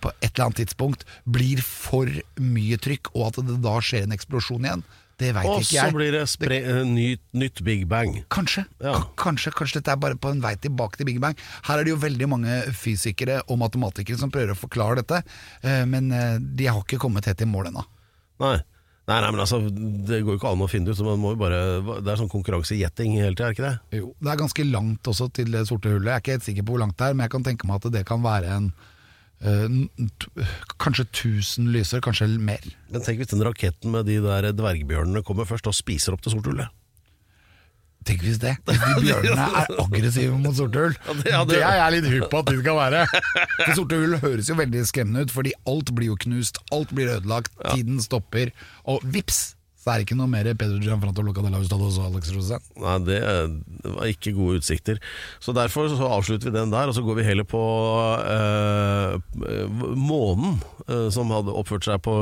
på 0.00 0.12
et 0.20 0.30
eller 0.30 0.44
annet 0.46 0.60
tidspunkt 0.62 1.02
blir 1.24 1.62
for 1.64 2.10
mye 2.38 2.78
trykk, 2.78 3.10
og 3.16 3.28
at 3.30 3.40
det 3.48 3.58
da 3.64 3.78
skjer 3.82 4.06
en 4.06 4.14
eksplosjon 4.16 4.64
igjen. 4.68 4.84
Det 5.16 5.30
veit 5.32 5.48
Og 5.48 5.62
så 5.64 5.86
blir 5.96 6.12
det 6.12 6.26
spre 6.28 6.58
eh, 6.60 6.82
ny, 6.84 7.06
nytt 7.40 7.62
Big 7.64 7.86
Bang. 7.88 8.18
Kanskje, 8.32 8.66
Ja. 8.84 8.98
Kanskje, 9.16 9.52
kanskje 9.56 9.80
dette 9.80 9.94
er 9.94 10.00
bare 10.02 10.18
på 10.20 10.28
en 10.28 10.42
vei 10.44 10.52
tilbake 10.60 11.00
til 11.00 11.08
Big 11.08 11.20
Bang. 11.24 11.38
Her 11.64 11.80
er 11.80 11.84
det 11.88 11.94
jo 11.94 12.00
veldig 12.02 12.28
mange 12.28 12.58
fysikere 12.76 13.38
og 13.48 13.58
matematikere 13.62 14.20
som 14.20 14.30
prøver 14.30 14.52
å 14.52 14.58
forklare 14.60 15.00
dette, 15.00 15.22
eh, 15.64 15.84
men 15.88 16.12
eh, 16.12 16.36
de 16.38 16.68
har 16.68 16.82
ikke 16.84 17.00
kommet 17.00 17.24
helt 17.24 17.40
i 17.40 17.48
mål 17.48 17.70
ennå. 17.72 17.84
Nei. 18.44 18.58
Nei, 19.06 19.20
nei, 19.22 19.30
men 19.30 19.38
altså, 19.40 19.60
det 19.70 20.18
går 20.26 20.34
jo 20.34 20.38
ikke 20.40 20.50
an 20.50 20.64
å 20.64 20.68
finne 20.68 20.90
ut. 20.90 20.98
Så 20.98 21.04
man 21.06 21.20
må 21.22 21.32
jo 21.32 21.38
bare, 21.38 21.60
det 22.02 22.10
er 22.10 22.18
sånn 22.18 22.30
konkurranse 22.30 22.74
i 22.74 22.80
gjetting 22.82 23.14
hele 23.16 23.38
tida, 23.38 23.48
er 23.48 23.54
ikke 23.54 23.68
det? 23.68 24.00
Jo, 24.02 24.10
Det 24.18 24.32
er 24.32 24.40
ganske 24.42 24.64
langt 24.66 25.10
også 25.12 25.28
til 25.32 25.52
det 25.54 25.62
sorte 25.70 25.92
hullet. 25.94 26.10
Jeg 26.10 26.16
er 26.18 26.24
ikke 26.24 26.34
helt 26.36 26.46
sikker 26.50 26.66
på 26.66 26.74
hvor 26.74 26.82
langt 26.82 26.98
det 26.98 27.06
er, 27.08 27.14
men 27.16 27.24
jeg 27.24 27.34
kan 27.36 27.46
tenke 27.46 27.70
meg 27.70 27.78
at 27.78 27.92
det 27.94 28.02
kan 28.08 28.24
være 28.26 28.50
en 28.58 28.66
eh, 28.74 28.92
Kanskje 30.80 31.04
1000 31.04 31.68
lysår, 31.74 32.00
kanskje 32.04 32.28
mer. 32.40 32.64
Men 32.90 33.04
tenk 33.04 33.20
hvis 33.20 33.32
den 33.34 33.44
raketten 33.44 33.92
med 33.92 34.08
de 34.08 34.18
der 34.24 34.50
dvergbjørnene 34.56 35.22
kommer 35.26 35.48
først 35.48 35.68
og 35.68 35.76
spiser 35.76 36.16
opp 36.16 36.24
til 36.24 36.36
sorte 36.36 36.52
hullet. 36.52 36.72
Tenk 38.06 38.22
hvis 38.22 38.38
det. 38.38 38.52
Hvis 38.68 38.78
de 38.78 39.02
bjørnene 39.02 39.46
er 39.58 39.72
aggressive 39.82 40.36
mot 40.38 40.54
sorte 40.54 40.78
hull. 40.78 40.94
ja, 41.26 41.40
det 41.48 41.58
er 41.58 41.80
jeg 41.80 41.94
litt 41.96 42.08
hypp 42.12 42.28
på 42.30 42.38
at 42.38 42.52
de 42.52 42.60
skal 42.60 42.78
være. 42.78 43.00
For 43.64 43.72
sorte 43.80 43.98
hull 43.98 44.14
høres 44.22 44.50
jo 44.50 44.54
veldig 44.60 44.84
skremmende 44.86 45.26
ut, 45.26 45.34
fordi 45.34 45.54
alt 45.66 45.90
blir 45.96 46.12
jo 46.12 46.18
knust, 46.22 46.60
alt 46.76 46.94
blir 46.94 47.10
ødelagt, 47.16 47.50
tiden 47.72 47.98
stopper, 48.04 48.54
og 48.86 49.02
vips, 49.02 49.55
så 49.86 49.92
er 49.92 50.00
det 50.00 50.08
ikke 50.08 50.16
noe 50.18 50.26
mer 50.26 50.48
Pedro 50.58 50.80
Gianfranto 50.82 51.22
Luca 51.22 51.44
de 51.44 51.50
la 51.52 51.60
og 51.62 51.98
Alex 52.08 52.32
Rosén. 52.34 52.64
Nei, 52.82 52.96
det, 53.06 53.20
var 53.84 54.08
ikke 54.10 54.32
gode 54.34 54.58
utsikter. 54.58 54.98
Så 55.38 55.54
derfor 55.54 55.86
så 55.92 56.08
avslutter 56.10 56.50
vi 56.50 56.56
den 56.56 56.72
der, 56.74 56.90
og 56.90 56.96
så 56.96 57.04
går 57.06 57.20
vi 57.20 57.26
heller 57.28 57.46
på 57.46 57.62
eh, 58.26 59.14
månen, 59.94 60.58
eh, 60.88 61.06
som 61.14 61.30
hadde 61.30 61.54
oppført 61.54 61.86
seg 61.86 62.02
på, 62.02 62.16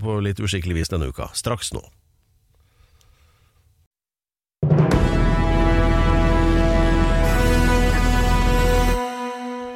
på 0.00 0.16
litt 0.24 0.40
uskikkelig 0.40 0.80
vis 0.80 0.92
denne 0.94 1.10
uka. 1.12 1.28
Straks 1.36 1.74
nå. 1.76 1.84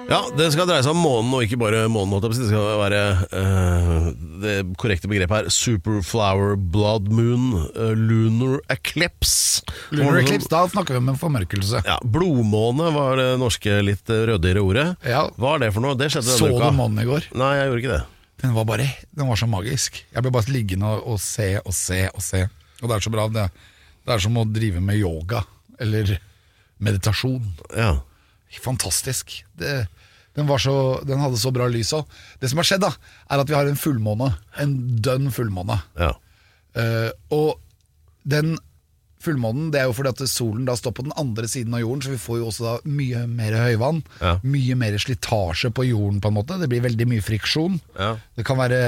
Ja, 0.06 0.20
det 0.38 0.52
skal 0.54 0.68
dreie 0.68 0.84
seg 0.86 0.94
om 0.94 1.00
månen, 1.02 1.32
og 1.34 1.42
ikke 1.42 1.58
bare 1.58 1.80
månen. 1.90 2.20
Det 2.22 2.46
skal 2.46 2.78
være 2.78 3.00
uh, 3.26 4.04
Det 4.42 4.54
korrekte 4.78 5.10
begrepet 5.10 5.34
her 5.34 5.48
Superflower 5.50 6.54
Blood 6.54 7.08
Moon 7.10 7.48
uh, 7.74 7.90
Lunar 7.98 8.60
Eclipse. 8.70 9.64
Lunar 9.90 10.20
eclipse, 10.20 10.50
da 10.52 10.62
snakker 10.70 10.94
vi 10.94 11.02
om 11.02 11.10
en 11.10 11.18
formørkelse. 11.18 11.82
Ja, 11.88 11.98
Blodmåne 12.02 12.92
var 12.94 13.18
det 13.18 13.28
norske 13.42 13.80
litt 13.82 14.10
eh, 14.12 14.22
rødere 14.30 14.62
ordet. 14.62 14.86
Ja. 15.06 15.26
Hva 15.40 15.56
er 15.56 15.66
det 15.66 15.72
for 15.74 15.82
noe? 15.82 15.98
Det 15.98 16.12
skjedde 16.12 16.30
denne 16.30 16.54
uka. 16.54 16.62
Så 16.62 16.70
du 16.70 16.78
månen 16.78 17.02
i 17.02 17.08
går? 17.08 17.28
Nei, 17.34 17.52
jeg 17.58 17.68
gjorde 17.70 17.82
ikke 17.82 17.94
det. 17.96 18.02
Den 18.44 18.54
var 18.54 18.66
bare 18.68 18.88
Den 19.16 19.30
var 19.30 19.40
så 19.40 19.50
magisk. 19.50 20.02
Jeg 20.12 20.22
ble 20.22 20.34
bare 20.38 20.54
liggende 20.54 20.90
og, 20.94 21.06
og 21.16 21.22
se 21.22 21.52
og 21.64 21.74
se 21.74 22.04
og 22.12 22.22
se. 22.22 22.46
Og 22.82 22.86
det 22.86 22.98
er 22.98 23.06
så 23.08 23.14
bra. 23.14 23.26
Det, 23.32 23.46
det 24.06 24.14
er 24.14 24.22
som 24.22 24.38
å 24.38 24.46
drive 24.46 24.82
med 24.84 25.02
yoga 25.02 25.42
eller 25.82 26.14
meditasjon. 26.78 27.56
Ja. 27.74 27.96
Fantastisk. 28.64 29.38
Det, 29.58 29.74
den, 30.38 30.46
var 30.48 30.62
så, 30.62 30.76
den 31.08 31.22
hadde 31.22 31.40
så 31.40 31.52
bra 31.54 31.68
lys 31.70 31.94
òg. 31.96 32.06
Det 32.40 32.50
som 32.52 32.60
har 32.62 32.68
skjedd, 32.68 32.84
da 32.86 32.92
er 33.30 33.42
at 33.42 33.50
vi 33.50 33.56
har 33.58 33.68
en 33.68 33.80
fullmåne. 33.80 34.32
En 34.62 34.78
dønn 35.02 35.32
fullmåne. 35.34 35.80
ja. 36.00 36.14
Uh, 36.76 37.08
og 37.32 37.54
den 38.28 38.58
fullmånen 39.24 39.70
det 39.72 39.80
er 39.80 39.88
jo 39.88 39.94
fordi 39.96 40.12
at 40.12 40.22
solen 40.30 40.66
da 40.68 40.74
står 40.78 40.94
på 40.96 41.04
den 41.06 41.14
andre 41.18 41.48
siden 41.50 41.74
av 41.74 41.82
jorden, 41.82 42.02
så 42.04 42.12
vi 42.12 42.20
får 42.20 42.40
jo 42.40 42.48
også 42.50 42.66
da 42.66 42.74
mye 42.98 43.24
mer 43.30 43.56
høyvann. 43.58 44.02
Ja. 44.20 44.36
Mye 44.46 44.76
mer 44.78 44.98
slitasje 45.02 45.72
på 45.74 45.86
jorden, 45.88 46.20
på 46.22 46.30
en 46.30 46.36
måte. 46.36 46.58
Det 46.60 46.68
blir 46.70 46.84
veldig 46.84 47.08
mye 47.10 47.24
friksjon. 47.24 47.80
Ja. 47.96 48.14
Det 48.36 48.46
kan 48.46 48.60
være 48.60 48.80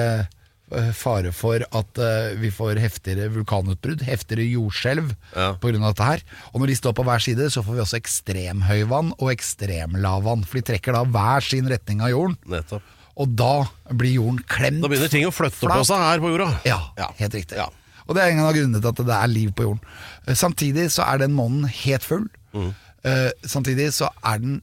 fare 0.93 1.33
for 1.33 1.63
at 1.73 1.99
eh, 1.99 2.35
vi 2.41 2.51
får 2.53 2.77
heftigere 2.83 3.31
vulkanutbrudd, 3.33 4.03
heftigere 4.05 4.45
jordskjelv 4.53 5.15
Ja. 5.35 5.49
av 5.57 5.61
dette 5.63 6.05
her. 6.05 6.23
Og 6.53 6.61
når 6.61 6.67
de 6.67 6.75
står 6.77 6.93
på 6.99 7.05
hver 7.09 7.19
side, 7.25 7.49
så 7.51 7.63
får 7.65 7.75
vi 7.75 7.81
også 7.85 8.01
ekstremhøyvann 8.03 9.13
og 9.19 9.31
ekstremlavvann. 9.33 10.45
For 10.47 10.59
de 10.61 10.67
trekker 10.73 10.93
da 10.93 11.05
hver 11.05 11.41
sin 11.43 11.69
retning 11.69 12.01
av 12.03 12.11
jorden, 12.11 12.37
Nettopp. 12.47 12.83
og 13.17 13.35
da 13.37 13.53
blir 13.93 14.15
jorden 14.21 14.43
klemt. 14.47 14.83
Da 14.83 14.89
begynner 14.89 15.09
ting 15.11 15.25
å 15.27 15.33
flytte 15.35 15.57
Flat. 15.65 15.79
på 15.81 15.87
seg 15.89 15.97
her 16.05 16.19
på 16.21 16.33
jorda. 16.37 16.61
Ja, 16.65 16.81
Ja. 16.99 17.09
helt 17.19 17.33
riktig. 17.35 17.57
Ja. 17.57 17.69
Og 18.09 18.15
det 18.15 18.23
er 18.25 18.31
en 18.33 18.39
av 18.41 18.55
grunnene 18.55 18.81
til 18.81 18.89
at 18.89 18.97
det 18.97 19.09
er 19.15 19.27
liv 19.29 19.51
på 19.53 19.63
jorden. 19.65 19.81
Eh, 20.27 20.35
Samtidig 20.35 20.91
så 20.91 21.05
er 21.07 21.19
den 21.19 21.33
månen 21.35 21.67
helt 21.69 22.03
full. 22.03 22.29
Mm. 22.55 22.75
Uh, 23.05 23.31
samtidig 23.47 23.93
så 23.95 24.09
er 24.25 24.39
den 24.39 24.61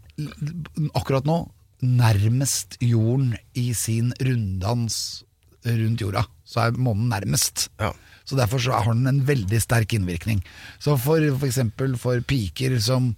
akkurat 0.93 1.23
nå 1.25 1.49
nærmest 1.81 2.75
jorden 2.83 3.37
i 3.55 3.71
sin 3.73 4.11
runddans 4.19 5.23
rundt 5.65 6.03
jorda. 6.03 6.25
Så 6.45 6.61
er 6.63 6.77
månen 6.77 7.09
nærmest. 7.13 7.69
Ja. 7.81 7.91
Så 8.25 8.37
derfor 8.37 8.61
så 8.61 8.77
har 8.77 8.93
den 8.93 9.07
en 9.09 9.25
veldig 9.27 9.59
sterk 9.61 9.93
innvirkning. 9.93 10.41
Så 10.81 10.97
for 11.01 11.21
f.eks. 11.21 11.61
for 12.01 12.21
piker 12.25 12.77
som 12.81 13.13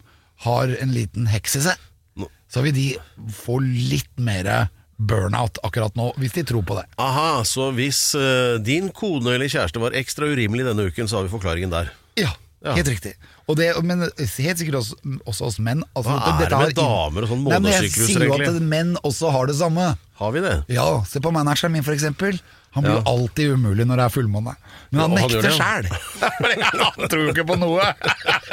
har 0.48 0.74
en 0.82 0.92
liten 0.94 1.30
heks 1.32 1.58
i 1.58 1.64
seg, 1.70 1.86
no. 2.20 2.28
så 2.52 2.64
vil 2.66 2.76
de 2.76 2.88
få 3.34 3.60
litt 3.64 4.12
mer 4.22 4.70
burnout 4.98 5.60
akkurat 5.66 5.96
nå, 5.98 6.10
hvis 6.18 6.36
de 6.36 6.44
tror 6.50 6.66
på 6.66 6.78
det. 6.80 6.88
Aha, 7.02 7.44
så 7.46 7.70
hvis 7.78 8.02
uh, 8.18 8.58
din 8.62 8.90
kone 8.96 9.36
eller 9.36 9.50
kjæreste 9.52 9.82
var 9.82 9.96
ekstra 9.98 10.30
urimelig 10.30 10.66
denne 10.68 10.90
uken, 10.90 11.10
så 11.10 11.20
har 11.20 11.28
vi 11.28 11.34
forklaringen 11.34 11.74
der. 11.74 11.94
Ja, 12.18 12.34
Ja. 12.66 12.74
helt 12.74 12.88
riktig. 12.90 13.14
Og 13.48 13.56
det, 13.60 13.68
men 13.86 14.02
helt 14.02 14.58
sikkert 14.60 14.80
også, 14.80 14.96
også 15.30 15.46
oss 15.46 15.58
menn. 15.62 15.84
Altså, 15.96 16.10
Hva 16.16 16.32
er 16.42 16.50
det 16.50 16.58
med 16.60 16.76
damer 16.80 17.24
og 17.28 17.30
sånn 17.30 17.44
Nei, 17.46 17.60
men 17.62 17.72
Jeg 17.72 17.92
sier 17.94 18.26
jo 18.26 18.34
at 18.34 18.62
menn 18.66 18.96
også 19.06 19.30
har 19.32 19.46
det 19.52 19.56
samme. 19.60 19.92
Har 20.18 20.32
vi 20.34 20.42
det? 20.42 20.56
Ja, 20.74 20.88
Se 21.06 21.22
på 21.22 21.32
manageren 21.32 21.72
min, 21.78 21.86
for 21.86 21.94
eksempel. 21.94 22.40
Han 22.74 22.84
blir 22.84 22.96
Ja. 22.98 23.02
jo 23.02 23.12
alltid 23.14 23.54
umulig 23.56 23.86
når 23.88 24.02
det 24.02 24.06
er 24.08 24.14
fullmåne. 24.16 24.56
Men 24.92 25.02
han 25.02 25.12
Ja, 25.12 25.22
nekter 25.22 25.50
ja. 25.50 25.54
sjæl. 25.54 25.86
han 26.98 27.10
tror 27.14 27.24
jo 27.28 27.30
ikke 27.36 27.46
på 27.48 27.60
noe. 27.62 27.94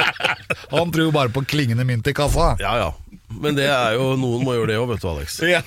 Han 0.75 0.91
tror 0.93 1.05
jo 1.09 1.13
bare 1.15 1.33
på 1.33 1.43
klingende 1.47 1.85
mynt 1.87 2.07
i 2.11 2.15
kassa. 2.17 2.55
Ja 2.61 2.77
ja. 2.81 2.91
Men 3.35 3.57
det 3.57 3.67
er 3.67 3.97
jo 3.97 4.13
noen 4.21 4.45
må 4.47 4.55
gjøre 4.55 4.71
det 4.71 4.79
òg, 4.79 4.89
vet 4.93 5.03
du, 5.03 5.09
Alex. 5.11 5.39
Ja. 5.49 5.61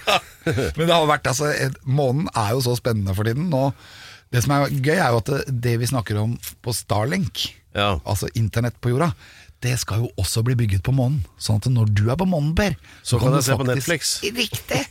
Men 0.46 0.86
det 0.86 0.94
har 0.94 1.08
vært, 1.10 1.28
altså, 1.28 1.50
månen 1.84 2.30
er 2.38 2.54
jo 2.56 2.62
så 2.64 2.76
spennende 2.80 3.16
for 3.18 3.28
tiden. 3.28 3.50
Og 3.54 3.74
det 4.32 4.44
som 4.46 4.54
er 4.56 4.70
gøy, 4.72 4.96
er 4.96 5.12
jo 5.12 5.20
at 5.20 5.32
det, 5.34 5.42
det 5.66 5.74
vi 5.82 5.90
snakker 5.90 6.20
om 6.22 6.38
på 6.64 6.74
Starlink, 6.76 7.48
Ja. 7.78 8.00
altså 8.04 8.30
internett 8.36 8.80
på 8.82 8.90
jorda, 8.90 9.12
det 9.66 9.74
skal 9.82 10.04
jo 10.04 10.10
også 10.22 10.44
bli 10.46 10.54
bygget 10.58 10.84
på 10.86 10.94
månen. 10.94 11.24
Sånn 11.42 11.58
at 11.58 11.68
når 11.72 11.90
du 11.98 12.04
er 12.12 12.18
på 12.20 12.28
månen, 12.30 12.52
Per, 12.58 12.76
Så 13.02 13.18
kan 13.18 13.34
du 13.34 13.40
jeg 13.40 13.48
se 13.48 13.58
på 13.58 13.66
Netflix. 13.66 14.12
Riktig! 14.42 14.84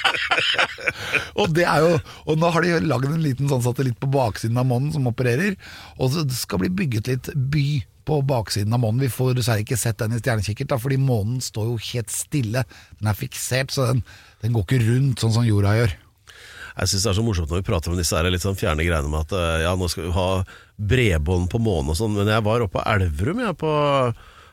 og 1.40 1.54
det 1.54 1.66
er 1.70 1.84
jo 1.84 1.92
Og 2.26 2.40
nå 2.40 2.50
har 2.50 2.66
de 2.66 2.80
lagd 2.82 3.06
en 3.10 3.22
liten 3.22 3.50
sånn 3.50 3.62
satellitt 3.62 4.00
på 4.02 4.10
baksiden 4.10 4.58
av 4.58 4.66
månen 4.66 4.90
som 4.94 5.06
opererer, 5.10 5.54
og 5.98 6.10
så 6.10 6.26
det 6.26 6.38
skal 6.38 6.64
bli 6.64 6.72
bygget 6.82 7.12
litt 7.12 7.30
by 7.34 7.68
på 8.10 8.20
baksiden 8.26 8.74
av 8.74 8.82
månen. 8.82 9.04
Vi 9.04 9.12
får 9.12 9.36
dessverre 9.38 9.62
ikke 9.62 9.78
sett 9.78 10.00
den 10.02 10.16
i 10.16 10.20
stjernekikkert, 10.22 10.74
fordi 10.82 10.98
månen 10.98 11.38
står 11.44 11.68
jo 11.70 11.80
helt 11.92 12.10
stille. 12.10 12.64
Den 12.98 13.10
er 13.10 13.18
fiksert, 13.18 13.70
så 13.74 13.90
den, 13.92 14.02
den 14.42 14.56
går 14.56 14.66
ikke 14.66 14.80
rundt 14.88 15.22
sånn 15.22 15.36
som 15.36 15.46
jorda 15.46 15.76
gjør. 15.78 15.94
Jeg 16.80 16.90
syns 16.90 17.04
det 17.04 17.10
er 17.10 17.18
så 17.18 17.24
morsomt 17.26 17.50
når 17.52 17.60
vi 17.60 17.66
prater 17.66 17.92
om 17.92 17.98
disse 17.98 18.16
her 18.16 18.26
litt 18.32 18.44
sånn 18.44 18.58
fjerne 18.58 18.86
greiene 18.86 19.10
med 19.10 19.26
at 19.26 19.34
eh, 19.36 19.62
ja, 19.66 19.74
nå 19.76 19.88
skal 19.90 20.06
vi 20.06 20.14
ha 20.16 20.28
bredbånd 20.80 21.50
på 21.52 21.60
månen 21.62 21.92
og 21.92 21.98
sånn, 21.98 22.16
men 22.16 22.30
jeg 22.32 22.44
var 22.46 22.64
oppe 22.64 22.78
på 22.78 22.86
Elverum 22.88 23.42
jeg, 23.44 23.56
på, 23.60 23.72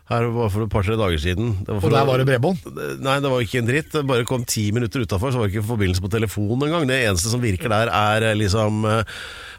her 0.08 0.30
var 0.32 0.52
for 0.54 0.64
et 0.64 0.72
par-tre 0.72 0.96
dager 0.96 1.20
siden. 1.20 1.50
Det 1.66 1.74
var 1.74 1.82
for 1.84 1.90
Og 1.90 1.98
der 1.98 2.06
var 2.08 2.22
det 2.22 2.28
bredbånd? 2.30 2.62
Nei, 3.04 3.18
det 3.24 3.32
var 3.32 3.44
ikke 3.44 3.60
en 3.60 3.68
dritt. 3.68 3.90
Det 3.92 4.06
bare 4.08 4.28
kom 4.28 4.46
ti 4.48 4.70
minutter 4.72 5.04
utafor, 5.04 5.34
så 5.34 5.42
var 5.42 5.50
det 5.50 5.58
ikke 5.58 5.68
forbindelse 5.68 6.04
på 6.06 6.12
telefonen 6.14 6.70
engang. 6.70 6.88
Det 6.88 7.02
eneste 7.10 7.34
som 7.34 7.44
virker 7.44 7.74
der, 7.74 7.92
er 7.92 8.30
eh, 8.30 8.38
liksom 8.40 8.88
eh, 8.88 9.18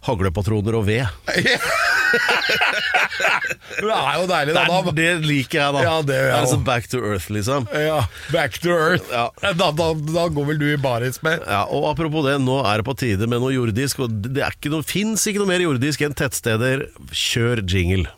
haglepatroner 0.08 0.78
og 0.78 0.86
ved. 0.88 1.04
Det 3.78 3.84
er 3.94 4.14
jo 4.18 4.26
deilig, 4.30 4.54
da. 4.54 4.62
Det, 4.64 4.78
da. 4.86 4.92
det 4.96 5.08
liker 5.26 5.58
jeg, 5.60 5.74
da. 5.76 5.82
Ja, 5.84 5.96
det 6.02 6.16
jeg 6.16 6.30
er 6.32 6.44
liksom 6.46 6.62
back 6.66 6.88
to 6.90 7.00
earth, 7.04 7.28
liksom. 7.34 7.66
Ja, 7.74 7.98
back 8.34 8.56
to 8.62 8.72
earth. 8.74 9.10
Ja. 9.12 9.26
Da, 9.44 9.68
da, 9.76 9.90
da 9.94 10.26
går 10.34 10.48
vel 10.52 10.60
du 10.60 10.66
i 10.72 10.78
baris 10.80 11.20
med? 11.26 11.44
Ja, 11.46 11.64
og 11.68 11.90
Apropos 11.92 12.26
det, 12.26 12.38
nå 12.42 12.60
er 12.64 12.80
det 12.80 12.88
på 12.88 12.96
tide 12.98 13.28
med 13.30 13.42
noe 13.44 13.52
jordisk. 13.54 14.02
Og 14.06 14.18
det 14.28 14.42
er 14.44 14.56
ikke 14.56 14.72
noe, 14.72 14.86
fins 14.86 15.26
ikke 15.28 15.42
noe 15.44 15.52
mer 15.52 15.64
jordisk 15.66 16.06
enn 16.06 16.16
tettsteder. 16.18 16.88
Kjør 17.12 17.64
jingle. 17.68 18.08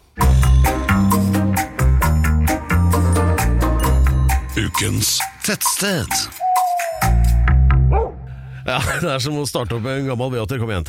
Ukens 4.70 5.18
tettsted. 5.42 6.06
Ja, 8.66 8.78
Det 9.00 9.08
er 9.10 9.18
som 9.18 9.34
å 9.40 9.46
starte 9.48 9.74
opp 9.74 9.82
med 9.82 9.98
en 9.98 10.10
gammel 10.12 10.30
Beater. 10.30 10.60
Kom 10.62 10.70
igjen. 10.70 10.86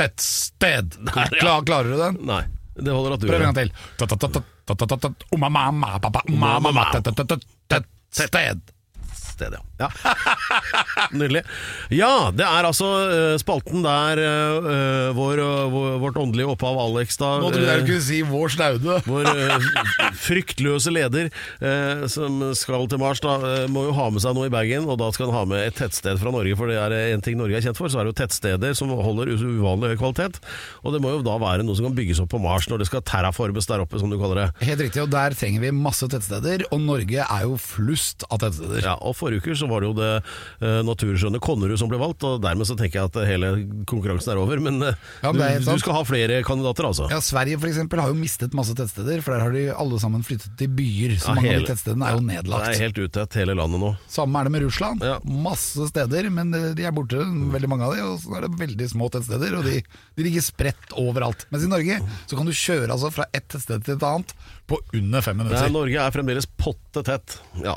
Tettsted. 0.00 0.96
Klarer 1.38 1.86
du 1.86 1.96
den? 2.00 2.18
Nei, 2.26 2.40
det 2.80 2.90
holder 2.96 3.14
at 3.14 3.22
du 3.22 3.28
Prøv 3.30 3.38
en 3.38 3.46
gang 3.46 3.58
til. 3.60 3.70
Tettsted. 7.70 8.74
Sted, 9.40 9.56
ja. 9.56 9.62
ja. 9.80 9.88
Nydelig. 11.16 11.40
Ja, 11.94 12.28
det 12.34 12.44
er 12.44 12.66
altså 12.68 12.88
uh, 13.08 13.36
spalten 13.40 13.80
der 13.86 14.20
uh, 14.20 15.10
vår, 15.16 15.40
uh, 15.40 15.62
vår, 15.72 15.94
vårt 16.02 16.18
åndelige 16.20 16.52
opphav 16.52 16.76
Alex 16.82 17.16
da 17.20 17.30
Nå 17.40 17.48
trodde 17.48 17.70
jeg 17.70 17.80
du 17.80 17.88
kunne 17.88 18.04
si 18.04 18.20
vår 18.26 18.52
snaude. 18.52 18.98
Vår 19.10 19.26
fryktløse 20.20 20.92
leder 20.92 21.30
som 22.10 22.42
skal 22.56 22.84
til 22.90 23.00
Mars, 23.00 23.20
da, 23.22 23.32
må 23.72 23.86
jo 23.86 23.94
ha 23.96 24.06
med 24.12 24.22
seg 24.22 24.36
noe 24.36 24.48
i 24.50 24.52
bagen. 24.52 24.86
Og 24.90 24.98
da 25.00 25.08
skal 25.14 25.30
han 25.30 25.38
ha 25.38 25.42
med 25.48 25.64
et 25.64 25.76
tettsted 25.78 26.20
fra 26.20 26.32
Norge, 26.34 26.56
for 26.58 26.70
det 26.70 26.76
er 26.80 26.94
en 27.14 27.24
ting 27.24 27.38
Norge 27.38 27.56
er 27.58 27.64
kjent 27.64 27.78
for. 27.78 27.90
Så 27.90 28.00
er 28.00 28.06
det 28.06 28.12
jo 28.12 28.18
tettsteder 28.20 28.76
som 28.76 28.92
holder 28.92 29.32
uvanlig 29.32 29.94
høy 29.94 30.00
kvalitet. 30.02 30.40
Og 30.84 30.94
det 30.94 31.02
må 31.02 31.14
jo 31.14 31.24
da 31.26 31.38
være 31.40 31.64
noe 31.66 31.78
som 31.78 31.88
kan 31.88 31.96
bygges 31.96 32.20
opp 32.22 32.32
på 32.34 32.42
Mars 32.42 32.68
når 32.70 32.84
det 32.84 32.90
skal 32.90 33.04
terraformes 33.06 33.68
der 33.70 33.84
oppe, 33.84 34.00
som 34.02 34.12
du 34.12 34.18
kaller 34.20 34.44
det. 34.44 34.48
Helt 34.68 34.84
riktig, 34.84 35.04
og 35.04 35.12
der 35.14 35.36
trenger 35.38 35.64
vi 35.64 35.72
masse 35.74 36.10
tettsteder, 36.10 36.66
og 36.70 36.84
Norge 36.84 37.24
er 37.24 37.46
jo 37.48 37.56
flust 37.60 38.26
av 38.28 38.42
tettsteder. 38.44 38.84
Ja, 38.84 38.96
og 39.00 39.16
Forrige 39.30 39.44
uke 39.46 39.56
så 39.56 39.68
var 39.70 39.82
det 39.82 39.90
jo 39.90 39.94
det 39.98 40.10
eh, 40.66 40.80
naturskjønne 40.86 41.40
Konnerud 41.42 41.78
som 41.78 41.90
ble 41.90 41.98
valgt, 42.00 42.24
og 42.26 42.40
dermed 42.42 42.66
så 42.68 42.76
tenker 42.78 43.00
jeg 43.00 43.10
at 43.10 43.18
hele 43.28 43.50
konkurransen 43.88 44.34
er 44.34 44.40
over. 44.42 44.60
Men 44.62 44.80
eh, 44.82 44.98
Ja, 45.22 45.32
men 45.32 45.44
er 45.46 45.62
du, 45.62 45.70
du 45.70 45.82
skal 45.82 45.96
ha 45.96 46.02
flere 46.06 46.40
kandidater, 46.46 46.88
altså. 46.90 47.06
Ja, 47.12 47.20
Sverige 47.24 47.60
eksempel 47.70 48.02
har 48.02 48.10
jo 48.10 48.18
mistet 48.18 48.54
masse 48.56 48.74
tettsteder, 48.78 49.22
for 49.24 49.36
der 49.36 49.44
har 49.44 49.54
de 49.54 49.64
alle 49.70 50.00
sammen 50.02 50.24
flyttet 50.26 50.56
til 50.58 50.70
byer. 50.74 51.16
Så 51.20 51.30
Ja, 51.30 51.36
mange 51.38 51.54
av 51.54 51.62
de 51.62 51.70
tettstedene 51.70 52.08
er 52.10 52.18
jo 52.18 52.24
nedlagt. 52.26 52.66
Det 52.66 52.76
er 52.80 52.84
helt 52.88 53.02
utett 53.06 53.38
hele 53.40 53.56
landet 53.58 53.82
nå. 53.84 53.92
Samme 54.10 54.40
er 54.40 54.48
det 54.50 54.54
med 54.56 54.66
Russland. 54.66 55.06
Ja. 55.06 55.18
Masse 55.24 55.88
steder, 55.92 56.30
men 56.34 56.54
eh, 56.56 56.70
de 56.78 56.88
er 56.88 56.96
borte, 56.96 57.20
veldig 57.54 57.70
mange 57.70 57.86
av 57.86 57.96
de, 57.96 58.06
og 58.08 58.18
så 58.24 58.38
er 58.40 58.48
det 58.48 58.52
veldig 58.60 58.90
små 58.90 59.10
tettsteder, 59.14 59.58
og 59.60 59.68
de, 59.68 59.78
de 60.18 60.26
ligger 60.26 60.44
spredt 60.44 60.96
overalt. 60.98 61.46
Mens 61.54 61.66
i 61.66 61.70
Norge 61.70 62.00
så 62.26 62.38
kan 62.38 62.48
du 62.48 62.56
kjøre 62.56 62.90
altså 62.90 63.12
fra 63.14 63.28
ett 63.36 63.46
tettsted 63.50 63.86
til 63.86 63.98
et 63.98 64.06
annet 64.06 64.34
på 64.70 64.78
under 64.96 65.24
fem 65.26 65.36
Nei, 65.40 65.46
minutter. 65.48 65.72
Norge 65.74 66.02
er 66.06 66.14
fremdeles 66.14 66.46
potte 66.60 67.02
tett. 67.06 67.38
Ja. 67.66 67.74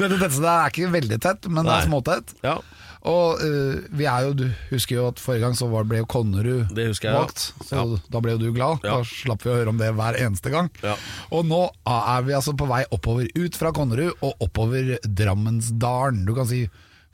Dette 0.00 0.16
tettstedet 0.18 0.52
er 0.52 0.72
ikke 0.72 0.92
veldig 0.94 1.18
tett, 1.22 1.48
men 1.52 1.68
det 1.68 1.76
er 1.80 1.90
småtett. 1.90 2.34
ja. 2.46 2.58
Og 3.02 3.40
eh, 3.42 3.80
vi 3.98 4.04
er 4.06 4.28
jo, 4.28 4.34
du 4.38 4.44
husker 4.70 4.94
jo 4.94 5.08
at 5.10 5.18
forrige 5.18 5.42
gang 5.42 5.56
så 5.58 5.66
var, 5.72 5.82
ble 5.90 5.98
jo 5.98 6.06
Konnerud 6.06 6.70
Det 6.70 6.84
husker 6.86 7.08
jeg, 7.08 7.16
ja. 7.16 7.22
valgt, 7.24 7.48
så 7.66 7.80
da 8.14 8.20
ble 8.22 8.36
jo 8.36 8.38
du 8.44 8.52
glad. 8.54 8.84
Ja. 8.86 9.00
Da 9.00 9.08
slapp 9.08 9.42
vi 9.42 9.50
å 9.50 9.56
høre 9.56 9.72
om 9.72 9.80
det 9.80 9.88
hver 9.98 10.18
eneste 10.22 10.52
gang. 10.54 10.70
Ja. 10.86 10.94
Og 11.34 11.48
nå 11.50 11.64
er 11.82 12.22
vi 12.28 12.36
altså 12.38 12.54
på 12.54 12.68
vei 12.70 12.84
oppover, 12.94 13.26
ut 13.34 13.58
fra 13.58 13.72
Konnerud 13.74 14.22
og 14.22 14.46
oppover 14.46 14.94
Drammensdalen. 15.02 16.22
Du 16.28 16.30
kan 16.38 16.46
si 16.46 16.62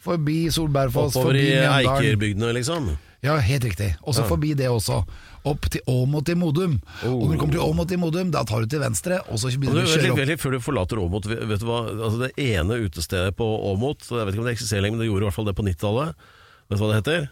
forbi 0.04 0.38
Solbergfoss, 0.54 1.16
Oppover 1.16 1.34
forbi 1.34 1.44
i 1.48 1.56
Mjøndalen. 1.56 2.04
Eikerbygdene, 2.04 2.52
liksom. 2.56 2.90
Ja, 3.24 3.34
helt 3.42 3.64
riktig. 3.66 3.96
Og 4.06 4.14
så 4.14 4.22
forbi 4.28 4.52
det 4.54 4.68
også. 4.70 5.00
Opp 5.48 5.64
til 5.72 5.80
Åmot 5.90 6.28
i 6.30 6.36
Modum. 6.38 6.76
Og 7.02 7.24
når 7.24 7.32
du 7.34 7.38
kommer 7.40 7.56
til 7.56 7.64
Åmot 7.64 7.90
i 7.94 7.98
Modum, 7.98 8.30
da 8.34 8.44
tar 8.46 8.62
du 8.62 8.70
til 8.70 8.82
venstre, 8.82 9.18
og 9.26 9.40
så 9.42 9.50
Men 9.50 9.60
begynner 9.64 9.80
du, 9.80 9.86
du 9.86 9.90
å 9.90 9.96
kjøre 9.96 10.12
opp. 10.12 10.20
veldig, 10.20 10.36
før 10.38 10.54
du 10.54 10.60
forlater 10.62 11.00
Åmot. 11.02 11.26
Vet 11.26 11.62
du 11.62 11.66
hva? 11.66 11.80
Altså 11.96 12.20
det 12.26 12.30
ene 12.44 12.78
utestedet 12.84 13.34
på 13.38 13.48
Åmot, 13.72 14.06
jeg 14.06 14.26
vet 14.28 14.34
ikke 14.36 14.44
om 14.44 14.48
det 14.50 14.54
eksisterer 14.58 14.84
lenger, 14.86 14.98
men 14.98 15.02
det 15.06 15.10
gjorde 15.10 15.26
i 15.26 15.28
hvert 15.30 15.38
fall 15.38 15.50
det 15.50 15.56
på 15.58 15.66
90-tallet. 15.66 16.30
Vet 16.68 16.78
du 16.78 16.84
hva 16.84 16.90
det 16.92 17.00
heter? 17.00 17.28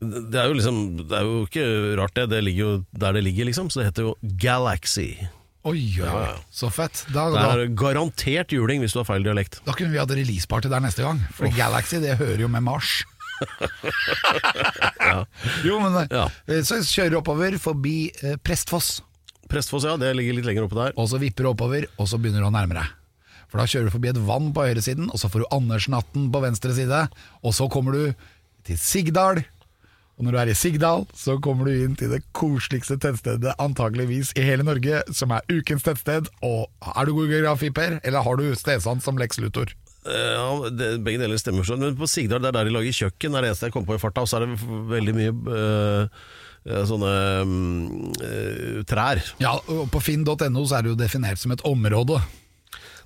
Det 0.00 0.38
er 0.40 0.46
jo 0.48 0.54
liksom 0.56 0.76
Det 0.96 1.12
er 1.18 1.26
jo 1.28 1.40
ikke 1.44 1.64
rart, 2.00 2.14
det. 2.16 2.28
Det 2.32 2.38
ligger 2.44 2.60
jo 2.64 2.72
der 3.04 3.12
det 3.16 3.24
ligger, 3.24 3.48
liksom. 3.50 3.68
Så 3.72 3.80
det 3.80 3.90
heter 3.90 4.08
jo 4.10 4.14
Galaxy. 4.40 5.10
Oi, 5.68 5.82
oi, 6.00 6.08
oi, 6.08 6.28
så 6.56 6.70
fett. 6.72 7.02
Da, 7.12 7.26
Det 7.28 7.36
da, 7.36 7.48
er 7.60 7.72
garantert 7.76 8.48
juling 8.54 8.80
hvis 8.80 8.94
du 8.96 9.02
har 9.02 9.08
feil 9.10 9.26
dialekt. 9.26 9.58
da 9.66 9.74
kunne 9.76 9.92
vi 9.92 10.00
hatt 10.00 10.14
releaseparty 10.16 10.70
der 10.72 10.80
neste 10.80 11.04
gang. 11.04 11.20
For 11.36 11.52
Galaxy, 11.52 12.00
det 12.00 12.16
hører 12.16 12.46
jo 12.46 12.48
med 12.48 12.64
Mars. 12.64 13.02
Jo, 15.64 15.78
men 15.80 16.06
Ja. 16.10 16.28
eh, 16.48 16.62
Så 16.62 16.80
kjører 16.84 17.10
du 17.10 17.16
oppover 17.20 17.56
forbi 17.58 18.10
eh, 18.22 18.36
Prestfoss, 18.36 19.02
Prestfoss, 19.48 19.84
ja. 19.84 19.96
Det 19.96 20.14
ligger 20.16 20.34
litt 20.36 20.44
lenger 20.46 20.64
oppe 20.68 20.76
der. 20.78 20.92
og 20.96 21.08
så 21.08 21.18
vipper 21.18 21.44
du 21.44 21.50
oppover, 21.50 21.86
og 21.98 22.06
så 22.08 22.18
begynner 22.20 22.40
du 22.44 22.48
å 22.48 22.54
nærme 22.54 22.74
deg. 22.76 22.86
For 23.50 23.58
da 23.58 23.64
kjører 23.66 23.88
du 23.88 23.94
forbi 23.96 24.08
et 24.12 24.20
vann 24.28 24.52
på 24.54 24.62
høyresiden, 24.62 25.08
og 25.10 25.18
så 25.18 25.26
får 25.28 25.42
du 25.42 25.48
Andersnatten 25.56 26.28
på 26.30 26.40
venstre 26.44 26.72
side, 26.76 27.00
og 27.42 27.52
så 27.56 27.66
kommer 27.68 27.92
du 27.92 28.14
til 28.64 28.78
Sigdal. 28.78 29.42
Og 30.20 30.26
når 30.26 30.34
du 30.36 30.38
er 30.42 30.50
i 30.52 30.54
Sigdal, 30.54 31.06
så 31.16 31.38
kommer 31.40 31.64
du 31.70 31.72
inn 31.80 31.94
til 31.96 32.10
det 32.12 32.18
koseligste 32.36 32.98
tettstedet 33.00 33.54
antageligvis 33.56 34.34
i 34.36 34.42
hele 34.44 34.66
Norge, 34.68 34.98
som 35.16 35.32
er 35.32 35.40
ukens 35.48 35.86
tettsted. 35.86 36.28
Og 36.44 36.66
er 36.84 37.08
du 37.08 37.14
god 37.16 37.30
i 37.30 37.38
geografi, 37.38 37.70
Per, 37.72 37.96
eller 38.04 38.26
har 38.26 38.36
du 38.36 38.50
stedsans 38.54 39.02
som 39.08 39.16
Lex 39.16 39.40
Luthor? 39.40 39.72
Eh, 40.04 40.34
Ja, 40.36 40.68
det, 40.68 40.90
Begge 41.04 41.22
deler 41.24 41.40
stemmer. 41.40 41.64
så- 41.64 41.78
Men 41.80 41.96
på 41.96 42.06
Sigdal, 42.06 42.40
det 42.44 42.48
er 42.48 42.52
der 42.52 42.64
de 42.64 42.70
lager 42.76 42.92
kjøkken. 42.92 43.32
Det 43.32 43.38
er 43.38 43.40
det 43.42 43.50
eneste 43.50 43.66
jeg 43.66 43.72
kom 43.72 43.86
på 43.86 43.94
i 43.96 43.98
farta. 43.98 44.20
Og 44.20 44.28
så 44.28 44.36
er 44.36 44.46
det 44.46 44.60
veldig 44.60 45.14
mye 45.14 45.32
eh, 46.68 46.84
sånne 46.84 47.12
eh, 48.20 48.82
trær. 48.88 49.22
Ja, 49.40 49.56
og 49.68 49.88
på 49.92 50.00
finn.no 50.04 50.66
så 50.68 50.76
er 50.78 50.82
det 50.84 50.92
jo 50.92 50.98
definert 51.00 51.38
som 51.40 51.52
et 51.52 51.64
område. 51.64 52.20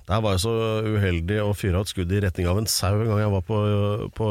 Der 0.05 0.21
var 0.21 0.35
jeg 0.35 0.43
så 0.43 0.53
uheldig 0.85 1.39
å 1.41 1.53
fyre 1.57 1.79
av 1.79 1.87
et 1.87 1.91
skudd 1.93 2.11
i 2.13 2.21
retning 2.21 2.49
av 2.49 2.59
en 2.61 2.69
sau 2.69 2.93
en 2.93 3.07
gang 3.09 3.23
jeg 3.23 3.31
var 3.33 3.45
på, 3.47 3.59
på 4.17 4.27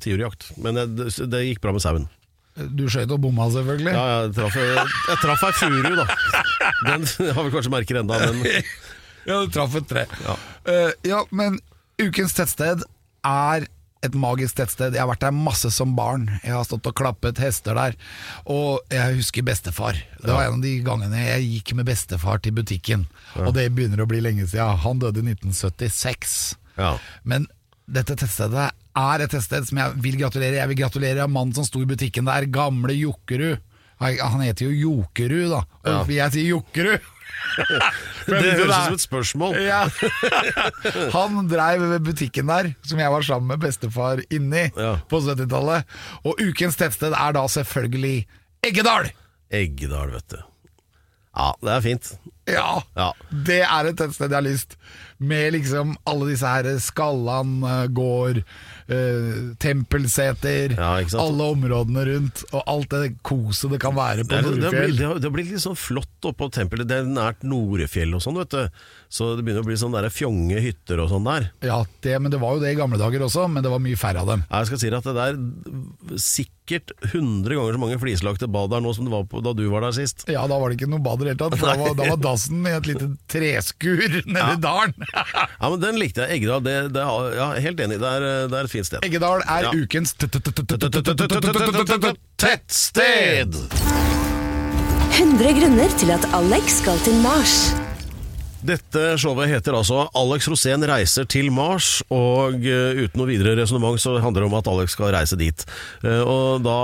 tiurjakt. 0.00 0.48
Men 0.64 0.80
det, 0.80 1.10
det, 1.28 1.42
gikk 1.50 1.60
bra 1.64 1.74
med 1.76 1.84
sauen. 1.84 2.08
Du 2.54 2.86
skøyt 2.88 3.12
og 3.12 3.20
bomma, 3.20 3.50
selvfølgelig. 3.52 3.92
Ja, 3.92 4.04
jeg 4.24 4.34
traff, 4.38 4.56
jeg 4.56 5.20
traff 5.20 5.44
ei 5.44 5.52
furu, 5.58 5.94
da. 5.98 6.06
Den 6.86 7.06
har 7.34 7.42
vi 7.42 7.52
kanskje 7.52 7.72
merker 7.74 8.00
enda, 8.00 8.20
men 8.30 8.44
Ja, 9.28 9.40
du 9.40 9.52
traff 9.52 9.74
et 9.76 9.88
tre. 9.88 10.04
Ja. 10.24 10.36
Uh, 10.68 10.90
ja, 11.08 11.22
men 11.32 11.58
ukens 12.00 12.36
tettsted 12.36 12.84
er 13.24 13.68
et 14.04 14.16
magisk 14.18 14.58
tettsted. 14.58 14.94
Jeg 14.94 15.02
har 15.02 15.08
vært 15.10 15.24
der 15.24 15.34
masse 15.34 15.70
som 15.72 15.94
barn. 15.96 16.26
Jeg 16.42 16.52
har 16.54 16.64
stått 16.68 16.86
og 16.90 16.96
klappet 16.98 17.40
hester 17.42 17.76
der. 17.78 17.96
Og 18.50 18.84
jeg 18.92 19.18
husker 19.18 19.46
bestefar. 19.46 19.98
Det 20.20 20.30
var 20.30 20.46
en 20.46 20.58
av 20.58 20.64
de 20.64 20.76
gangene 20.84 21.24
jeg 21.24 21.48
gikk 21.56 21.74
med 21.80 21.88
bestefar 21.88 22.40
til 22.44 22.54
butikken. 22.56 23.06
Og 23.40 23.52
det 23.56 23.70
begynner 23.74 24.04
å 24.04 24.08
bli 24.10 24.22
lenge 24.24 24.46
siden. 24.50 24.80
Han 24.84 25.02
døde 25.02 25.24
i 25.24 25.28
1976. 25.34 26.38
Ja. 26.78 26.94
Men 27.24 27.48
dette 27.84 28.16
tettstedet 28.16 28.70
er 28.94 29.24
et 29.24 29.32
tettsted 29.34 29.66
som 29.68 29.80
jeg 29.80 30.00
vil 30.04 30.18
gratulere. 30.20 30.60
Jeg 30.60 30.70
vil 30.70 30.82
gratulere 30.84 31.28
mannen 31.30 31.56
som 31.56 31.66
sto 31.66 31.82
i 31.82 31.88
butikken 31.88 32.28
der, 32.30 32.46
gamle 32.52 32.96
Jokkerud. 32.96 33.58
Han 34.04 34.42
heter 34.42 34.68
jo 34.68 34.90
Jokerud, 34.90 35.52
da. 35.52 35.60
Og 36.02 36.10
jeg 36.12 36.32
sier 36.34 36.50
Jokkerud. 36.56 37.10
Det 38.28 38.38
høres 38.40 38.70
ut 38.70 38.74
som 38.74 38.94
et 38.96 39.04
spørsmål. 39.04 39.56
Ja. 39.62 39.82
Han 41.16 41.44
dreiv 41.50 41.84
butikken 42.04 42.48
der, 42.50 42.70
som 42.86 42.98
jeg 43.02 43.12
var 43.12 43.26
sammen 43.26 43.52
med 43.52 43.62
bestefar 43.66 44.22
inni 44.32 44.66
Ja. 44.76 44.94
på 45.10 45.20
70-tallet. 45.24 45.84
Og 46.24 46.40
ukens 46.40 46.78
tettsted 46.80 47.12
er 47.16 47.36
da 47.36 47.44
selvfølgelig 47.50 48.24
Eggedal! 48.64 49.10
Eggedal, 49.52 50.14
vet 50.16 50.28
du. 50.32 50.38
Ja, 51.34 51.50
det 51.60 51.72
er 51.74 51.82
fint. 51.84 52.12
Ja, 52.48 52.80
Ja. 52.96 53.10
det 53.30 53.60
er 53.66 53.90
et 53.90 53.98
tettsted 53.98 54.30
jeg 54.32 54.38
har 54.38 54.46
lyst. 54.46 54.76
Med 55.18 55.52
liksom 55.56 55.96
alle 56.08 56.30
disse 56.30 56.46
her 56.48 56.68
Skallan 56.82 57.58
eh, 57.64 57.86
gård, 57.92 58.40
eh, 58.88 59.54
Tempelseter, 59.58 60.74
Ja, 60.76 60.90
alle 61.20 61.46
områdene 61.54 62.04
rundt, 62.08 62.44
og 62.52 62.62
alt 62.66 62.90
det 62.90 63.14
koset 63.22 63.70
det 63.72 63.80
kan 63.80 63.94
være 63.96 64.24
på 64.24 64.34
Det, 64.34 64.42
det, 64.42 64.60
Nordfjell. 64.60 64.96
det, 64.98 65.06
har- 65.06 65.30
blitt 65.34 65.50
litt 65.50 65.64
sånn 65.64 65.76
flott 65.78 66.28
oppå 66.28 66.50
tempelet. 66.52 66.86
Det 66.88 66.98
er 67.02 67.04
nært 67.08 67.42
Norefjell 67.42 68.14
og 68.14 68.20
sånn, 68.22 68.36
vet 68.42 68.50
du. 68.50 68.68
Så 69.14 69.28
det 69.38 69.44
begynner 69.46 69.62
å 69.62 69.68
bli 69.68 69.76
sånn 69.78 69.92
der 69.94 70.08
fjonge 70.10 70.58
hytter 70.58 70.98
og 71.04 71.06
sånn 71.12 71.22
der. 71.28 71.44
Ja, 71.62 71.76
det, 72.02 72.16
men 72.18 72.32
det 72.34 72.40
var 72.42 72.56
jo 72.56 72.62
det 72.64 72.72
i 72.74 72.78
gamle 72.80 72.98
dager 72.98 73.22
også, 73.22 73.44
men 73.46 73.62
det 73.62 73.70
var 73.70 73.78
mye 73.84 73.94
færre 74.00 74.24
av 74.24 74.32
dem. 74.32 74.40
Jeg 74.50 74.66
skal 74.72 74.80
si 74.82 74.88
at 74.90 75.06
det 75.06 75.14
der 75.14 75.38
sikkert 76.18 76.90
100 77.12 77.54
ganger 77.54 77.76
så 77.76 77.80
mange 77.84 77.98
flislagte 78.02 78.48
bad 78.50 78.72
der 78.72 78.82
nå 78.82 78.90
som 78.96 79.06
det 79.06 79.12
var 79.14 79.22
på, 79.30 79.38
da 79.44 79.52
du 79.54 79.62
var 79.70 79.86
der 79.86 79.94
sist. 79.94 80.24
Ja, 80.26 80.42
da 80.50 80.58
var 80.58 80.72
det 80.72 80.80
ikke 80.80 80.90
noe 80.90 80.98
bad 81.04 81.22
i 81.22 81.28
det 81.28 81.34
hele 81.36 81.42
tatt. 81.44 81.54
Da 81.62 81.76
var, 81.78 81.94
da 82.00 82.08
var 82.10 82.20
dassen 82.26 82.66
i 82.66 82.72
et 82.74 82.90
lite 82.90 83.06
treskur 83.30 84.02
nede 84.26 84.50
i 84.56 84.58
dalen. 84.66 84.96
Ja, 85.14 85.70
men 85.70 85.78
Den 85.84 86.00
likte 86.02 86.26
jeg. 86.26 86.40
Eggedal, 86.40 86.64
det, 86.66 86.74
det, 86.98 87.06
er- 87.06 87.38
ja, 87.38 87.48
helt 87.68 87.84
enig. 87.86 88.00
Det 88.02 88.10
er, 88.18 88.26
det 88.50 88.58
er 88.58 88.66
et 88.66 88.74
fint 88.74 88.90
sted. 88.90 89.06
Eggedal 89.06 89.46
er 89.46 89.68
Ja. 89.68 89.74
ukens 89.78 90.16
Tettsted! 92.34 93.54
100 95.14 95.54
grunner 95.60 95.92
til 96.02 96.10
at 96.10 96.26
Alex 96.34 96.80
skal 96.82 96.98
til 97.06 97.14
Mars. 97.22 97.54
Dette 98.64 99.18
showet 99.20 99.50
heter 99.50 99.76
altså 99.76 100.06
'Alex 100.08 100.46
Rosén 100.48 100.84
reiser 100.88 101.26
til 101.28 101.50
Mars', 101.52 102.00
og 102.08 102.64
eh, 102.64 102.96
uten 102.96 103.20
noe 103.20 103.28
videre 103.28 103.58
resonnement 103.58 104.00
så 104.00 104.14
handler 104.24 104.40
det 104.40 104.48
om 104.48 104.56
at 104.56 104.70
Alex 104.72 104.94
skal 104.96 105.12
reise 105.12 105.36
dit. 105.36 105.64
Eh, 106.00 106.22
og 106.24 106.64
da 106.64 106.78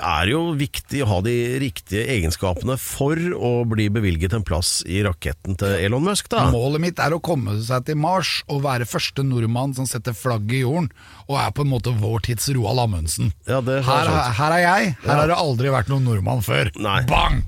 er 0.00 0.30
det 0.30 0.32
jo 0.32 0.40
viktig 0.56 1.02
å 1.04 1.10
ha 1.10 1.18
de 1.26 1.34
riktige 1.60 2.06
egenskapene 2.16 2.78
for 2.80 3.20
å 3.36 3.52
bli 3.68 3.90
bevilget 3.92 4.32
en 4.38 4.46
plass 4.48 4.78
i 4.88 5.02
raketten 5.04 5.60
til 5.60 5.76
Elon 5.76 6.08
Musk, 6.08 6.30
da. 6.32 6.46
Målet 6.54 6.86
mitt 6.86 7.04
er 7.04 7.12
å 7.12 7.20
komme 7.20 7.58
seg 7.68 7.84
til 7.90 8.00
Mars 8.00 8.38
og 8.48 8.64
være 8.64 8.88
første 8.88 9.20
nordmann 9.20 9.76
som 9.76 9.84
setter 9.90 10.16
flagget 10.16 10.62
i 10.62 10.64
jorden, 10.64 10.88
og 11.30 11.36
er 11.38 11.52
på 11.54 11.62
en 11.62 11.70
måte 11.70 11.92
vår 11.94 12.24
tids 12.26 12.48
Roald 12.56 12.82
Amundsen. 12.82 13.30
Ja, 13.46 13.60
det 13.62 13.80
her, 13.86 14.10
her 14.34 14.54
er 14.56 14.62
jeg, 14.64 14.94
her 15.04 15.20
har 15.22 15.30
det 15.30 15.38
aldri 15.38 15.70
vært 15.70 15.90
noen 15.92 16.08
nordmann 16.08 16.42
før. 16.42 16.72
Nei. 16.82 16.98
Bang! 17.10 17.44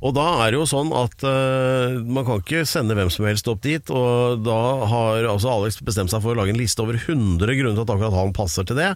Og 0.00 0.14
da 0.16 0.24
er 0.46 0.54
det 0.54 0.60
jo 0.60 0.68
sånn 0.70 0.92
at 0.96 1.26
uh, 1.26 1.98
man 2.00 2.24
kan 2.24 2.40
ikke 2.40 2.64
sende 2.68 2.96
hvem 2.96 3.10
som 3.12 3.28
helst 3.28 3.50
opp 3.52 3.60
dit, 3.66 3.92
og 3.92 4.40
da 4.46 4.60
har 4.88 5.28
altså 5.28 5.52
Alex 5.52 5.82
bestemt 5.84 6.12
seg 6.12 6.24
for 6.24 6.32
å 6.32 6.40
lage 6.40 6.54
en 6.54 6.60
liste 6.60 6.80
over 6.84 6.96
100 6.96 7.44
grunner 7.44 7.76
til 7.76 7.84
at 7.84 7.92
akkurat 7.96 8.16
han 8.16 8.32
passer 8.36 8.68
til 8.68 8.80
det. 8.80 8.94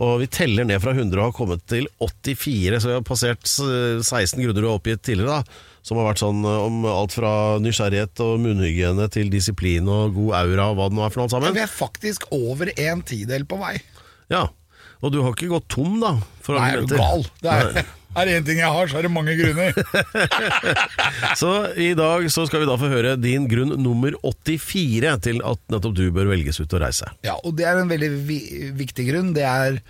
Og 0.00 0.22
vi 0.22 0.30
teller 0.32 0.68
ned 0.68 0.80
fra 0.84 0.96
100 0.96 1.12
og 1.18 1.28
har 1.28 1.36
kommet 1.36 1.66
til 1.68 1.90
84, 2.00 2.80
så 2.80 2.88
vi 2.88 2.96
har 2.96 3.04
passert 3.06 3.44
eh, 3.44 4.00
16 4.00 4.40
grunner 4.40 4.62
du 4.62 4.70
har 4.70 4.80
oppgitt 4.80 5.04
tidligere, 5.04 5.42
da. 5.42 5.68
Som 5.82 5.98
har 5.98 6.06
vært 6.12 6.22
sånn 6.22 6.44
eh, 6.46 6.58
om 6.62 6.84
alt 6.86 7.16
fra 7.16 7.32
nysgjerrighet 7.62 8.20
og 8.22 8.36
munnhygiene 8.44 9.08
til 9.10 9.30
disiplin 9.32 9.88
og 9.90 10.14
god 10.14 10.36
aura 10.44 10.68
og 10.70 10.78
hva 10.78 10.90
det 10.90 10.98
nå 10.98 11.02
er 11.06 11.10
for 11.14 11.22
noe 11.22 11.26
alt 11.26 11.34
sammen. 11.34 11.56
Vi 11.56 11.64
er 11.64 11.72
faktisk 11.72 12.28
over 12.34 12.70
en 12.76 13.02
tidel 13.06 13.46
på 13.50 13.58
vei. 13.62 13.76
Ja, 14.30 14.48
Og 15.02 15.10
du 15.10 15.18
har 15.24 15.34
ikke 15.34 15.48
gått 15.50 15.66
tom, 15.74 15.96
da? 15.98 16.12
For 16.46 16.54
Nei, 16.54 16.68
er 16.76 16.84
du 16.86 16.94
gal? 16.94 17.24
Det 17.42 17.50
er, 17.50 17.88
er 18.22 18.28
det 18.28 18.36
én 18.38 18.44
ting 18.46 18.60
jeg 18.62 18.70
har, 18.70 18.86
så 18.86 19.00
er 19.00 19.08
det 19.08 19.10
mange 19.10 19.34
grunner. 19.34 19.74
Så 21.40 21.50
i 21.74 21.88
dag 21.98 22.28
så 22.30 22.44
skal 22.46 22.62
vi 22.62 22.68
da 22.70 22.76
få 22.78 22.90
høre 22.92 23.16
din 23.18 23.48
grunn 23.50 23.74
nummer 23.82 24.14
84 24.22 25.16
til 25.26 25.42
at 25.48 25.60
nettopp 25.74 25.96
du 25.98 26.04
bør 26.14 26.30
velges 26.30 26.60
ut 26.62 26.70
og 26.78 26.84
reise. 26.84 27.10
Ja, 27.26 27.34
og 27.42 27.56
det 27.58 27.66
er 27.66 27.80
en 27.82 27.90
veldig 27.90 28.12
vi 28.28 28.38
viktig 28.78 29.08
grunn. 29.10 29.34
Det 29.34 29.42
er, 29.48 29.80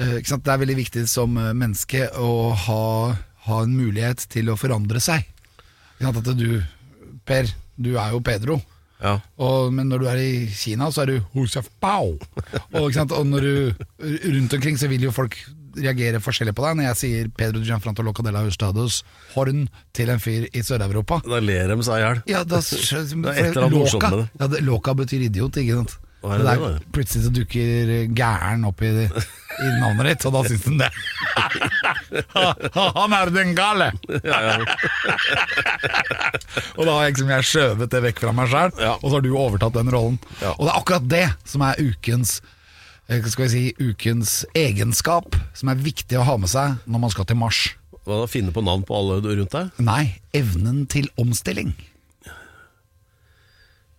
eh, 0.00 0.18
det 0.18 0.52
er 0.56 0.62
veldig 0.64 0.78
viktig 0.82 1.06
som 1.14 1.38
eh, 1.38 1.52
menneske 1.54 2.08
å 2.18 2.50
ha, 2.66 2.82
ha 3.46 3.62
en 3.62 3.78
mulighet 3.78 4.26
til 4.34 4.50
å 4.50 4.58
forandre 4.58 4.98
seg. 5.04 5.30
At 6.00 6.32
du, 6.36 6.48
Per, 7.26 7.52
du 7.76 7.94
er 7.96 8.14
jo 8.14 8.22
Pedro. 8.24 8.60
Ja. 9.02 9.18
Og, 9.42 9.72
men 9.76 9.90
når 9.90 10.02
du 10.02 10.08
er 10.08 10.20
i 10.22 10.46
Kina, 10.48 10.88
så 10.92 11.04
er 11.04 11.12
du 11.12 11.16
Husafbao. 11.34 12.16
Og, 12.72 12.96
og 12.96 13.26
når 13.28 13.44
du 13.44 13.54
rundt 14.00 14.56
omkring, 14.56 14.78
så 14.80 14.88
vil 14.88 15.04
jo 15.08 15.12
folk 15.14 15.36
reagere 15.76 16.20
forskjellig 16.24 16.54
på 16.56 16.64
deg. 16.64 16.78
Når 16.78 16.88
jeg 16.88 17.00
sier 17.02 17.28
Pedro 17.36 17.60
Gianfranto 17.64 18.04
Locadella 18.06 18.44
Hustados 18.46 19.02
horn 19.34 19.66
til 19.96 20.12
en 20.12 20.22
fyr 20.22 20.48
i 20.48 20.64
Sør-Europa 20.64 21.20
Da 21.26 21.40
ler 21.42 21.68
de 21.72 21.78
seg 21.84 22.00
i 22.00 22.04
hjel. 22.04 22.22
ja, 22.32 22.42
da, 22.48 22.62
Det 22.64 23.68
Loka, 23.74 24.12
ja, 24.40 24.50
det, 24.52 24.64
Loka 24.64 24.96
betyr 24.96 25.28
idiot, 25.28 25.60
ikke 25.60 25.82
sant? 25.82 25.98
Det 26.26 26.38
det, 26.40 26.46
der, 26.48 26.78
plutselig 26.90 27.26
så 27.26 27.30
dukker 27.30 27.90
gæren 28.16 28.64
opp 28.66 28.80
i, 28.82 28.88
i 29.62 29.68
navnet 29.80 30.08
ditt, 30.10 30.26
og 30.28 30.34
da 30.36 30.42
syns 30.46 30.64
den 30.66 30.80
det. 30.80 30.90
Han 33.00 33.14
er 33.16 33.32
den 33.34 33.54
gale! 33.56 33.90
Og 36.76 36.82
da 36.84 36.90
har 36.92 37.06
jeg 37.06 37.14
liksom 37.14 37.32
jeg 37.32 37.48
skjøvet 37.50 37.92
det 37.92 38.02
vekk 38.08 38.22
fra 38.24 38.34
meg 38.36 38.52
sjøl, 38.52 38.74
og 38.96 39.06
så 39.06 39.14
har 39.16 39.24
du 39.24 39.32
overtatt 39.32 39.78
den 39.78 39.92
rollen. 39.94 40.20
Og 40.56 40.62
det 40.66 40.70
er 40.70 40.76
akkurat 40.80 41.08
det 41.10 41.24
som 41.48 41.64
er 41.66 41.80
ukens 41.80 42.38
eh, 43.08 43.22
skal 43.24 43.46
vi 43.46 43.50
si, 43.52 43.64
ukens 43.80 44.38
egenskap, 44.56 45.36
som 45.56 45.72
er 45.72 45.82
viktig 45.82 46.18
å 46.20 46.26
ha 46.28 46.38
med 46.40 46.52
seg 46.52 46.78
når 46.86 47.04
man 47.06 47.14
skal 47.14 47.28
til 47.28 47.40
Mars. 47.40 47.66
Hva 48.06 48.22
da, 48.22 48.30
Finne 48.30 48.54
på 48.54 48.62
navn 48.62 48.84
på 48.86 48.94
alle 48.94 49.18
rundt 49.24 49.54
deg? 49.54 49.82
Nei, 49.82 50.16
evnen 50.36 50.84
til 50.90 51.08
omstilling. 51.18 51.72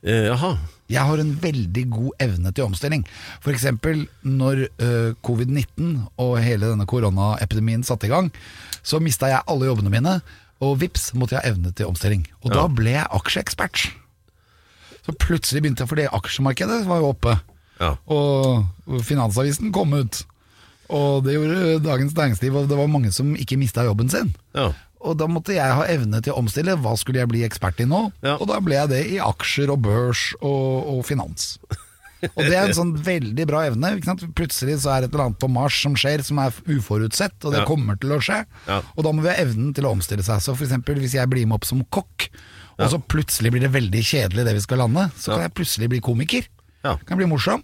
Eh, 0.08 0.28
jaha. 0.30 0.54
Jeg 0.90 1.04
har 1.04 1.20
en 1.20 1.34
veldig 1.42 1.84
god 1.92 2.12
evne 2.24 2.52
til 2.56 2.64
omstilling. 2.64 3.04
For 3.44 3.52
eksempel 3.52 4.06
når 4.24 4.62
eh, 4.80 5.14
covid-19 5.28 6.08
og 6.24 6.38
hele 6.44 6.70
denne 6.72 6.86
koronaepidemien 6.88 7.84
satte 7.84 8.08
i 8.08 8.14
gang, 8.14 8.30
så 8.84 9.02
mista 9.04 9.28
jeg 9.32 9.44
alle 9.52 9.68
jobbene 9.68 9.92
mine, 9.92 10.14
og 10.64 10.80
vips 10.82 11.12
måtte 11.14 11.36
jeg 11.36 11.44
ha 11.44 11.52
evne 11.52 11.74
til 11.76 11.90
omstilling. 11.92 12.24
Og 12.44 12.54
da 12.56 12.64
ble 12.72 12.96
jeg 12.96 13.10
aksjeekspert. 13.20 13.90
Så 15.06 15.14
plutselig 15.20 15.62
begynte 15.64 15.84
jeg, 15.84 15.92
fordi 15.92 16.08
aksjemarkedet 16.12 16.82
var 16.88 17.04
jo 17.04 17.12
oppe, 17.14 17.36
Ja. 17.80 17.92
og 18.10 18.66
Finansavisen 19.06 19.70
kom 19.76 19.94
ut. 19.94 20.24
Og 20.90 21.24
det 21.26 21.36
gjorde 21.36 21.84
Dagens 21.84 22.16
Næringsliv, 22.16 22.56
og 22.56 22.70
det 22.72 22.78
var 22.80 22.88
mange 22.90 23.12
som 23.12 23.36
ikke 23.36 23.58
mista 23.60 23.84
jobben 23.84 24.10
sin. 24.10 24.34
ja. 24.56 24.72
Og 25.06 25.18
da 25.20 25.28
måtte 25.30 25.54
jeg 25.54 25.76
ha 25.78 25.84
evne 25.94 26.22
til 26.26 26.34
å 26.34 26.40
omstille. 26.42 26.74
Hva 26.82 26.96
skulle 26.98 27.20
jeg 27.22 27.30
bli 27.30 27.44
ekspert 27.46 27.80
i 27.84 27.86
nå? 27.90 28.08
Ja. 28.26 28.38
Og 28.42 28.48
da 28.50 28.58
ble 28.64 28.76
jeg 28.80 28.90
det 28.90 29.02
i 29.14 29.20
aksjer 29.22 29.70
og 29.76 29.84
børs 29.86 30.32
og, 30.42 30.88
og 30.98 31.04
finans. 31.06 31.58
Og 32.34 32.40
det 32.48 32.56
er 32.58 32.64
en 32.66 32.74
sånn 32.74 32.96
veldig 33.06 33.46
bra 33.46 33.60
evne. 33.70 33.92
Plutselig 34.34 34.80
så 34.82 34.90
er 34.96 35.04
det 35.06 35.12
et 35.12 35.14
eller 35.14 35.28
annet 35.28 35.40
på 35.44 35.50
Mars 35.54 35.76
som 35.84 35.94
skjer 35.94 36.24
som 36.26 36.40
er 36.42 36.56
uforutsett, 36.66 37.36
og 37.46 37.54
det 37.54 37.60
Ja. 37.62 37.68
kommer 37.70 38.00
til 38.02 38.16
å 38.16 38.18
skje. 38.18 38.40
Ja. 38.66 38.80
Og 38.98 39.06
da 39.06 39.12
må 39.14 39.22
vi 39.22 39.30
ha 39.30 39.36
evnen 39.38 39.70
til 39.78 39.86
å 39.86 39.92
omstille 39.94 40.26
seg. 40.26 40.42
Så 40.42 40.56
for 40.58 40.66
eksempel 40.66 40.98
hvis 40.98 41.14
jeg 41.14 41.30
blir 41.30 41.46
med 41.46 41.60
opp 41.60 41.66
som 41.70 41.84
kokk, 41.94 42.30
og 42.80 42.90
så 42.90 42.98
plutselig 43.02 43.52
blir 43.54 43.62
det 43.68 43.72
veldig 43.74 44.02
kjedelig 44.06 44.46
det 44.50 44.54
vi 44.58 44.66
skal 44.66 44.82
lande, 44.82 45.08
så 45.18 45.36
kan 45.36 45.46
jeg 45.46 45.54
plutselig 45.62 45.90
bli 45.94 46.02
komiker. 46.02 46.50
Ja. 46.84 46.98
Kan 47.06 47.14
jeg 47.18 47.22
bli 47.28 47.30
morsom. 47.36 47.62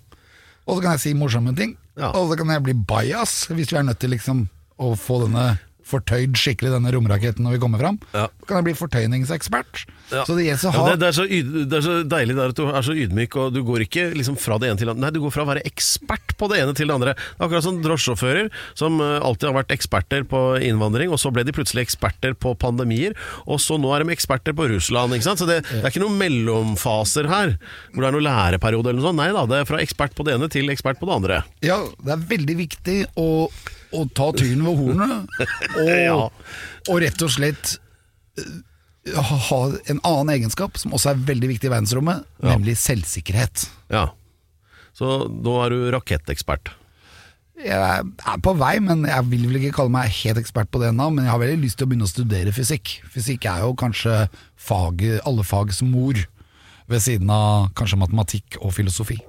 Og 0.68 0.78
så 0.78 0.82
kan 0.86 0.92
jeg 0.96 1.02
si 1.08 1.14
morsomme 1.18 1.56
ting. 1.58 1.74
Ja. 1.98 2.12
Og 2.14 2.30
så 2.30 2.38
kan 2.38 2.50
jeg 2.54 2.64
bli 2.66 2.74
bajas, 2.78 3.48
hvis 3.50 3.74
vi 3.74 3.78
er 3.82 3.84
nødt 3.90 4.00
til 4.02 4.14
liksom 4.14 4.46
å 4.82 4.94
få 4.98 5.24
denne 5.26 5.58
fortøyd 5.88 6.38
skikkelig, 6.40 6.72
denne 6.74 6.92
romraketten 6.96 7.46
når 7.46 7.58
vi 7.58 7.62
kommer 7.64 7.82
fram. 7.82 8.00
Ja. 8.14 8.28
Så 8.40 8.50
kan 8.50 8.60
jeg 8.60 8.68
bli 8.70 8.76
fortøyningsekspert. 8.80 9.84
Ja. 10.14 10.24
Så 10.28 10.36
det 10.38 10.46
Ja, 10.48 10.56
det, 10.56 10.98
det, 11.02 11.10
er 11.10 11.16
så 11.16 11.26
det 11.28 11.78
er 11.80 11.86
så 11.86 11.96
deilig 12.08 12.38
at 12.44 12.58
du 12.58 12.66
er 12.68 12.86
så 12.86 12.96
ydmyk, 12.96 13.36
og 13.40 13.54
du 13.56 13.62
går 13.66 13.86
ikke 13.88 14.06
liksom 14.18 14.38
fra 14.40 14.60
det 14.62 14.70
ene 14.70 14.80
til 14.80 14.90
det 14.90 14.96
andre. 14.96 15.08
Nei, 15.08 15.14
du 15.16 15.22
går 15.24 15.34
fra 15.36 15.46
å 15.46 15.50
være 15.50 15.66
ekspert 15.68 16.36
på 16.40 16.50
det 16.52 16.62
ene 16.62 16.76
til 16.78 16.92
det 16.92 16.98
andre. 16.98 17.16
Akkurat 17.38 17.66
som 17.66 17.80
drosjesjåfører, 17.84 18.52
som 18.80 19.00
eh, 19.04 19.18
alltid 19.24 19.50
har 19.50 19.58
vært 19.58 19.74
eksperter 19.76 20.28
på 20.30 20.44
innvandring, 20.64 21.14
og 21.14 21.22
så 21.22 21.32
ble 21.34 21.46
de 21.48 21.56
plutselig 21.56 21.86
eksperter 21.88 22.36
på 22.38 22.54
pandemier, 22.60 23.18
og 23.48 23.62
så 23.64 23.80
nå 23.82 23.92
er 23.96 24.04
de 24.06 24.16
eksperter 24.16 24.56
på 24.58 24.68
Russland. 24.72 25.16
Ikke 25.18 25.30
sant? 25.30 25.42
Så 25.42 25.50
det, 25.50 25.62
det 25.70 25.84
er 25.84 25.92
ikke 25.92 26.04
noen 26.06 26.20
mellomfaser 26.22 27.30
her, 27.32 27.56
hvor 27.94 28.04
det 28.04 28.12
er 28.12 28.18
noen 28.18 28.28
læreperiode 28.30 28.92
eller 28.92 29.02
noe 29.02 29.10
sånt. 29.10 29.22
Nei 29.22 29.32
da, 29.36 29.46
det 29.50 29.62
er 29.62 29.70
fra 29.70 29.82
ekspert 29.84 30.18
på 30.18 30.28
det 30.28 30.38
ene 30.38 30.52
til 30.52 30.70
ekspert 30.74 31.02
på 31.02 31.10
det 31.10 31.18
andre. 31.18 31.42
Ja, 31.66 31.80
det 32.04 32.16
er 32.16 32.28
veldig 32.34 32.58
viktig 32.60 33.00
å, 33.20 33.30
å 33.94 34.04
ta 34.18 34.30
tyren 34.36 34.64
ved 34.66 34.78
hornet, 34.82 35.42
og, 35.84 35.90
Ja. 35.94 36.20
og 36.90 37.02
rett 37.04 37.22
og 37.26 37.32
slett 37.34 37.76
eh, 38.38 38.54
ha 39.18 39.60
en 39.92 40.00
annen 40.08 40.34
egenskap 40.38 40.78
som 40.80 40.94
også 40.96 41.12
er 41.14 41.26
veldig 41.32 41.50
viktig 41.56 41.68
i 41.70 41.74
verdensrommet, 41.74 42.24
nemlig 42.44 42.78
selvsikkerhet. 42.80 43.66
Ja. 43.92 44.10
Så 44.96 45.26
nå 45.28 45.58
er 45.66 45.74
du 45.74 45.92
rakettekspert. 45.96 46.72
Jeg 47.64 47.78
er 47.78 48.40
på 48.44 48.52
vei, 48.58 48.76
men 48.82 49.04
jeg 49.08 49.26
vil 49.30 49.44
vel 49.48 49.60
ikke 49.60 49.76
kalle 49.78 49.94
meg 49.94 50.10
helt 50.24 50.40
ekspert 50.42 50.72
på 50.74 50.80
det 50.82 50.90
ennå. 50.90 51.06
Men 51.14 51.28
jeg 51.28 51.32
har 51.32 51.42
veldig 51.44 51.62
lyst 51.62 51.78
til 51.80 51.86
å 51.86 51.90
begynne 51.92 52.08
å 52.08 52.12
studere 52.12 52.54
fysikk. 52.56 52.96
Fysikk 53.14 53.46
er 53.50 53.62
jo 53.64 53.76
kanskje 53.80 54.16
fag, 54.60 55.04
alle 55.24 55.46
fags 55.48 55.84
mor, 55.86 56.18
ved 56.90 57.04
siden 57.06 57.30
av 57.32 57.70
kanskje 57.78 58.00
matematikk 58.02 58.58
og 58.60 58.74
filosofi. 58.76 59.20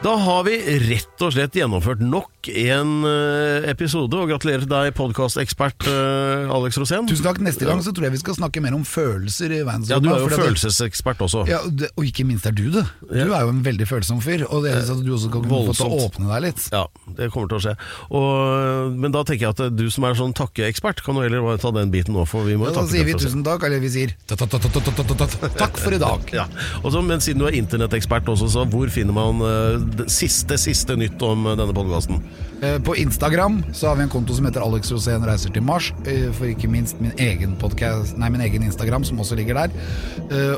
Da 0.00 0.14
har 0.16 0.46
vi 0.46 0.54
rett 0.80 1.20
og 1.20 1.34
slett 1.34 1.56
gjennomført 1.58 2.00
nok 2.00 2.48
en 2.48 2.92
eh, 3.04 3.66
episode, 3.68 4.16
og 4.16 4.30
gratulerer 4.30 4.62
til 4.64 4.70
deg, 4.70 4.94
podkastekspert 4.96 5.84
uh, 5.84 6.48
Alex 6.56 6.78
Rosén. 6.80 7.04
Tusen 7.10 7.26
takk. 7.26 7.42
Neste 7.44 7.66
gang 7.68 7.82
så 7.84 7.92
tror 7.92 8.06
jeg 8.06 8.14
vi 8.14 8.20
skal 8.22 8.38
snakke 8.38 8.62
mer 8.64 8.72
om 8.78 8.86
følelser 8.88 9.52
i 9.52 9.58
verdensrommet. 9.60 9.92
Ja, 9.92 10.00
du 10.00 10.08
er 10.08 10.24
jo 10.24 10.30
følelsesekspert 10.32 11.20
også. 11.26 11.42
Ja, 11.50 11.58
og 11.92 12.08
ikke 12.08 12.24
minst 12.24 12.48
er 12.48 12.56
du 12.56 12.70
det. 12.72 12.86
Du 13.10 13.18
er 13.18 13.44
jo 13.44 13.52
en 13.52 13.60
veldig 13.66 13.88
følsom 13.90 14.22
fyr, 14.24 14.46
og 14.48 14.64
det 14.64 14.72
er 14.72 14.86
sånn 14.88 15.02
at 15.02 15.04
du 15.04 15.12
også 15.18 15.32
kan 15.34 15.44
få 15.50 15.90
åpne 16.06 16.30
deg 16.32 16.46
litt. 16.46 16.64
Ja, 16.72 16.86
det 17.18 17.28
kommer 17.34 17.52
til 17.52 17.60
å 17.60 17.62
skje. 17.66 17.76
Og, 18.16 18.96
men 19.04 19.12
da 19.12 19.24
tenker 19.28 19.50
jeg 19.50 19.58
at 19.58 19.76
du 19.76 19.84
som 19.92 20.08
er 20.08 20.16
sånn 20.16 20.32
takkeekspert, 20.40 21.04
kan 21.04 21.20
du 21.20 21.26
heller 21.26 21.44
bare 21.44 21.60
ta 21.60 21.74
den 21.76 21.92
biten 21.92 22.16
nå, 22.16 22.24
for 22.30 22.48
vi 22.48 22.56
må 22.56 22.70
Ja, 22.70 22.72
jo 22.72 22.80
da 22.80 22.86
sier 22.88 23.04
vi 23.04 23.18
tusen 23.20 23.44
takk, 23.44 23.68
eller 23.68 23.84
vi 23.84 23.92
sier 23.92 24.16
takk 24.32 25.76
for 25.76 25.92
i 25.92 26.00
dag. 26.00 26.24
Ja, 26.32 26.48
Men 26.88 27.20
siden 27.20 27.44
du 27.44 27.50
er 27.50 27.60
internettekspert 27.60 28.32
også, 28.32 28.48
så 28.56 28.64
hvor 28.70 28.88
finner 28.88 29.16
man 29.16 29.44
eh, 29.44 29.89
siste, 30.10 30.56
siste 30.60 30.96
nytt 30.98 31.22
om 31.22 31.46
eh, 31.46 31.56
denne 31.58 31.74
podkasten? 31.76 32.20
Eh, 32.62 32.78
På 32.84 32.94
Instagram 32.96 33.62
så 33.72 33.88
har 33.88 33.96
vi 33.96 34.02
en 34.02 34.12
konto 34.12 34.34
som 34.36 34.44
heter 34.48 34.60
Alex 34.64 34.90
Rosén 34.92 35.24
reiser 35.26 35.52
til 35.54 35.62
Mars. 35.62 35.92
eh, 36.06 36.28
For 36.36 36.46
ikke 36.50 36.68
minst 36.70 37.00
min 37.00 37.12
egen 37.18 37.56
podcast, 37.60 38.16
nei, 38.20 38.28
min 38.30 38.40
egen 38.44 38.62
Instagram, 38.66 39.04
som 39.04 39.20
også 39.20 39.36
ligger 39.38 39.54
der. 39.54 39.70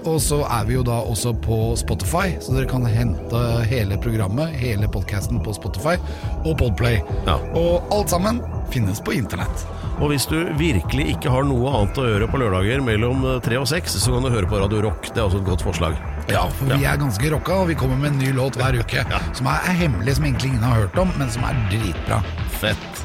Og 0.05 0.18
så 0.20 0.43
er 0.45 0.66
vi 0.68 0.74
jo 0.74 0.83
da 0.87 0.99
også 1.09 1.33
på 1.45 1.76
Spotify, 1.80 2.35
så 2.43 2.53
dere 2.55 2.68
kan 2.68 2.85
hente 2.87 3.43
hele 3.70 3.97
programmet, 4.03 4.53
hele 4.61 4.89
podcasten 4.93 5.41
på 5.45 5.55
Spotify 5.57 5.97
og 6.45 6.57
Podplay. 6.61 7.01
Ja. 7.26 7.39
Og 7.59 7.89
alt 7.95 8.11
sammen 8.12 8.43
finnes 8.72 9.01
på 9.01 9.14
internett. 9.16 9.64
Og 10.01 10.11
hvis 10.11 10.26
du 10.26 10.39
virkelig 10.59 11.12
ikke 11.16 11.30
har 11.30 11.45
noe 11.47 11.70
annet 11.70 11.99
å 12.01 12.09
gjøre 12.09 12.28
på 12.33 12.41
lørdager 12.43 12.83
mellom 12.85 13.24
tre 13.45 13.61
og 13.61 13.68
seks, 13.70 13.97
så 14.03 14.12
kan 14.14 14.24
du 14.26 14.33
høre 14.35 14.49
på 14.51 14.59
Radio 14.61 14.83
Rock. 14.89 15.12
Det 15.12 15.20
er 15.20 15.28
også 15.28 15.41
et 15.43 15.49
godt 15.49 15.62
forslag. 15.64 15.97
Ja, 16.30 16.44
for 16.58 16.70
vi 16.70 16.86
er 16.86 17.00
ganske 17.00 17.32
rocka, 17.32 17.62
og 17.62 17.72
vi 17.72 17.78
kommer 17.78 17.98
med 17.98 18.14
en 18.14 18.20
ny 18.22 18.32
låt 18.36 18.58
hver 18.60 18.78
uke. 18.78 19.04
Som 19.34 19.50
er, 19.50 19.62
er 19.66 19.80
hemmelig, 19.84 20.18
som 20.18 20.28
egentlig 20.28 20.52
ingen 20.52 20.66
har 20.66 20.84
hørt 20.84 21.00
om, 21.02 21.10
men 21.18 21.32
som 21.32 21.46
er 21.48 21.58
dritbra. 21.72 22.22
Fett. 22.62 23.02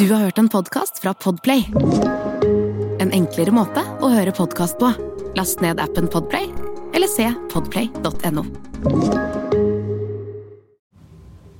Du 0.00 0.14
har 0.14 0.20
hørt 0.20 0.38
en 0.38 0.48
podkast 0.48 1.02
fra 1.02 1.14
Podplay. 1.14 1.66
En 3.00 3.12
enklere 3.12 3.52
måte 3.52 3.84
å 4.00 4.08
høre 4.08 4.32
podkast 4.32 4.80
på. 4.80 4.94
Last 5.36 5.60
ned 5.60 5.80
appen 5.80 6.08
Podplay, 6.08 6.48
eller 6.96 7.12
se 7.12 7.28
podplay.no. 7.52 8.46